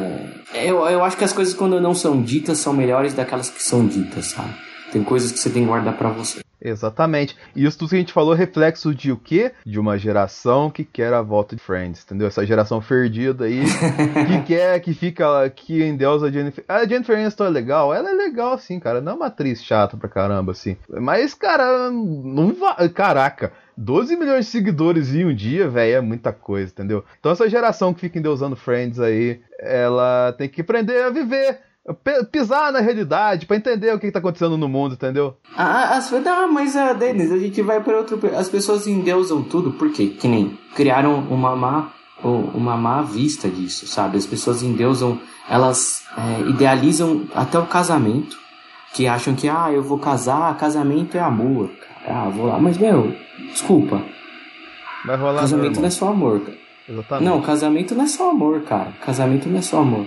Eu, 0.54 0.88
eu 0.88 1.04
acho 1.04 1.18
que 1.18 1.24
as 1.24 1.34
coisas 1.34 1.54
quando 1.54 1.80
não 1.80 1.94
são 1.94 2.22
ditas 2.22 2.58
são 2.58 2.74
melhores 2.74 3.14
daquelas 3.14 3.50
que 3.50 3.62
são 3.62 3.86
ditas, 3.86 4.28
sabe? 4.28 4.54
Tem 4.92 5.04
coisas 5.04 5.32
que 5.32 5.40
você 5.40 5.50
tem 5.50 5.64
que 5.64 5.68
guardar 5.68 5.98
para 5.98 6.10
você. 6.10 6.40
Exatamente. 6.60 7.38
E 7.56 7.66
isso 7.66 7.78
tudo 7.78 7.90
que 7.90 7.96
a 7.96 8.00
gente 8.00 8.14
falou 8.14 8.34
é 8.34 8.38
reflexo 8.38 8.94
de 8.94 9.12
o 9.12 9.18
quê? 9.18 9.52
De 9.66 9.80
uma 9.80 9.98
geração 9.98 10.70
que 10.70 10.84
quer 10.84 11.14
a 11.14 11.22
volta 11.22 11.56
de 11.56 11.62
Friends, 11.62 12.04
entendeu? 12.04 12.28
Essa 12.28 12.46
geração 12.46 12.82
perdida 12.82 13.46
aí, 13.46 13.64
que 14.28 14.42
quer, 14.48 14.80
que 14.80 14.94
fica 14.94 15.44
aqui 15.44 15.84
em 15.84 15.96
Deus 15.96 16.24
a 16.24 16.32
Jennifer. 16.32 16.64
A 16.68 16.86
Jennifer 16.86 17.18
Aniston 17.18 17.46
é 17.46 17.50
legal? 17.50 17.94
Ela 17.94 18.10
é 18.10 18.14
legal, 18.14 18.54
assim, 18.54 18.80
cara. 18.80 19.02
Não 19.02 19.14
é 19.14 19.16
uma 19.16 19.28
atriz 19.28 19.64
chata 19.64 19.96
pra 19.96 20.10
caramba, 20.10 20.52
assim. 20.52 20.78
Mas, 20.90 21.34
cara, 21.34 21.92
não 21.92 22.54
vai. 22.54 22.90
Caraca. 22.90 23.54
12 23.78 24.16
milhões 24.18 24.46
de 24.46 24.52
seguidores 24.52 25.14
em 25.14 25.26
um 25.26 25.36
dia, 25.36 25.70
velho, 25.70 25.98
é 25.98 26.02
muita 26.02 26.34
coisa, 26.34 26.72
entendeu? 26.72 27.04
Então 27.20 27.32
essa 27.32 27.48
geração 27.48 27.94
que 27.94 28.02
fica 28.02 28.18
endeusando 28.18 28.56
Friends 28.56 29.00
aí, 29.00 29.40
ela 29.60 30.34
tem 30.38 30.50
que 30.50 30.62
aprender 30.62 31.04
a 31.04 31.10
viver 31.10 31.60
pisar 32.32 32.72
na 32.72 32.80
realidade, 32.80 33.46
para 33.46 33.56
entender 33.56 33.94
o 33.94 34.00
que, 34.00 34.08
que 34.08 34.12
tá 34.12 34.20
acontecendo 34.20 34.58
no 34.58 34.68
mundo, 34.68 34.94
entendeu? 34.94 35.38
Ah, 35.56 36.02
mas, 36.52 36.76
uh, 36.76 36.94
Denis, 36.98 37.32
a 37.32 37.38
gente 37.38 37.62
vai 37.62 37.82
para 37.82 37.98
outro. 37.98 38.20
As 38.36 38.50
pessoas 38.50 38.88
endeusam 38.88 39.42
tudo, 39.42 39.72
por 39.72 39.92
quê? 39.92 40.08
Que 40.08 40.28
nem 40.28 40.58
criaram 40.76 41.20
uma 41.30 41.56
má, 41.56 41.94
uma 42.22 42.76
má 42.76 43.02
vista 43.02 43.48
disso, 43.48 43.88
sabe? 43.88 44.18
As 44.18 44.26
pessoas 44.26 44.62
endeusam, 44.62 45.20
elas 45.50 46.04
é, 46.18 46.42
idealizam 46.50 47.26
até 47.34 47.58
o 47.58 47.66
casamento, 47.66 48.38
que 48.94 49.08
acham 49.08 49.34
que, 49.34 49.48
ah, 49.48 49.72
eu 49.72 49.82
vou 49.82 50.00
casar, 50.00 50.58
casamento 50.58 51.16
é 51.16 51.22
amor. 51.22 51.70
Ah, 52.08 52.30
vou 52.30 52.48
lá. 52.48 52.60
Mas, 52.60 52.78
meu, 52.78 53.14
desculpa. 53.52 54.02
Vai 55.06 55.18
rolar 55.18 55.42
Casamento 55.42 55.76
não, 55.76 55.82
não 55.82 55.88
é 55.88 55.92
só 55.92 56.10
amor, 56.10 56.40
cara. 56.42 56.58
Exatamente. 56.90 57.26
Não, 57.26 57.42
casamento 57.42 57.96
não 57.96 58.04
é 58.04 58.08
só 58.08 58.30
amor, 58.30 58.62
cara. 58.62 58.94
Casamento 59.02 59.50
não 59.50 59.60
é 59.60 59.62
só 59.62 59.80
amor. 59.82 60.06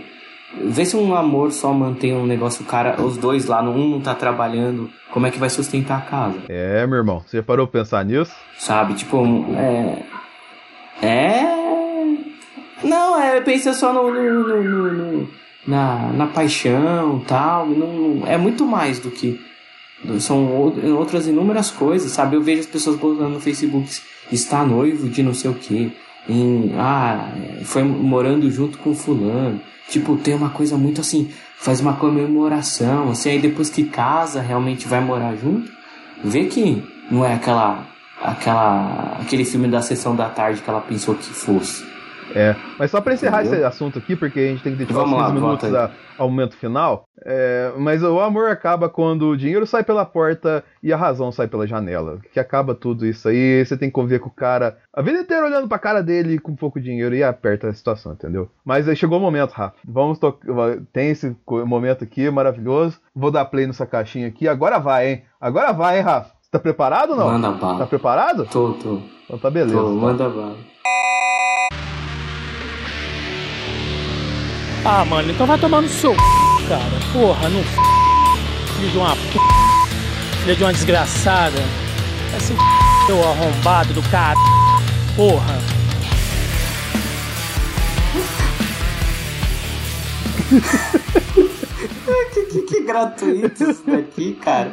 Vê 0.65 0.85
se 0.85 0.97
um 0.97 1.15
amor 1.15 1.53
só 1.53 1.73
mantém 1.73 2.15
um 2.15 2.27
negócio, 2.27 2.65
cara, 2.65 3.01
os 3.01 3.17
dois 3.17 3.47
lá, 3.47 3.63
um 3.63 3.89
não 3.89 4.01
tá 4.01 4.15
trabalhando, 4.15 4.91
como 5.13 5.27
é 5.27 5.31
que 5.31 5.39
vai 5.39 5.49
sustentar 5.49 5.99
a 5.99 6.01
casa? 6.01 6.39
É, 6.49 6.85
meu 6.87 6.99
irmão, 6.99 7.23
você 7.25 7.41
parou 7.41 7.69
pra 7.69 7.81
pensar 7.81 8.05
nisso? 8.05 8.35
Sabe, 8.59 8.95
tipo, 8.95 9.25
é. 9.57 10.03
É. 11.03 11.61
Não, 12.83 13.21
é, 13.21 13.41
pensa 13.43 13.73
só 13.73 13.93
no. 13.93 14.11
no, 14.11 14.63
no, 14.63 14.93
no 14.93 15.41
na, 15.67 16.13
na 16.13 16.27
paixão 16.27 17.23
tal. 17.27 17.67
Não, 17.67 18.27
é 18.27 18.37
muito 18.37 18.67
mais 18.67 18.99
do 18.99 19.11
que. 19.11 19.41
São 20.19 20.47
outras 20.97 21.27
inúmeras 21.27 21.71
coisas, 21.71 22.11
sabe? 22.11 22.37
Eu 22.37 22.43
vejo 22.43 22.61
as 22.61 22.67
pessoas 22.67 22.97
botando 22.97 23.35
no 23.35 23.41
Facebook 23.41 23.89
está 24.33 24.65
noivo 24.65 25.09
de 25.09 25.23
não 25.23 25.35
sei 25.35 25.51
o 25.51 25.55
que. 25.55 25.93
Em, 26.29 26.73
ah, 26.77 27.33
foi 27.65 27.83
morando 27.83 28.51
junto 28.51 28.79
com 28.79 28.95
fulano. 28.95 29.61
Tipo, 29.89 30.17
tem 30.17 30.35
uma 30.35 30.51
coisa 30.51 30.77
muito 30.77 31.01
assim, 31.01 31.31
faz 31.57 31.81
uma 31.81 31.95
comemoração, 31.95 33.11
assim, 33.11 33.31
aí 33.31 33.39
depois 33.41 33.69
que 33.69 33.85
casa, 33.85 34.41
realmente 34.41 34.87
vai 34.87 35.01
morar 35.01 35.35
junto. 35.35 35.71
Vê 36.23 36.45
que 36.45 36.83
não 37.11 37.25
é 37.25 37.35
aquela, 37.35 37.87
aquela, 38.23 39.19
aquele 39.21 39.45
filme 39.45 39.67
da 39.67 39.83
sessão 39.83 40.15
da 40.15 40.29
tarde 40.29 40.63
que 40.63 40.71
ela 40.71 40.81
pensou 40.81 41.17
que 41.17 41.25
fosse. 41.25 41.90
É, 42.35 42.55
mas 42.79 42.91
só 42.91 43.01
para 43.01 43.15
encerrar 43.15 43.41
Entendeu? 43.41 43.59
esse 43.59 43.67
assunto 43.67 43.99
aqui, 43.99 44.17
porque 44.17 44.41
a 44.41 44.47
gente 44.49 44.63
tem 44.63 44.73
que 44.73 44.79
dedicar 44.79 45.03
uns 45.03 45.11
15 45.11 45.33
minutos 45.33 45.75
a, 45.75 45.91
ao 46.19 46.29
momento 46.29 46.57
final. 46.57 47.05
É, 47.25 47.73
mas 47.77 48.03
o 48.03 48.21
amor 48.21 48.51
acaba 48.51 48.89
quando 48.89 49.29
o 49.29 49.37
dinheiro 49.37 49.67
sai 49.67 49.85
pela 49.85 50.05
porta 50.07 50.65
e 50.83 50.93
a 50.93 50.97
razão 50.97 51.31
sai 51.31 51.47
pela 51.49 51.67
janela. 51.67 52.19
Que 52.33 52.41
acaba 52.41 52.75
tudo 52.75 53.07
isso 53.07 53.29
aí, 53.29 53.65
você 53.65 53.77
tem 53.77 53.89
que 53.89 53.95
conviver 53.95 54.21
com 54.21 54.29
o 54.29 54.35
cara 54.35 54.79
a 54.93 55.03
vida 55.03 55.21
inteira 55.21 55.47
olhando 55.47 55.69
pra 55.69 55.79
cara 55.79 56.03
dele 56.03 56.39
com 56.39 56.57
pouco 56.57 56.81
dinheiro 56.81 57.15
e 57.15 57.23
aperta 57.23 57.69
a 57.69 57.73
situação, 57.73 58.13
entendeu? 58.13 58.51
Mas 58.65 58.89
aí 58.89 58.97
chegou 58.97 59.19
o 59.19 59.21
momento, 59.21 59.53
Rafa. 59.53 59.77
Vamos 59.87 60.19
tocar. 60.19 60.47
Tem 60.93 61.11
esse 61.11 61.37
momento 61.65 62.05
aqui 62.05 62.29
maravilhoso. 62.31 62.99
Vou 63.15 63.31
dar 63.31 63.45
play 63.45 63.67
nessa 63.67 63.87
caixinha 63.87 64.27
aqui. 64.27 64.49
Agora 64.49 64.79
vai, 64.79 65.09
hein? 65.09 65.23
Agora 65.41 65.73
vai, 65.73 65.99
hein, 65.99 66.05
Rafa? 66.05 66.33
Tá 66.51 66.59
preparado 66.59 67.11
ou 67.11 67.17
não? 67.17 67.27
Manda 67.29 67.53
bala. 67.53 67.79
Tá 67.79 67.87
preparado? 67.87 68.45
Tô, 68.47 68.73
tô. 68.75 69.01
Então 69.25 69.39
tá 69.39 69.49
beleza. 69.49 69.77
Tô, 69.77 69.91
manda 69.91 70.29
bala. 70.29 70.57
Ah, 74.85 75.05
mano, 75.05 75.31
então 75.31 75.47
vai 75.47 75.59
tomar 75.59 75.83
no 75.83 75.89
seu 75.89 76.15
cara. 76.69 77.01
Porra, 77.13 77.49
não 77.49 77.63
Filho 78.75 78.91
de 78.91 78.99
uma 78.99 79.15
p. 79.15 79.39
Filho 80.43 80.57
de 80.57 80.63
uma 80.63 80.73
desgraçada. 80.73 81.59
Esse 82.37 82.55
seu 83.07 83.29
arrombado 83.29 83.93
do 83.93 84.03
cara. 84.11 84.39
Porra. 85.17 85.59
que, 92.33 92.47
que, 92.47 92.63
que, 92.63 92.83
gratuito 92.83 93.65
isso 93.71 93.85
daqui, 93.87 94.35
cara. 94.35 94.71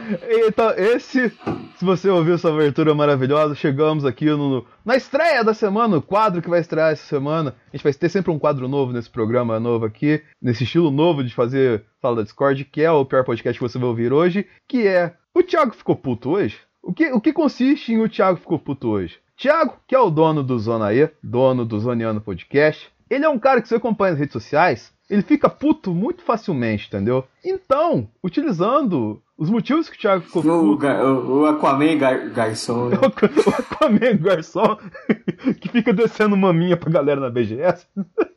Então, 0.47 0.71
esse, 0.71 1.30
se 1.75 1.86
você 1.86 2.09
ouviu 2.09 2.36
essa 2.36 2.49
abertura 2.49 2.93
maravilhosa, 2.95 3.55
chegamos 3.55 4.05
aqui 4.05 4.25
no, 4.25 4.65
na 4.86 4.95
estreia 4.95 5.43
da 5.43 5.53
semana, 5.53 5.97
o 5.97 6.01
quadro 6.01 6.41
que 6.41 6.49
vai 6.49 6.59
estrear 6.59 6.91
essa 6.91 7.05
semana. 7.05 7.55
A 7.71 7.75
gente 7.75 7.84
vai 7.84 7.93
ter 7.93 8.09
sempre 8.09 8.32
um 8.32 8.39
quadro 8.39 8.67
novo 8.67 8.93
nesse 8.93 9.09
programa 9.09 9.59
novo 9.59 9.86
aqui, 9.86 10.21
nesse 10.41 10.63
estilo 10.63 10.89
novo 10.89 11.23
de 11.23 11.34
fazer 11.34 11.84
Sala 12.01 12.17
da 12.17 12.23
Discord, 12.23 12.63
que 12.65 12.82
é 12.82 12.91
o 12.91 13.05
pior 13.05 13.23
podcast 13.23 13.59
que 13.59 13.67
você 13.67 13.78
vai 13.78 13.88
ouvir 13.88 14.13
hoje, 14.13 14.47
que 14.67 14.88
é 14.88 15.13
O 15.34 15.43
Thiago 15.43 15.73
ficou 15.75 15.95
puto 15.95 16.32
hoje? 16.32 16.57
O 16.82 16.93
que, 16.93 17.11
o 17.11 17.19
que 17.19 17.34
consiste 17.34 17.93
em 17.93 18.01
O 18.01 18.09
Thiago 18.09 18.39
ficou 18.39 18.59
puto 18.59 18.89
hoje? 18.89 19.19
Thiago, 19.36 19.78
que 19.88 19.93
é 19.93 19.99
o 19.99 20.09
dono 20.09 20.41
do 20.41 20.57
Zona 20.57 20.93
E, 20.93 21.09
dono 21.21 21.63
do 21.63 21.80
Zoneano 21.80 22.21
Podcast, 22.21 22.89
ele 23.09 23.23
é 23.23 23.30
um 23.30 23.38
cara 23.38 23.61
que 23.61 23.67
você 23.67 23.75
acompanha 23.75 24.11
nas 24.11 24.19
redes 24.19 24.34
sociais, 24.34 24.91
ele 25.09 25.21
fica 25.21 25.49
puto 25.49 25.93
muito 25.93 26.23
facilmente, 26.23 26.87
entendeu? 26.87 27.25
Então, 27.43 28.07
utilizando 28.23 29.21
os 29.37 29.49
motivos 29.49 29.89
que 29.89 29.95
o 29.95 29.99
Thiago 29.99 30.23
ficou 30.23 30.41
puto... 30.41 30.85
O, 30.85 31.41
o 31.41 31.45
Aquaman 31.45 31.97
gar, 31.97 32.29
garçom. 32.29 32.89
Né? 32.89 32.97
o 33.01 33.49
Aquaman 33.49 34.17
garçom, 34.17 34.77
que 35.59 35.69
fica 35.69 35.93
descendo 35.93 36.35
maminha 36.35 36.75
pra 36.75 36.91
galera 36.91 37.21
na 37.21 37.29
BGS. 37.29 37.87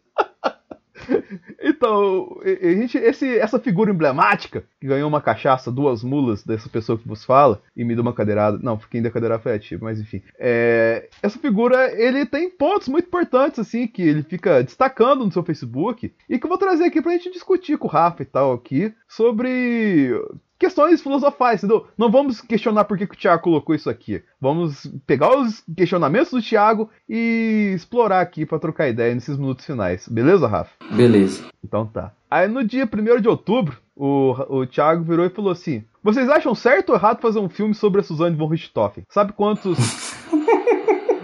Então, 1.63 2.39
a 2.43 2.69
gente, 2.73 2.97
esse, 2.99 3.39
essa 3.39 3.59
figura 3.59 3.91
emblemática, 3.91 4.65
que 4.81 4.87
ganhou 4.87 5.09
uma 5.09 5.21
cachaça, 5.21 5.71
duas 5.71 6.03
mulas 6.03 6.43
dessa 6.43 6.69
pessoa 6.69 6.99
que 6.99 7.07
vos 7.07 7.25
fala, 7.25 7.61
e 7.77 7.85
me 7.85 7.95
deu 7.95 8.03
uma 8.03 8.13
cadeirada. 8.13 8.59
Não, 8.63 8.77
quem 8.77 9.03
deu 9.03 9.11
cadeirada 9.11 9.43
foi 9.43 9.55
a 9.55 9.59
tia, 9.59 9.79
mas 9.81 10.01
enfim. 10.01 10.23
É, 10.39 11.09
essa 11.23 11.39
figura, 11.39 11.93
ele 12.01 12.25
tem 12.27 12.51
pontos 12.51 12.89
muito 12.89 13.07
importantes, 13.07 13.59
assim, 13.59 13.87
que 13.87 14.03
ele 14.03 14.23
fica 14.23 14.63
destacando 14.63 15.25
no 15.25 15.33
seu 15.33 15.43
Facebook, 15.43 16.13
e 16.29 16.39
que 16.39 16.45
eu 16.45 16.49
vou 16.49 16.59
trazer 16.59 16.85
aqui 16.85 17.03
pra 17.03 17.13
gente 17.13 17.31
discutir 17.31 17.77
com 17.77 17.87
o 17.87 17.91
Rafa 17.91 18.23
e 18.23 18.27
tal 18.27 18.53
aqui, 18.53 18.93
sobre 19.09 20.13
questões 20.61 21.03
filosofais, 21.03 21.65
entendeu? 21.65 21.87
Não 21.97 22.11
vamos 22.11 22.43
questionar 22.43 22.85
por 22.85 22.99
que, 22.99 23.07
que 23.07 23.15
o 23.15 23.19
Tiago 23.19 23.43
colocou 23.43 23.75
isso 23.75 23.89
aqui. 23.89 24.23
Vamos 24.39 24.87
pegar 25.07 25.35
os 25.35 25.65
questionamentos 25.75 26.31
do 26.31 26.43
Tiago 26.43 26.91
e 27.09 27.73
explorar 27.75 28.21
aqui 28.21 28.45
para 28.45 28.59
trocar 28.59 28.89
ideia 28.89 29.15
nesses 29.15 29.39
minutos 29.39 29.65
finais. 29.65 30.07
Beleza, 30.07 30.47
Rafa? 30.47 30.71
Beleza. 30.93 31.45
Então 31.65 31.87
tá. 31.87 32.13
Aí 32.31 32.47
no 32.47 32.63
dia 32.63 32.85
1 32.87 33.21
de 33.23 33.29
outubro, 33.29 33.79
o, 33.97 34.37
o 34.49 34.67
Thiago 34.67 35.03
virou 35.03 35.25
e 35.25 35.31
falou 35.31 35.51
assim: 35.51 35.83
Vocês 36.03 36.29
acham 36.29 36.55
certo 36.55 36.91
ou 36.91 36.95
errado 36.95 37.23
fazer 37.23 37.39
um 37.39 37.49
filme 37.49 37.75
sobre 37.75 38.01
a 38.01 38.05
Suzanne 38.05 38.37
von 38.37 38.47
Richthofen? 38.47 39.05
Sabe 39.09 39.33
quantos. 39.33 39.79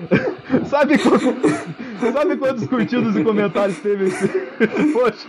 sabe, 0.66 0.98
quantos... 0.98 2.12
sabe 2.12 2.36
quantos 2.36 2.66
curtidos 2.66 3.16
e 3.16 3.22
comentários 3.22 3.78
teve 3.80 4.06
esse 4.06 4.28
post? 4.92 5.28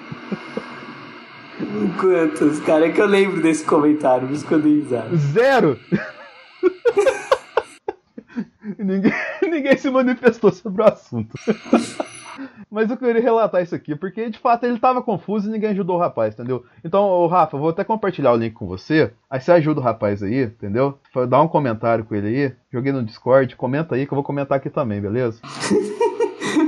Quantos? 1.99 2.59
Cara, 2.59 2.87
é 2.87 2.91
que 2.91 3.01
eu 3.01 3.07
lembro 3.07 3.41
desse 3.41 3.65
comentário, 3.65 4.27
por 4.27 4.35
isso. 4.35 4.45
Zero! 5.31 5.79
ninguém, 8.77 9.13
ninguém 9.41 9.77
se 9.77 9.89
manifestou 9.89 10.51
sobre 10.51 10.83
o 10.83 10.85
assunto. 10.85 11.35
Mas 12.69 12.91
eu 12.91 12.97
queria 12.97 13.21
relatar 13.21 13.63
isso 13.63 13.73
aqui, 13.73 13.95
porque 13.95 14.29
de 14.29 14.37
fato 14.37 14.65
ele 14.65 14.77
tava 14.77 15.01
confuso 15.01 15.49
e 15.49 15.51
ninguém 15.51 15.71
ajudou 15.71 15.95
o 15.95 15.99
rapaz, 15.99 16.33
entendeu? 16.33 16.63
Então, 16.83 17.25
Rafa, 17.25 17.57
vou 17.57 17.69
até 17.69 17.83
compartilhar 17.83 18.33
o 18.33 18.35
link 18.35 18.53
com 18.53 18.67
você. 18.67 19.11
Aí 19.29 19.39
você 19.39 19.53
ajuda 19.53 19.79
o 19.79 19.83
rapaz 19.83 20.21
aí, 20.21 20.43
entendeu? 20.43 20.99
Dá 21.27 21.41
um 21.41 21.47
comentário 21.47 22.05
com 22.05 22.13
ele 22.13 22.27
aí. 22.27 22.53
Joguei 22.71 22.91
no 22.91 23.03
Discord, 23.03 23.55
comenta 23.55 23.95
aí 23.95 24.05
que 24.05 24.13
eu 24.13 24.15
vou 24.15 24.23
comentar 24.23 24.57
aqui 24.57 24.69
também, 24.69 25.01
beleza? 25.01 25.39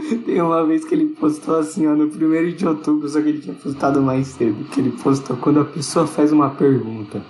Tem 0.26 0.42
uma 0.42 0.66
vez 0.66 0.86
que 0.86 0.96
ele 0.96 1.08
postou 1.08 1.58
assim, 1.58 1.88
ó, 1.88 1.96
no 1.96 2.10
primeiro 2.10 2.52
de 2.52 2.68
outubro, 2.68 3.08
só 3.08 3.22
que 3.22 3.30
ele 3.30 3.40
tinha 3.40 3.56
postado 3.56 4.02
mais 4.02 4.28
cedo, 4.28 4.64
que 4.70 4.80
ele 4.80 4.92
postou 4.92 5.38
quando 5.38 5.60
a 5.62 5.66
pessoa 5.66 6.08
faz 6.08 6.32
uma 6.32 6.50
pergunta 6.50 7.22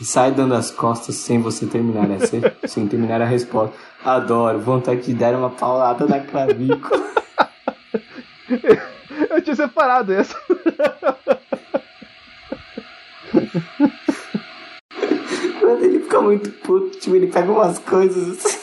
e 0.00 0.04
sai 0.04 0.30
dando 0.32 0.54
as 0.54 0.70
costas 0.70 1.16
sem 1.16 1.40
você 1.40 1.66
terminar 1.66 2.10
essa, 2.10 2.36
sem 2.66 2.86
terminar 2.86 3.20
a 3.20 3.24
resposta. 3.24 3.74
Adoro, 4.04 4.60
vontade 4.60 5.02
de 5.02 5.14
dar 5.14 5.34
uma 5.34 5.50
paulada 5.50 6.06
na 6.06 6.20
clavícula. 6.20 7.08
Eu 9.30 9.42
tinha 9.42 9.56
separado 9.56 10.12
essa. 10.12 10.36
Quando 15.60 15.84
ele 15.84 16.00
fica 16.00 16.20
muito 16.20 16.50
puto, 16.50 16.98
tipo, 16.98 17.16
ele 17.16 17.26
pega 17.26 17.50
umas 17.50 17.78
coisas 17.78 18.38
assim. 18.38 18.58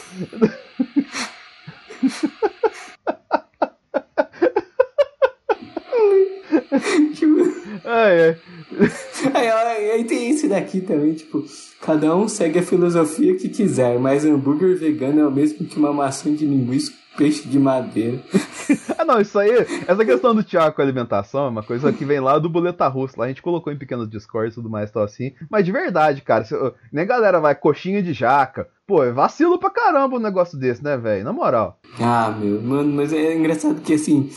Ai, 7.86 8.30
ai. 8.30 8.38
Aí, 9.34 9.92
aí, 9.92 10.04
tem 10.04 10.30
esse 10.30 10.48
daqui 10.48 10.82
também, 10.82 11.14
tipo, 11.14 11.46
cada 11.82 12.16
um 12.16 12.28
segue 12.28 12.60
a 12.60 12.64
filosofia 12.64 13.36
que 13.36 13.48
quiser, 13.48 14.00
mas 14.00 14.26
hambúrguer 14.26 14.76
vegano 14.76 15.22
é 15.22 15.28
o 15.28 15.32
mesmo 15.32 15.66
que 15.66 15.78
uma 15.78 15.94
maçã 15.94 16.34
de 16.34 16.46
linguiça 16.46 16.92
peixe 17.16 17.48
de 17.48 17.58
madeira. 17.58 18.20
ah, 18.98 19.06
não, 19.06 19.22
isso 19.22 19.38
aí, 19.40 19.52
essa 19.88 20.06
questão 20.06 20.36
do 20.36 20.44
Tiago 20.44 20.76
com 20.76 20.82
alimentação 20.82 21.46
é 21.46 21.50
uma 21.50 21.64
coisa 21.64 21.94
que 21.94 22.04
vem 22.06 22.20
lá 22.20 22.38
do 22.38 22.50
Boleta 22.50 22.88
Russo. 22.88 23.18
Lá 23.18 23.26
a 23.26 23.28
gente 23.28 23.42
colocou 23.42 23.72
em 23.72 23.78
pequenos 23.78 24.10
discords 24.10 24.54
e 24.54 24.56
tudo 24.56 24.70
mais, 24.70 24.92
tal 24.92 25.04
assim. 25.04 25.34
Mas 25.50 25.66
de 25.66 25.72
verdade, 25.72 26.22
cara, 26.22 26.44
se, 26.44 26.56
nem 26.92 27.04
a 27.04 27.08
galera 27.08 27.40
vai 27.40 27.56
coxinha 27.56 28.04
de 28.04 28.14
jaca. 28.14 28.68
Pô, 28.86 29.04
é 29.04 29.12
vacilo 29.12 29.58
pra 29.58 29.70
caramba 29.70 30.18
um 30.18 30.20
negócio 30.20 30.58
desse, 30.58 30.84
né, 30.84 30.98
velho? 30.98 31.24
Na 31.24 31.34
moral. 31.34 31.80
Ah, 32.00 32.36
meu, 32.38 32.62
mano, 32.62 32.92
mas 32.92 33.14
é 33.14 33.36
engraçado 33.36 33.82
que 33.82 33.94
assim. 33.94 34.30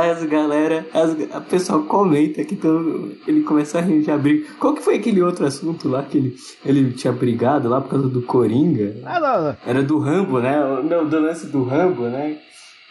as 0.00 0.24
galera, 0.24 0.86
as, 0.92 1.16
a 1.32 1.40
pessoal 1.40 1.82
comenta 1.84 2.44
que 2.44 2.56
todo, 2.56 3.16
ele 3.26 3.42
começa 3.42 3.78
a 3.78 3.80
arranjar 3.80 4.18
briga. 4.18 4.46
Qual 4.58 4.74
que 4.74 4.82
foi 4.82 4.96
aquele 4.96 5.22
outro 5.22 5.46
assunto 5.46 5.88
lá 5.88 6.02
que 6.02 6.18
ele, 6.18 6.36
ele 6.64 6.92
tinha 6.92 7.12
brigado 7.12 7.68
lá 7.68 7.80
por 7.80 7.90
causa 7.90 8.08
do 8.08 8.22
Coringa? 8.22 8.96
Ah, 9.04 9.20
não, 9.20 9.42
não. 9.44 9.56
Era 9.66 9.82
do 9.82 9.98
Rambo, 9.98 10.40
né? 10.40 10.56
Não, 10.82 11.08
do 11.08 11.20
lance 11.20 11.46
do 11.46 11.64
Rambo, 11.64 12.04
né? 12.04 12.38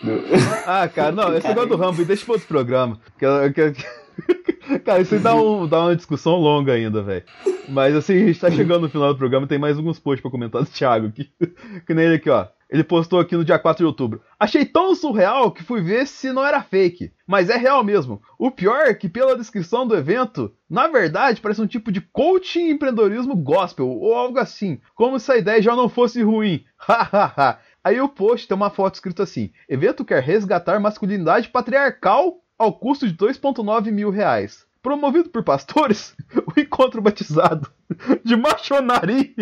Do... 0.01 0.12
Ah, 0.66 0.88
cara, 0.88 1.12
não, 1.12 1.36
esse 1.36 1.47
negócio 1.47 1.70
do 1.70 1.78
Rambo, 1.78 2.03
deixa 2.06 2.26
pra 2.26 2.34
outro 2.34 2.47
programa. 2.47 2.99
Que, 3.18 3.26
que, 3.53 3.72
que... 3.72 3.86
Cara, 4.84 5.01
isso 5.01 5.16
aí 5.16 5.20
dá, 5.20 5.36
um, 5.36 5.68
dá 5.68 5.82
uma 5.82 5.95
discussão 5.95 6.36
longa 6.36 6.74
ainda, 6.74 7.01
velho. 7.01 7.24
Mas 7.68 7.95
assim, 7.95 8.14
a 8.14 8.26
gente 8.28 8.39
tá 8.39 8.49
chegando 8.51 8.82
no 8.82 8.89
final 8.89 9.14
do 9.14 9.18
programa, 9.18 9.47
tem 9.47 9.60
mais 9.60 9.78
alguns 9.78 9.99
posts 9.99 10.22
pra 10.22 10.32
comentar 10.32 10.64
do 10.64 10.70
Thiago 10.70 11.08
aqui. 11.08 11.30
Que 11.86 11.93
nem 11.93 12.06
ele 12.06 12.16
aqui, 12.16 12.30
ó. 12.30 12.47
Ele 12.76 12.84
postou 12.84 13.21
aqui 13.21 13.38
no 13.38 13.45
dia 13.45 13.57
4 13.57 13.84
de 13.84 13.88
outubro. 13.88 14.21
Achei 14.38 14.65
tão 14.65 14.93
surreal 14.93 15.49
que 15.49 15.63
fui 15.63 15.80
ver 15.80 16.05
se 16.05 16.34
não 16.34 16.45
era 16.45 16.61
fake. 16.61 17.09
Mas 17.26 17.49
é 17.49 17.55
real 17.55 17.86
mesmo. 17.86 18.21
O 18.38 18.51
pior 18.51 18.82
é 18.82 18.93
que, 18.93 19.07
pela 19.07 19.38
descrição 19.38 19.88
do 19.88 19.95
evento, 19.95 20.53
na 20.69 20.86
verdade 20.86 21.39
parece 21.39 21.61
um 21.61 21.67
tipo 21.67 21.89
de 21.89 22.01
coaching 22.01 22.67
empreendedorismo 22.71 23.34
gospel, 23.34 23.88
ou 23.88 24.13
algo 24.13 24.39
assim. 24.39 24.78
Como 24.93 25.17
se 25.21 25.32
a 25.32 25.38
ideia 25.38 25.61
já 25.61 25.73
não 25.73 25.88
fosse 25.88 26.21
ruim. 26.21 26.65
Hahaha. 26.78 27.59
Aí 27.82 28.01
o 28.01 28.09
post 28.09 28.45
tem 28.45 28.57
uma 28.57 28.69
foto 28.69 28.95
escrita 28.95 29.23
assim: 29.23 29.53
Evento 29.69 30.03
quer 30.03 30.21
resgatar 30.21 30.78
masculinidade 30.78 31.47
patriarcal 31.47 32.41
ao 32.59 32.73
custo 32.73 33.07
de 33.07 33.15
2,9 33.15 33.89
mil 33.89 34.09
reais. 34.09 34.65
Promovido 34.84 35.30
por 35.30 35.45
pastores, 35.45 36.13
o 36.53 36.59
encontro 36.59 37.01
batizado 37.01 37.71
de 38.21 38.36
machonaria 38.36 39.34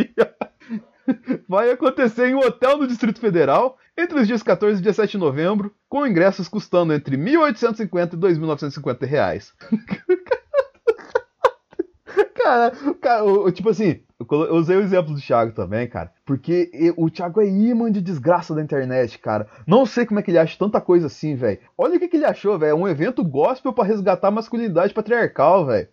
vai 1.48 1.72
acontecer 1.72 2.28
em 2.28 2.36
um 2.36 2.40
hotel 2.40 2.78
no 2.78 2.88
Distrito 2.88 3.20
Federal 3.20 3.78
entre 3.98 4.20
os 4.20 4.28
dias 4.28 4.42
14 4.42 4.80
e 4.80 4.84
17 4.84 5.12
de 5.12 5.18
novembro, 5.18 5.74
com 5.88 6.08
ingressos 6.08 6.48
custando 6.48 6.94
entre 6.94 7.18
1.850 7.18 8.14
e 8.14 8.18
2.950 8.18 9.06
reais. 9.06 9.54
cara, 12.36 12.72
cara, 13.00 13.52
tipo 13.52 13.70
assim, 13.70 14.02
eu 14.20 14.56
usei 14.56 14.78
o 14.78 14.82
exemplo 14.82 15.14
do 15.14 15.22
Thiago 15.22 15.54
também, 15.54 15.88
cara, 15.88 16.12
porque 16.26 16.72
o 16.98 17.10
Thiago 17.10 17.42
é 17.42 17.48
imã 17.48 17.92
de 17.92 18.02
desgraça 18.02 18.56
da 18.56 18.62
internet, 18.62 19.20
cara. 19.20 19.48
Não 19.68 19.86
sei 19.86 20.06
como 20.06 20.20
é 20.20 20.24
que 20.24 20.32
ele 20.32 20.40
acha 20.40 20.58
tanta 20.58 20.82
coisa 20.82 21.08
assim, 21.08 21.36
velho. 21.36 21.60
Olha 21.78 21.98
o 21.98 22.00
que, 22.00 22.08
que 22.08 22.18
ele 22.18 22.26
achou, 22.26 22.58
velho. 22.58 22.72
É 22.72 22.76
um 22.76 22.88
evento 22.88 23.24
gospel 23.24 23.74
para 23.74 23.88
resgatar 23.88 24.30
a 24.30 24.32
masculinidade 24.32 24.94
patriarcal, 24.94 25.66
velho. 25.66 25.88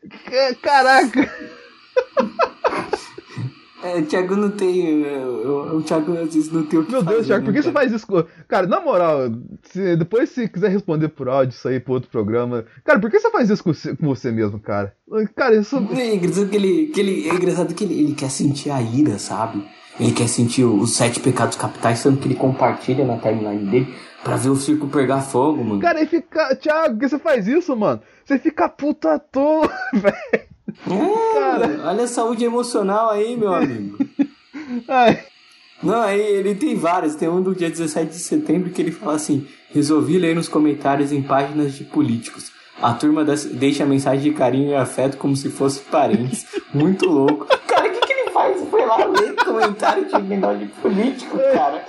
Caraca! 0.62 1.30
É, 3.82 4.02
Thiago 4.02 4.36
não 4.36 4.50
tem. 4.50 5.04
O, 5.46 5.82
Thiago 5.82 6.12
às 6.12 6.34
vezes 6.34 6.52
não 6.52 6.64
tem 6.64 6.78
o 6.78 6.84
que 6.84 6.92
Meu 6.92 7.02
Deus, 7.02 7.16
fazer, 7.16 7.26
Thiago, 7.28 7.44
por 7.44 7.52
que 7.52 7.58
né, 7.58 7.62
você 7.62 7.72
faz 7.72 7.92
isso? 7.92 8.06
Cara, 8.46 8.66
na 8.66 8.80
moral, 8.80 9.30
se, 9.62 9.96
depois 9.96 10.28
se 10.30 10.48
quiser 10.48 10.68
responder 10.68 11.08
por 11.08 11.28
áudio 11.28 11.54
isso 11.54 11.66
aí 11.66 11.80
pro 11.80 11.94
outro 11.94 12.10
programa. 12.10 12.64
Cara, 12.84 13.00
por 13.00 13.10
que 13.10 13.18
você 13.18 13.30
faz 13.30 13.48
isso 13.48 13.64
com, 13.64 13.72
com 13.72 14.06
você 14.06 14.30
mesmo, 14.30 14.60
cara? 14.60 14.94
Cara, 15.34 15.56
isso. 15.56 15.76
É 15.96 16.14
engraçado 16.14 16.48
que 16.48 16.56
ele. 16.56 16.86
Que 16.88 17.00
ele 17.00 17.28
é 17.28 17.34
engraçado 17.34 17.74
que 17.74 17.84
ele, 17.84 17.98
ele 17.98 18.14
quer 18.14 18.30
sentir 18.30 18.70
a 18.70 18.82
ira, 18.82 19.18
sabe? 19.18 19.64
Ele 19.98 20.12
quer 20.12 20.28
sentir 20.28 20.64
os 20.64 20.94
sete 20.94 21.20
pecados 21.20 21.56
capitais, 21.56 22.02
tanto 22.02 22.18
que 22.18 22.28
ele 22.28 22.34
compartilha 22.34 23.04
na 23.04 23.18
timeline 23.18 23.70
dele 23.70 23.94
pra 24.22 24.36
ver 24.36 24.50
o 24.50 24.56
circo 24.56 24.88
pegar 24.88 25.22
fogo, 25.22 25.64
mano. 25.64 25.80
Cara, 25.80 26.02
e 26.02 26.06
fica. 26.06 26.54
Thiago, 26.56 26.94
por 26.94 27.00
que 27.00 27.08
você 27.08 27.18
faz 27.18 27.46
isso, 27.46 27.74
mano? 27.76 28.00
Você 28.24 28.38
fica 28.38 28.68
puta 28.68 29.14
à 29.14 29.18
toa, 29.18 29.70
velho. 29.92 30.49
É, 30.86 31.34
cara. 31.38 31.80
olha 31.84 32.04
a 32.04 32.08
saúde 32.08 32.44
emocional 32.44 33.10
aí, 33.10 33.36
meu 33.36 33.52
amigo. 33.52 33.98
Ai. 34.88 35.24
Não, 35.82 36.00
aí 36.00 36.20
ele 36.20 36.54
tem 36.54 36.76
vários. 36.76 37.14
Tem 37.14 37.28
um 37.28 37.42
do 37.42 37.54
dia 37.54 37.70
17 37.70 38.10
de 38.10 38.18
setembro 38.18 38.70
que 38.70 38.82
ele 38.82 38.92
fala 38.92 39.14
assim: 39.14 39.46
resolvi 39.72 40.18
ler 40.18 40.34
nos 40.34 40.48
comentários 40.48 41.12
em 41.12 41.22
páginas 41.22 41.74
de 41.74 41.84
políticos. 41.84 42.52
A 42.82 42.94
turma 42.94 43.24
deixa 43.24 43.84
mensagem 43.84 44.30
de 44.30 44.36
carinho 44.36 44.70
e 44.70 44.74
afeto 44.74 45.18
como 45.18 45.36
se 45.36 45.50
fosse 45.50 45.80
parentes. 45.80 46.46
Muito 46.72 47.06
louco. 47.06 47.46
Foi 48.70 48.86
lá 48.86 49.04
ler 49.04 49.34
comentário 49.50 50.04
de 50.06 50.58
de 50.58 50.72
político, 50.80 51.38
cara. 51.38 51.84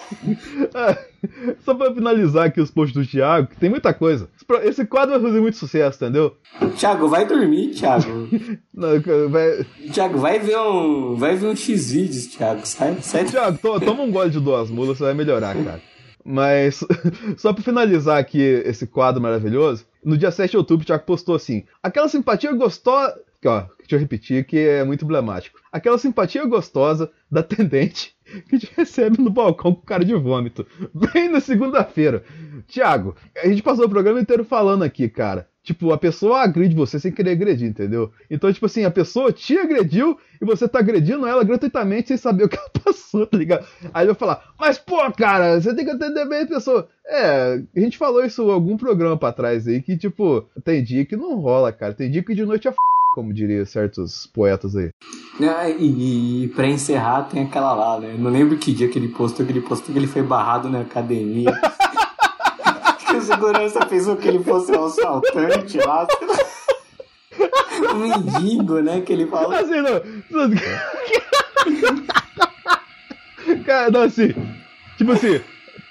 Só 1.64 1.74
pra 1.74 1.93
finalizar 1.93 2.47
aqui 2.47 2.59
os 2.59 2.72
posts 2.72 2.93
do 2.93 3.07
Thiago, 3.07 3.47
que 3.47 3.57
tem 3.57 3.70
muita 3.70 3.93
coisa. 3.93 4.30
Esse 4.64 4.86
quadro 4.86 5.12
vai 5.12 5.22
fazer 5.22 5.39
muito 5.39 5.57
sucesso, 5.57 6.03
entendeu? 6.03 6.36
Thiago, 6.76 7.07
vai 7.07 7.26
dormir, 7.26 7.72
Thiago. 7.72 8.28
Não, 8.74 8.89
vai... 9.30 9.66
Thiago, 9.91 10.18
vai 10.18 10.39
ver 10.39 10.57
um. 10.57 11.16
Vai 11.16 11.36
ver 11.36 11.47
um 11.47 11.55
X-Vídeos, 11.55 12.28
Thiago. 12.28 12.66
Sai, 12.66 12.97
sai. 13.01 13.26
Thiago, 13.26 13.57
to, 13.57 13.80
toma 13.80 14.03
um 14.03 14.12
gole 14.12 14.30
de 14.30 14.39
duas 14.39 14.70
mulas, 14.70 14.97
você 14.97 15.05
vai 15.05 15.14
melhorar, 15.14 15.55
cara. 15.55 15.82
Mas, 16.24 16.84
só 17.38 17.53
pra 17.53 17.64
finalizar 17.64 18.18
aqui 18.18 18.39
esse 18.39 18.86
quadro 18.86 19.22
maravilhoso, 19.22 19.86
no 20.03 20.18
dia 20.18 20.32
7 20.32 20.51
de 20.51 20.57
outubro 20.57 20.84
o 20.84 20.86
Thiago 20.86 21.05
postou 21.05 21.36
assim: 21.36 21.64
aquela 21.82 22.09
simpatia 22.09 22.51
gostosa. 22.53 23.16
Ó, 23.46 23.64
deixa 23.80 23.96
eu 23.96 24.00
repetir 24.00 24.46
que 24.46 24.58
é 24.58 24.84
muito 24.84 25.04
emblemático. 25.04 25.60
Aquela 25.72 25.98
simpatia 25.98 26.46
gostosa 26.46 27.12
da 27.30 27.39
atendente 27.39 28.14
que 28.50 28.60
te 28.60 28.72
recebe 28.76 29.22
no 29.22 29.30
balcão 29.30 29.74
com 29.74 29.82
cara 29.82 30.06
de 30.06 30.14
vômito. 30.14 30.66
Bem 30.94 31.30
na 31.30 31.39
segunda-feira. 31.39 32.24
Tiago, 32.68 33.16
a 33.36 33.48
gente 33.48 33.64
passou 33.64 33.86
o 33.86 33.89
programa 33.89 34.22
inteiro 34.22 34.46
falando 34.46 34.84
aqui, 34.84 35.10
cara. 35.10 35.48
Tipo, 35.64 35.92
a 35.92 35.98
pessoa 35.98 36.42
agride 36.42 36.76
você 36.76 37.00
sem 37.00 37.12
querer 37.12 37.32
agredir, 37.32 37.70
entendeu? 37.70 38.12
Então, 38.30 38.52
tipo 38.52 38.66
assim, 38.66 38.84
a 38.84 38.89
pessoa 38.89 39.32
te 39.32 39.58
agrediu 39.58 40.18
e 40.42 40.46
você 40.46 40.68
tá 40.68 40.80
agredindo 40.80 41.28
ela 41.28 41.44
gratuitamente 41.44 42.08
sem 42.08 42.18
saber 42.18 42.46
o 42.46 42.50
que 42.50 42.58
ela 42.58 42.70
passou, 42.84 43.28
tá 43.28 43.38
ligado? 43.38 43.68
Aí 43.94 44.08
eu 44.08 44.16
falar, 44.16 44.54
mas 44.60 44.80
pô, 44.80 44.98
cara, 45.12 45.62
você 45.62 45.76
tem 45.76 45.86
que 45.86 45.92
atender 45.92 46.28
bem 46.28 46.42
a 46.42 46.48
pessoa. 46.48 46.89
É, 47.06 47.62
a 47.76 47.80
gente 47.80 47.98
falou 47.98 48.26
isso 48.26 48.42
em 48.44 48.52
algum 48.52 48.76
programa 48.76 49.16
pra 49.18 49.32
trás 49.32 49.68
aí, 49.68 49.82
que, 49.84 49.96
tipo, 49.96 50.44
tem 50.64 50.84
dia 50.84 51.06
que 51.06 51.16
não 51.16 51.36
rola, 51.36 51.72
cara. 51.72 51.94
Tem 51.94 52.10
dia 52.10 52.24
que 52.24 52.34
de 52.34 52.44
noite 52.44 52.68
é 52.68 52.72
f 52.72 52.78
como 53.12 53.34
diria 53.34 53.66
certos 53.66 54.26
poetas 54.28 54.76
aí. 54.76 54.91
Ah, 55.41 55.70
e, 55.70 56.45
e 56.45 56.47
pra 56.49 56.66
encerrar, 56.68 57.24
tem 57.24 57.43
aquela 57.43 57.74
lá, 57.74 57.99
né? 57.99 58.16
Não 58.18 58.32
lembro 58.32 58.57
que 58.57 58.74
dia 58.74 58.88
que 58.88 58.97
ele 58.97 59.09
postou, 59.09 59.45
que 59.45 59.51
ele 59.51 59.62
postou 59.62 59.91
que 59.91 59.99
ele 59.99 60.07
foi 60.07 60.24
barrado 60.24 60.70
na 60.70 60.80
academia. 60.80 61.51
que 63.05 63.18
o 63.18 63.22
segurança 63.22 63.86
pensou 63.86 64.16
que 64.16 64.30
ele 64.30 64.41
fosse 64.41 64.72
um 64.72 64.86
assaltante 64.86 65.78
lá. 65.78 66.07
um 67.93 67.95
mendigo, 67.95 68.80
né? 68.80 69.01
Que 69.01 69.12
ele 69.12 69.28
fala. 69.28 69.59
Assim, 69.59 69.82
não. 69.82 70.01
Cara, 73.66 73.91
não, 73.91 74.03
assim. 74.03 74.34
Tipo 74.97 75.12
assim, 75.12 75.41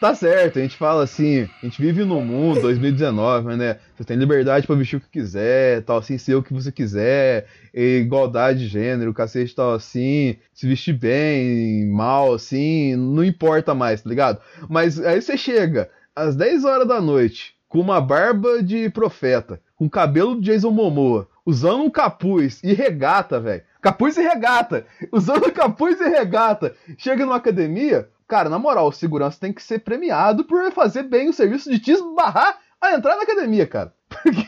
tá 0.01 0.15
certo, 0.15 0.59
a 0.59 0.63
gente 0.63 0.77
fala 0.77 1.03
assim, 1.03 1.47
a 1.63 1.67
gente 1.67 1.81
vive 1.81 2.05
no 2.05 2.23
mundo 2.23 2.63
2019, 2.63 3.55
né? 3.57 3.77
Você 3.95 4.05
tem 4.05 4.17
liberdade 4.17 4.67
para 4.67 4.75
vestir 4.75 4.97
o 4.97 5.01
que 5.01 5.11
quiser, 5.11 5.83
tal 5.83 5.99
assim, 5.99 6.17
ser 6.17 6.35
o 6.37 6.43
que 6.43 6.55
você 6.55 6.73
quiser, 6.73 7.47
igualdade 7.75 8.61
de 8.61 8.67
gênero, 8.67 9.13
cacete 9.13 9.55
tal 9.55 9.75
assim, 9.75 10.37
se 10.55 10.67
vestir 10.67 10.95
bem, 10.95 11.87
mal 11.91 12.33
assim, 12.33 12.97
não 12.97 13.23
importa 13.23 13.75
mais, 13.75 14.01
tá 14.01 14.09
ligado? 14.09 14.41
Mas 14.71 14.99
aí 14.99 15.21
você 15.21 15.37
chega 15.37 15.91
às 16.17 16.35
10 16.35 16.65
horas 16.65 16.89
da 16.89 16.99
noite 16.99 17.55
com 17.69 17.79
uma 17.79 18.01
barba 18.01 18.63
de 18.63 18.89
profeta, 18.89 19.61
com 19.77 19.89
cabelo 19.89 20.41
de 20.41 20.51
Jason 20.51 20.71
Momoa, 20.71 21.29
usando 21.45 21.83
um 21.83 21.91
capuz 21.91 22.61
e 22.65 22.73
regata, 22.73 23.39
velho. 23.39 23.63
Capuz 23.83 24.17
e 24.17 24.23
regata. 24.23 24.85
Usando 25.11 25.51
capuz 25.53 25.99
e 26.01 26.09
regata. 26.09 26.75
Chega 26.99 27.25
numa 27.25 27.37
academia, 27.37 28.09
Cara, 28.31 28.49
na 28.49 28.61
moral, 28.61 28.87
o 28.87 28.93
segurança 28.93 29.41
tem 29.41 29.53
que 29.53 29.61
ser 29.61 29.81
premiado 29.81 30.45
por 30.45 30.71
fazer 30.71 31.03
bem 31.03 31.29
o 31.29 31.33
serviço 31.33 31.69
de 31.69 31.81
te 31.81 31.91
esbarrar 31.91 32.61
a 32.81 32.95
entrar 32.95 33.17
na 33.17 33.25
academia, 33.25 33.67
cara. 33.67 33.93
Porque, 34.09 34.47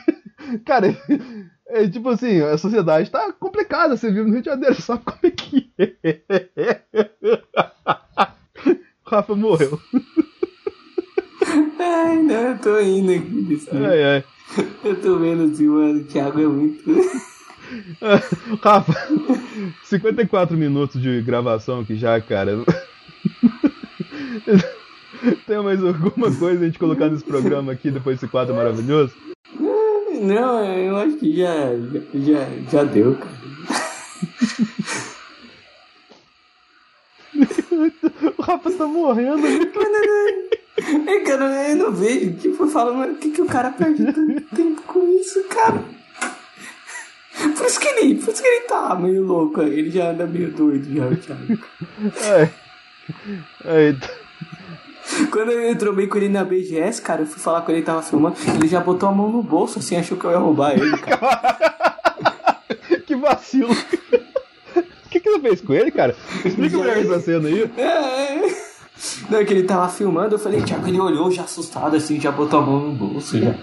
cara, 0.64 0.97
é, 1.66 1.89
tipo 1.89 2.09
assim, 2.09 2.41
a 2.43 2.57
sociedade 2.57 3.11
tá 3.11 3.33
complicada. 3.33 3.97
Você 3.97 4.09
vive 4.09 4.22
no 4.22 4.35
Rio 4.35 4.41
de 4.41 4.47
Janeiro, 4.47 4.76
sabe 4.80 5.03
como 5.05 5.18
é 5.24 5.30
que 5.33 5.72
é. 5.76 6.80
O 9.05 9.11
Rafa 9.11 9.35
morreu. 9.35 9.80
Ai, 11.80 12.22
não, 12.22 12.35
eu 12.35 12.59
tô 12.59 12.78
indo 12.78 13.11
aqui. 13.11 13.68
Ai, 13.85 14.05
ai. 14.05 14.24
Eu 14.85 15.01
tô 15.03 15.18
vendo 15.18 15.53
assim, 15.53 15.66
mano, 15.66 16.03
o 16.03 16.05
Thiago 16.05 16.41
é 16.41 16.47
muito. 16.47 16.85
Rafa, 18.62 18.95
54 19.83 20.57
minutos 20.57 21.03
de 21.03 21.20
gravação 21.20 21.80
aqui 21.80 21.97
já, 21.97 22.20
cara. 22.20 22.64
Tem 25.47 25.62
mais 25.62 25.83
alguma 25.85 26.35
coisa 26.35 26.62
a 26.62 26.66
gente 26.66 26.78
colocar 26.78 27.09
nesse 27.09 27.24
programa 27.24 27.72
aqui 27.72 27.91
depois 27.91 28.16
desse 28.18 28.30
quadro 28.30 28.55
maravilhoso? 28.55 29.12
Não, 30.20 30.64
eu 30.64 30.97
acho 30.97 31.16
que 31.16 31.37
já, 31.37 31.55
já, 32.14 32.47
já 32.70 32.85
deu, 32.85 33.16
cara. 33.16 33.43
o 38.39 38.43
Rafa 38.43 38.70
tá 38.70 38.87
morrendo. 38.87 39.47
É, 41.07 41.20
cara, 41.20 41.70
eu 41.70 41.76
não 41.76 41.93
vejo. 41.93 42.35
Tipo, 42.35 42.64
eu 42.64 42.68
falo, 42.68 42.95
mas 42.95 43.12
o 43.12 43.18
que, 43.18 43.30
que 43.30 43.43
o 43.43 43.47
cara 43.47 43.70
perde 43.70 44.05
tanto 44.05 44.41
tempo 44.55 44.83
com 44.83 45.09
isso, 45.18 45.43
cara? 45.45 45.83
Por 47.57 47.66
isso 47.66 47.80
que 47.80 47.89
ele, 47.89 48.14
por 48.16 48.33
isso 48.33 48.43
que 48.43 48.49
ele 48.49 48.66
tá 48.66 48.95
meio 48.95 49.24
louco, 49.24 49.62
ele 49.62 49.91
já 49.91 50.11
anda 50.11 50.26
meio 50.26 50.51
doido 50.53 50.95
já, 50.95 51.16
Thiago. 51.16 51.59
É. 52.24 52.49
É. 53.64 54.21
Quando 55.30 55.50
eu 55.50 55.76
trombei 55.76 56.06
com 56.06 56.18
ele 56.18 56.28
na 56.28 56.44
BGS, 56.44 57.00
cara, 57.02 57.22
eu 57.22 57.26
fui 57.26 57.40
falar 57.40 57.62
com 57.62 57.70
ele, 57.70 57.78
ele 57.78 57.86
tava 57.86 58.02
filmando, 58.02 58.36
ele 58.54 58.68
já 58.68 58.80
botou 58.80 59.08
a 59.08 59.12
mão 59.12 59.30
no 59.30 59.42
bolso, 59.42 59.78
assim, 59.78 59.96
achou 59.96 60.16
que 60.16 60.24
eu 60.24 60.30
ia 60.30 60.38
roubar 60.38 60.72
ele, 60.72 60.96
cara. 60.98 61.58
que 63.06 63.16
vacilo. 63.16 63.72
O 63.72 65.08
que, 65.10 65.20
que 65.20 65.30
você 65.30 65.40
fez 65.40 65.60
com 65.60 65.74
ele, 65.74 65.90
cara? 65.90 66.16
Explica 66.44 66.78
melhor 66.78 66.96
essa 66.96 67.20
cena 67.20 67.48
aí. 67.48 67.70
É. 67.76 68.72
Não, 69.28 69.38
é 69.38 69.44
que 69.44 69.52
ele 69.52 69.64
tava 69.64 69.88
filmando, 69.88 70.34
eu 70.34 70.38
falei, 70.38 70.62
Thiago, 70.62 70.86
ele 70.86 71.00
olhou 71.00 71.30
já 71.30 71.42
assustado, 71.42 71.96
assim, 71.96 72.20
já 72.20 72.30
botou 72.30 72.60
a 72.60 72.62
mão 72.62 72.80
no 72.80 72.92
bolso, 72.92 73.38
já. 73.38 73.54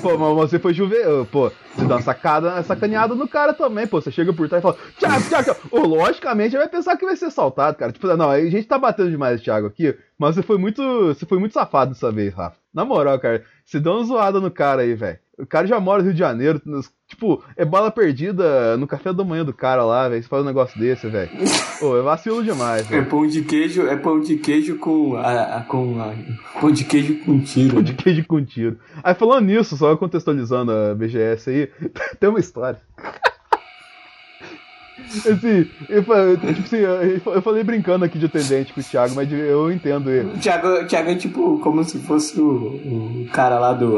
Pô, 0.00 0.16
mas 0.16 0.50
você 0.50 0.58
foi 0.58 0.72
juvenil, 0.72 1.26
pô, 1.26 1.50
você 1.74 1.84
dá 1.84 1.96
uma 1.96 2.02
sacada, 2.02 2.62
sacaneada 2.62 3.14
no 3.14 3.28
cara 3.28 3.52
também, 3.52 3.86
pô. 3.86 4.00
Você 4.00 4.10
chega 4.10 4.32
por 4.32 4.48
trás 4.48 4.62
e 4.62 4.66
fala, 4.66 4.76
Thiago, 4.98 5.28
Thiago, 5.28 5.44
Thiago. 5.44 5.86
Logicamente 5.86 6.56
vai 6.56 6.68
pensar 6.68 6.96
que 6.96 7.04
vai 7.04 7.16
ser 7.16 7.26
assaltado, 7.26 7.76
cara. 7.76 7.92
Tipo, 7.92 8.06
não, 8.16 8.30
a 8.30 8.40
gente 8.40 8.66
tá 8.66 8.78
batendo 8.78 9.10
demais 9.10 9.42
Thiago 9.42 9.66
aqui, 9.66 9.96
mas 10.18 10.34
você 10.34 10.42
foi 10.42 10.58
muito. 10.58 10.82
Você 11.08 11.26
foi 11.26 11.38
muito 11.38 11.52
safado 11.52 11.92
dessa 11.92 12.10
vez, 12.10 12.32
Rafa. 12.34 12.56
Na 12.72 12.84
moral, 12.84 13.18
cara, 13.18 13.44
você 13.64 13.78
deu 13.78 13.92
uma 13.92 14.04
zoada 14.04 14.40
no 14.40 14.50
cara 14.50 14.82
aí, 14.82 14.94
velho. 14.94 15.18
O 15.40 15.46
cara 15.46 15.66
já 15.66 15.80
mora 15.80 15.98
no 15.98 16.04
Rio 16.04 16.12
de 16.12 16.18
Janeiro, 16.18 16.60
nos- 16.64 16.90
tipo, 17.08 17.42
é 17.56 17.64
bala 17.64 17.90
perdida 17.90 18.76
no 18.76 18.86
café 18.86 19.12
da 19.12 19.24
manhã 19.24 19.44
do 19.44 19.52
cara 19.52 19.84
lá, 19.84 20.08
velho. 20.08 20.22
Você 20.22 20.28
faz 20.28 20.42
um 20.42 20.46
negócio 20.46 20.78
desse, 20.78 21.08
velho. 21.08 21.30
Pô, 21.78 21.96
é 21.98 22.02
vacilo 22.02 22.42
demais, 22.44 22.86
É 22.86 22.90
velho. 22.96 23.06
pão 23.06 23.26
de 23.26 23.42
queijo, 23.42 23.86
é 23.86 23.96
pão 23.96 24.20
de 24.20 24.36
queijo 24.36 24.76
com 24.78 25.16
a, 25.16 25.58
a- 25.58 25.62
com 25.62 26.00
a, 26.00 26.12
pão 26.60 26.70
de 26.70 26.84
queijo 26.84 27.16
com 27.24 27.40
tiro. 27.40 27.74
Pão 27.74 27.82
de 27.82 27.92
né? 27.92 27.98
queijo 28.00 28.24
com 28.26 28.44
tiro. 28.44 28.78
Aí 29.02 29.14
falando 29.14 29.46
nisso, 29.46 29.76
só 29.76 29.96
contextualizando 29.96 30.70
a 30.72 30.94
BGS 30.94 31.50
aí, 31.50 31.70
tem 32.20 32.28
uma 32.28 32.38
história. 32.40 32.80
Assim, 35.08 35.66
eu, 35.88 36.02
tipo 36.04 36.60
assim, 36.62 36.76
eu 36.76 37.20
eu 37.34 37.42
falei 37.42 37.64
brincando 37.64 38.04
aqui 38.04 38.18
de 38.18 38.26
atendente 38.26 38.72
com 38.72 38.80
o 38.80 38.84
Thiago, 38.84 39.14
mas 39.16 39.32
eu 39.32 39.72
entendo 39.72 40.08
ele. 40.10 40.28
O 40.34 40.38
Thiago, 40.38 40.68
o 40.68 40.86
Thiago 40.86 41.10
é 41.10 41.14
tipo 41.16 41.58
como 41.58 41.82
se 41.82 41.98
fosse 41.98 42.38
o, 42.40 43.24
o 43.24 43.28
cara 43.32 43.58
lá 43.58 43.72
do. 43.72 43.96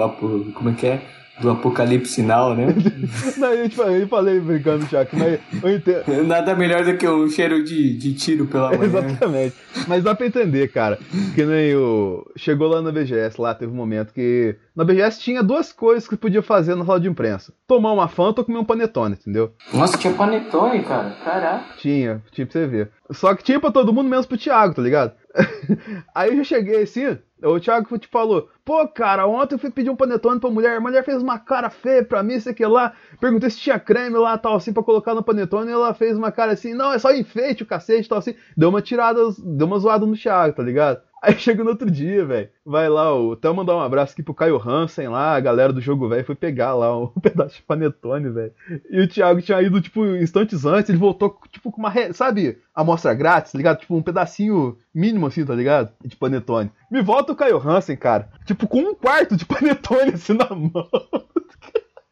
Como 0.55 0.71
é 0.71 0.73
que 0.73 0.87
é? 0.87 1.03
Do 1.41 1.51
Apocalipse 1.51 2.23
Now, 2.23 2.55
né? 2.55 2.67
Não, 3.39 3.53
eu, 3.53 3.69
tipo, 3.69 3.83
eu 3.83 4.07
falei 4.07 4.39
brincando 4.39 4.87
Thiago, 4.87 5.11
mas 5.15 5.41
eu 5.63 5.77
entendo. 5.77 6.05
Nada 6.29 6.55
melhor 6.55 6.85
do 6.85 6.97
que 6.97 7.09
um 7.09 7.29
cheiro 7.29 7.65
de, 7.65 7.97
de 7.97 8.15
tiro 8.15 8.47
pela 8.47 8.71
manhã. 8.71 8.85
Exatamente. 8.85 9.55
Mas 9.89 10.05
dá 10.05 10.15
pra 10.15 10.27
entender, 10.27 10.69
cara. 10.69 10.99
Que 11.35 11.45
nem 11.45 11.75
o. 11.75 12.25
Chegou 12.37 12.69
lá 12.69 12.83
na 12.83 12.93
BGS, 12.93 13.41
lá 13.41 13.55
teve 13.55 13.73
um 13.73 13.77
momento 13.77 14.13
que. 14.13 14.57
Na 14.77 14.85
BGS 14.85 15.21
tinha 15.21 15.43
duas 15.43 15.73
coisas 15.73 16.07
que 16.07 16.17
podia 16.17 16.43
fazer 16.43 16.75
na 16.75 16.85
sala 16.85 17.01
de 17.01 17.09
imprensa: 17.09 17.53
tomar 17.67 17.93
uma 17.93 18.09
Fanta 18.09 18.43
ou 18.43 18.45
comer 18.45 18.59
um 18.59 18.65
panetone, 18.65 19.17
entendeu? 19.19 19.53
Nossa, 19.73 19.97
tinha 19.97 20.13
panetone, 20.13 20.83
cara. 20.83 21.17
Caraca. 21.25 21.65
Tinha, 21.79 22.23
tinha 22.31 22.47
pra 22.47 22.53
você 22.53 22.67
ver. 22.67 22.91
Só 23.11 23.35
que 23.35 23.43
tinha 23.43 23.61
pra 23.61 23.71
todo 23.71 23.93
mundo, 23.93 24.09
menos 24.09 24.27
pro 24.27 24.39
Thiago, 24.39 24.75
tá 24.75 24.83
ligado? 24.83 25.13
Aí 26.15 26.31
eu 26.31 26.37
já 26.39 26.45
cheguei 26.45 26.83
assim, 26.83 27.19
o 27.43 27.59
Thiago 27.59 27.99
te 27.99 28.09
falou, 28.09 28.49
pô, 28.65 28.87
cara, 28.89 29.27
ontem 29.27 29.55
eu 29.55 29.59
fui 29.59 29.71
pedir 29.71 29.91
um 29.91 29.97
panetone 29.97 30.39
pra 30.41 30.51
mulher, 30.51 30.77
a 30.77 30.81
mulher 30.81 31.05
fez 31.05 31.23
uma 31.23 31.39
cara 31.39 31.71
feia 31.71 32.05
pra 32.05 32.23
mim, 32.23 32.39
sei 32.39 32.55
que 32.55 32.65
lá, 32.65 32.93
perguntei 33.21 33.51
se 33.51 33.59
tinha 33.59 33.79
creme 33.79 34.17
lá, 34.17 34.37
tal, 34.37 34.57
assim, 34.57 34.73
pra 34.73 34.83
colocar 34.83 35.15
no 35.15 35.23
panetone, 35.23 35.71
e 35.71 35.73
ela 35.73 35.95
fez 35.95 36.17
uma 36.17 36.31
cara 36.31 36.53
assim, 36.53 36.75
não, 36.75 36.93
é 36.93 36.99
só 36.99 37.13
enfeite 37.13 37.63
o 37.63 37.67
cacete, 37.67 38.09
tal, 38.09 38.19
assim, 38.19 38.35
deu 38.57 38.69
uma 38.69 38.83
tirada, 38.83 39.21
deu 39.39 39.67
uma 39.67 39.79
zoada 39.79 40.07
no 40.07 40.17
Thiago, 40.17 40.55
tá 40.55 40.63
ligado? 40.63 41.01
Aí 41.23 41.39
chega 41.39 41.63
no 41.63 41.71
outro 41.71 41.89
dia, 41.89 42.25
velho. 42.25 42.49
Vai 42.67 42.89
lá, 42.89 43.15
o- 43.15 43.33
até 43.35 43.49
mandar 43.53 43.77
um 43.77 43.81
abraço 43.81 44.13
aqui 44.13 44.25
pro 44.25 44.35
Caio 44.35 44.57
Hansen 44.61 45.07
lá, 45.09 45.37
a 45.37 45.41
galera 45.41 45.73
do 45.73 45.81
jogo 45.81 46.09
velho 46.09 46.25
foi 46.25 46.35
pegar 46.35 46.75
lá 46.75 46.99
um 46.99 47.07
pedaço 47.23 47.55
de 47.57 47.63
panetone, 47.63 48.29
velho. 48.29 48.53
E 48.91 49.01
o 49.01 49.07
Thiago 49.09 49.41
tinha 49.41 49.63
ido, 49.63 49.81
tipo, 49.81 50.05
instantes 50.17 50.65
antes, 50.65 50.91
ele 50.91 50.99
voltou, 50.99 51.39
tipo, 51.53 51.71
com 51.71 51.79
uma, 51.79 51.91
re- 51.91 52.13
sabe, 52.13 52.59
amostra 52.75 53.15
grátis, 53.15 53.53
tá 53.53 53.57
ligado? 53.59 53.79
Tipo, 53.79 53.95
um 53.95 54.03
pedacinho 54.03 54.77
mínimo, 54.93 55.27
assim, 55.29 55.45
tá 55.45 55.55
ligado? 55.55 55.91
De 56.05 56.17
panetone. 56.17 56.73
Me 56.91 57.01
volta 57.01 57.33
o 57.33 57.37
Caio 57.37 57.59
Hansen, 57.59 57.97
cara. 57.97 58.29
Tipo, 58.45 58.67
com 58.67 58.81
um 58.81 58.95
quarto 58.95 59.37
de 59.37 59.45
panetone, 59.47 60.15
assim, 60.15 60.33
na 60.35 60.49
mão. 60.51 60.89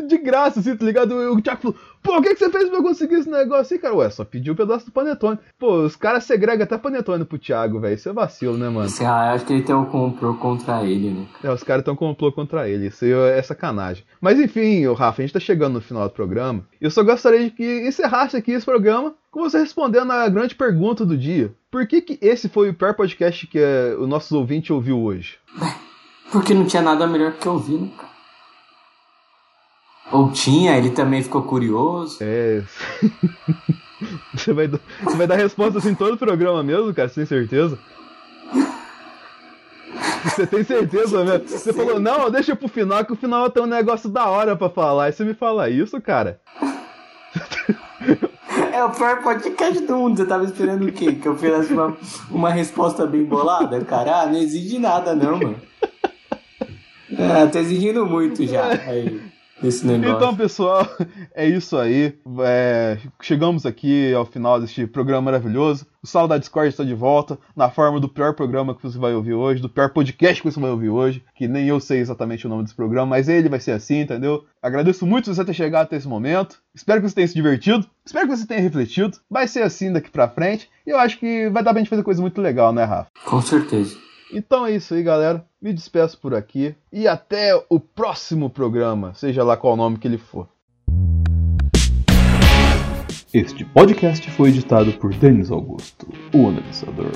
De 0.06 0.18
graça, 0.18 0.60
assim, 0.60 0.76
tá 0.76 0.84
ligado? 0.84 1.14
O 1.14 1.40
Thiago 1.40 1.60
falou, 1.60 1.76
pô, 2.02 2.18
o 2.18 2.22
que, 2.22 2.34
que 2.34 2.38
você 2.38 2.50
fez 2.50 2.68
pra 2.68 2.78
eu 2.78 2.82
conseguir 2.82 3.16
esse 3.16 3.28
negócio 3.28 3.74
aí, 3.74 3.80
cara? 3.80 3.94
Ué, 3.94 4.10
só 4.10 4.24
pediu 4.24 4.52
um 4.52 4.56
pedaço 4.56 4.86
do 4.86 4.92
panetone. 4.92 5.38
Pô, 5.58 5.84
os 5.84 5.96
caras 5.96 6.24
segregam 6.24 6.64
até 6.64 6.78
panetone 6.78 7.24
pro 7.24 7.38
Thiago, 7.38 7.80
velho. 7.80 7.94
Isso 7.94 8.08
é 8.08 8.12
vacilo, 8.12 8.56
né, 8.56 8.68
mano? 8.68 8.86
Esse, 8.86 9.04
ah, 9.04 9.32
acho 9.32 9.44
que 9.44 9.52
ele 9.52 9.62
tem 9.62 9.74
um 9.74 9.84
comprou 9.84 10.34
contra 10.34 10.84
ele, 10.84 11.10
né? 11.10 11.26
É, 11.42 11.50
os 11.50 11.62
caras 11.62 11.80
estão 11.80 11.96
complô 11.96 12.30
contra 12.32 12.68
ele. 12.68 12.86
Isso 12.86 13.04
aí 13.04 13.12
é 13.12 13.42
sacanagem. 13.42 14.04
Mas 14.20 14.38
enfim, 14.38 14.86
ô 14.86 14.94
Rafa, 14.94 15.22
a 15.22 15.24
gente 15.24 15.34
tá 15.34 15.40
chegando 15.40 15.74
no 15.74 15.80
final 15.80 16.04
do 16.04 16.14
programa. 16.14 16.64
Eu 16.80 16.90
só 16.90 17.02
gostaria 17.02 17.44
de 17.44 17.50
que 17.50 17.86
encerrasse 17.86 18.36
aqui 18.36 18.52
esse 18.52 18.64
programa 18.64 19.14
com 19.30 19.40
você 19.40 19.58
respondendo 19.58 20.10
a 20.12 20.28
grande 20.28 20.54
pergunta 20.54 21.04
do 21.04 21.16
dia. 21.16 21.52
Por 21.70 21.86
que, 21.86 22.00
que 22.00 22.18
esse 22.22 22.48
foi 22.48 22.70
o 22.70 22.74
pior 22.74 22.94
podcast 22.94 23.46
que 23.46 23.58
eh, 23.58 23.94
o 23.98 24.06
nosso 24.06 24.36
ouvinte 24.36 24.72
ouviu 24.72 24.98
hoje? 24.98 25.38
Porque 26.32 26.54
não 26.54 26.64
tinha 26.64 26.82
nada 26.82 27.06
melhor 27.06 27.32
que 27.32 27.48
ouvir, 27.48 27.78
né, 27.78 27.90
cara? 27.96 28.15
Ou 30.12 30.30
tinha, 30.30 30.76
ele 30.76 30.90
também 30.90 31.22
ficou 31.22 31.42
curioso. 31.42 32.18
É. 32.20 32.62
você, 34.34 34.52
vai, 34.52 34.68
dar- 34.68 34.80
você 35.02 35.16
vai 35.16 35.26
dar 35.26 35.36
resposta 35.36 35.78
assim 35.78 35.90
em 35.90 35.94
todo 35.94 36.14
o 36.14 36.18
programa 36.18 36.62
mesmo, 36.62 36.94
cara? 36.94 37.08
Você 37.08 37.16
tem 37.16 37.26
certeza? 37.26 37.78
Você 40.24 40.46
tem 40.46 40.64
certeza 40.64 41.24
mesmo? 41.24 41.46
Você 41.48 41.72
falou, 41.72 42.00
não, 42.00 42.30
deixa 42.30 42.54
pro 42.56 42.68
final, 42.68 43.04
que 43.04 43.12
o 43.12 43.16
final 43.16 43.48
tem 43.48 43.62
um 43.62 43.66
negócio 43.66 44.08
da 44.10 44.26
hora 44.26 44.56
pra 44.56 44.68
falar. 44.68 45.08
E 45.08 45.12
você 45.12 45.24
me 45.24 45.34
fala 45.34 45.70
isso, 45.70 46.00
cara? 46.00 46.40
É 48.72 48.84
o 48.84 48.90
pior 48.90 49.22
podcast 49.22 49.80
do 49.86 49.96
mundo. 49.96 50.16
Você 50.16 50.26
tava 50.26 50.44
esperando 50.44 50.86
o 50.86 50.92
quê? 50.92 51.12
Que 51.12 51.26
eu 51.26 51.36
fizesse 51.36 51.72
uma, 51.72 51.96
uma 52.30 52.50
resposta 52.50 53.06
bem 53.06 53.24
bolada? 53.24 53.80
Cara, 53.84 54.22
ah, 54.22 54.26
não 54.26 54.36
exige 54.38 54.78
nada, 54.78 55.14
não, 55.14 55.38
mano. 55.38 55.56
Ah, 57.18 57.46
tá 57.50 57.60
exigindo 57.60 58.04
muito 58.04 58.44
já. 58.46 58.66
Aí, 58.66 59.20
esse 59.62 59.86
negócio. 59.86 60.16
Então, 60.16 60.36
pessoal, 60.36 60.86
é 61.34 61.46
isso 61.46 61.76
aí. 61.76 62.14
É, 62.40 62.98
chegamos 63.22 63.64
aqui 63.64 64.12
ao 64.12 64.26
final 64.26 64.60
deste 64.60 64.86
programa 64.86 65.22
maravilhoso. 65.22 65.86
O 66.02 66.06
Sala 66.06 66.28
da 66.28 66.38
Discord 66.38 66.68
está 66.68 66.84
de 66.84 66.94
volta, 66.94 67.38
na 67.54 67.70
forma 67.70 67.98
do 67.98 68.08
pior 68.08 68.34
programa 68.34 68.74
que 68.74 68.82
você 68.82 68.98
vai 68.98 69.14
ouvir 69.14 69.34
hoje, 69.34 69.60
do 69.60 69.68
pior 69.68 69.90
podcast 69.90 70.40
que 70.40 70.50
você 70.50 70.60
vai 70.60 70.70
ouvir 70.70 70.88
hoje, 70.88 71.24
que 71.34 71.48
nem 71.48 71.66
eu 71.66 71.80
sei 71.80 72.00
exatamente 72.00 72.46
o 72.46 72.50
nome 72.50 72.62
desse 72.62 72.74
programa, 72.74 73.06
mas 73.06 73.28
ele 73.28 73.48
vai 73.48 73.58
ser 73.58 73.72
assim, 73.72 74.00
entendeu? 74.00 74.44
Agradeço 74.62 75.06
muito 75.06 75.34
você 75.34 75.44
ter 75.44 75.54
chegado 75.54 75.84
até 75.84 75.96
esse 75.96 76.08
momento. 76.08 76.58
Espero 76.74 77.00
que 77.00 77.08
você 77.08 77.14
tenha 77.14 77.28
se 77.28 77.34
divertido. 77.34 77.86
Espero 78.04 78.28
que 78.28 78.36
você 78.36 78.46
tenha 78.46 78.60
refletido. 78.60 79.16
Vai 79.30 79.48
ser 79.48 79.62
assim 79.62 79.92
daqui 79.92 80.10
pra 80.10 80.28
frente. 80.28 80.68
E 80.86 80.90
eu 80.90 80.98
acho 80.98 81.18
que 81.18 81.48
vai 81.50 81.62
dar 81.62 81.72
pra 81.72 81.80
gente 81.80 81.88
fazer 81.88 82.02
coisa 82.02 82.20
muito 82.20 82.40
legal, 82.40 82.72
né, 82.72 82.84
Rafa? 82.84 83.10
Com 83.24 83.40
certeza. 83.40 83.96
Então 84.32 84.66
é 84.66 84.72
isso 84.72 84.94
aí, 84.94 85.02
galera. 85.02 85.44
Me 85.60 85.72
despeço 85.72 86.18
por 86.18 86.34
aqui 86.34 86.74
e 86.92 87.06
até 87.06 87.52
o 87.68 87.78
próximo 87.78 88.50
programa, 88.50 89.14
seja 89.14 89.42
lá 89.44 89.56
qual 89.56 89.76
nome 89.76 89.98
que 89.98 90.06
ele 90.06 90.18
for. 90.18 90.48
Este 93.32 93.64
podcast 93.64 94.30
foi 94.30 94.48
editado 94.48 94.92
por 94.94 95.12
Denis 95.14 95.50
Augusto, 95.50 96.08
o 96.32 96.48
analisador. 96.48 97.12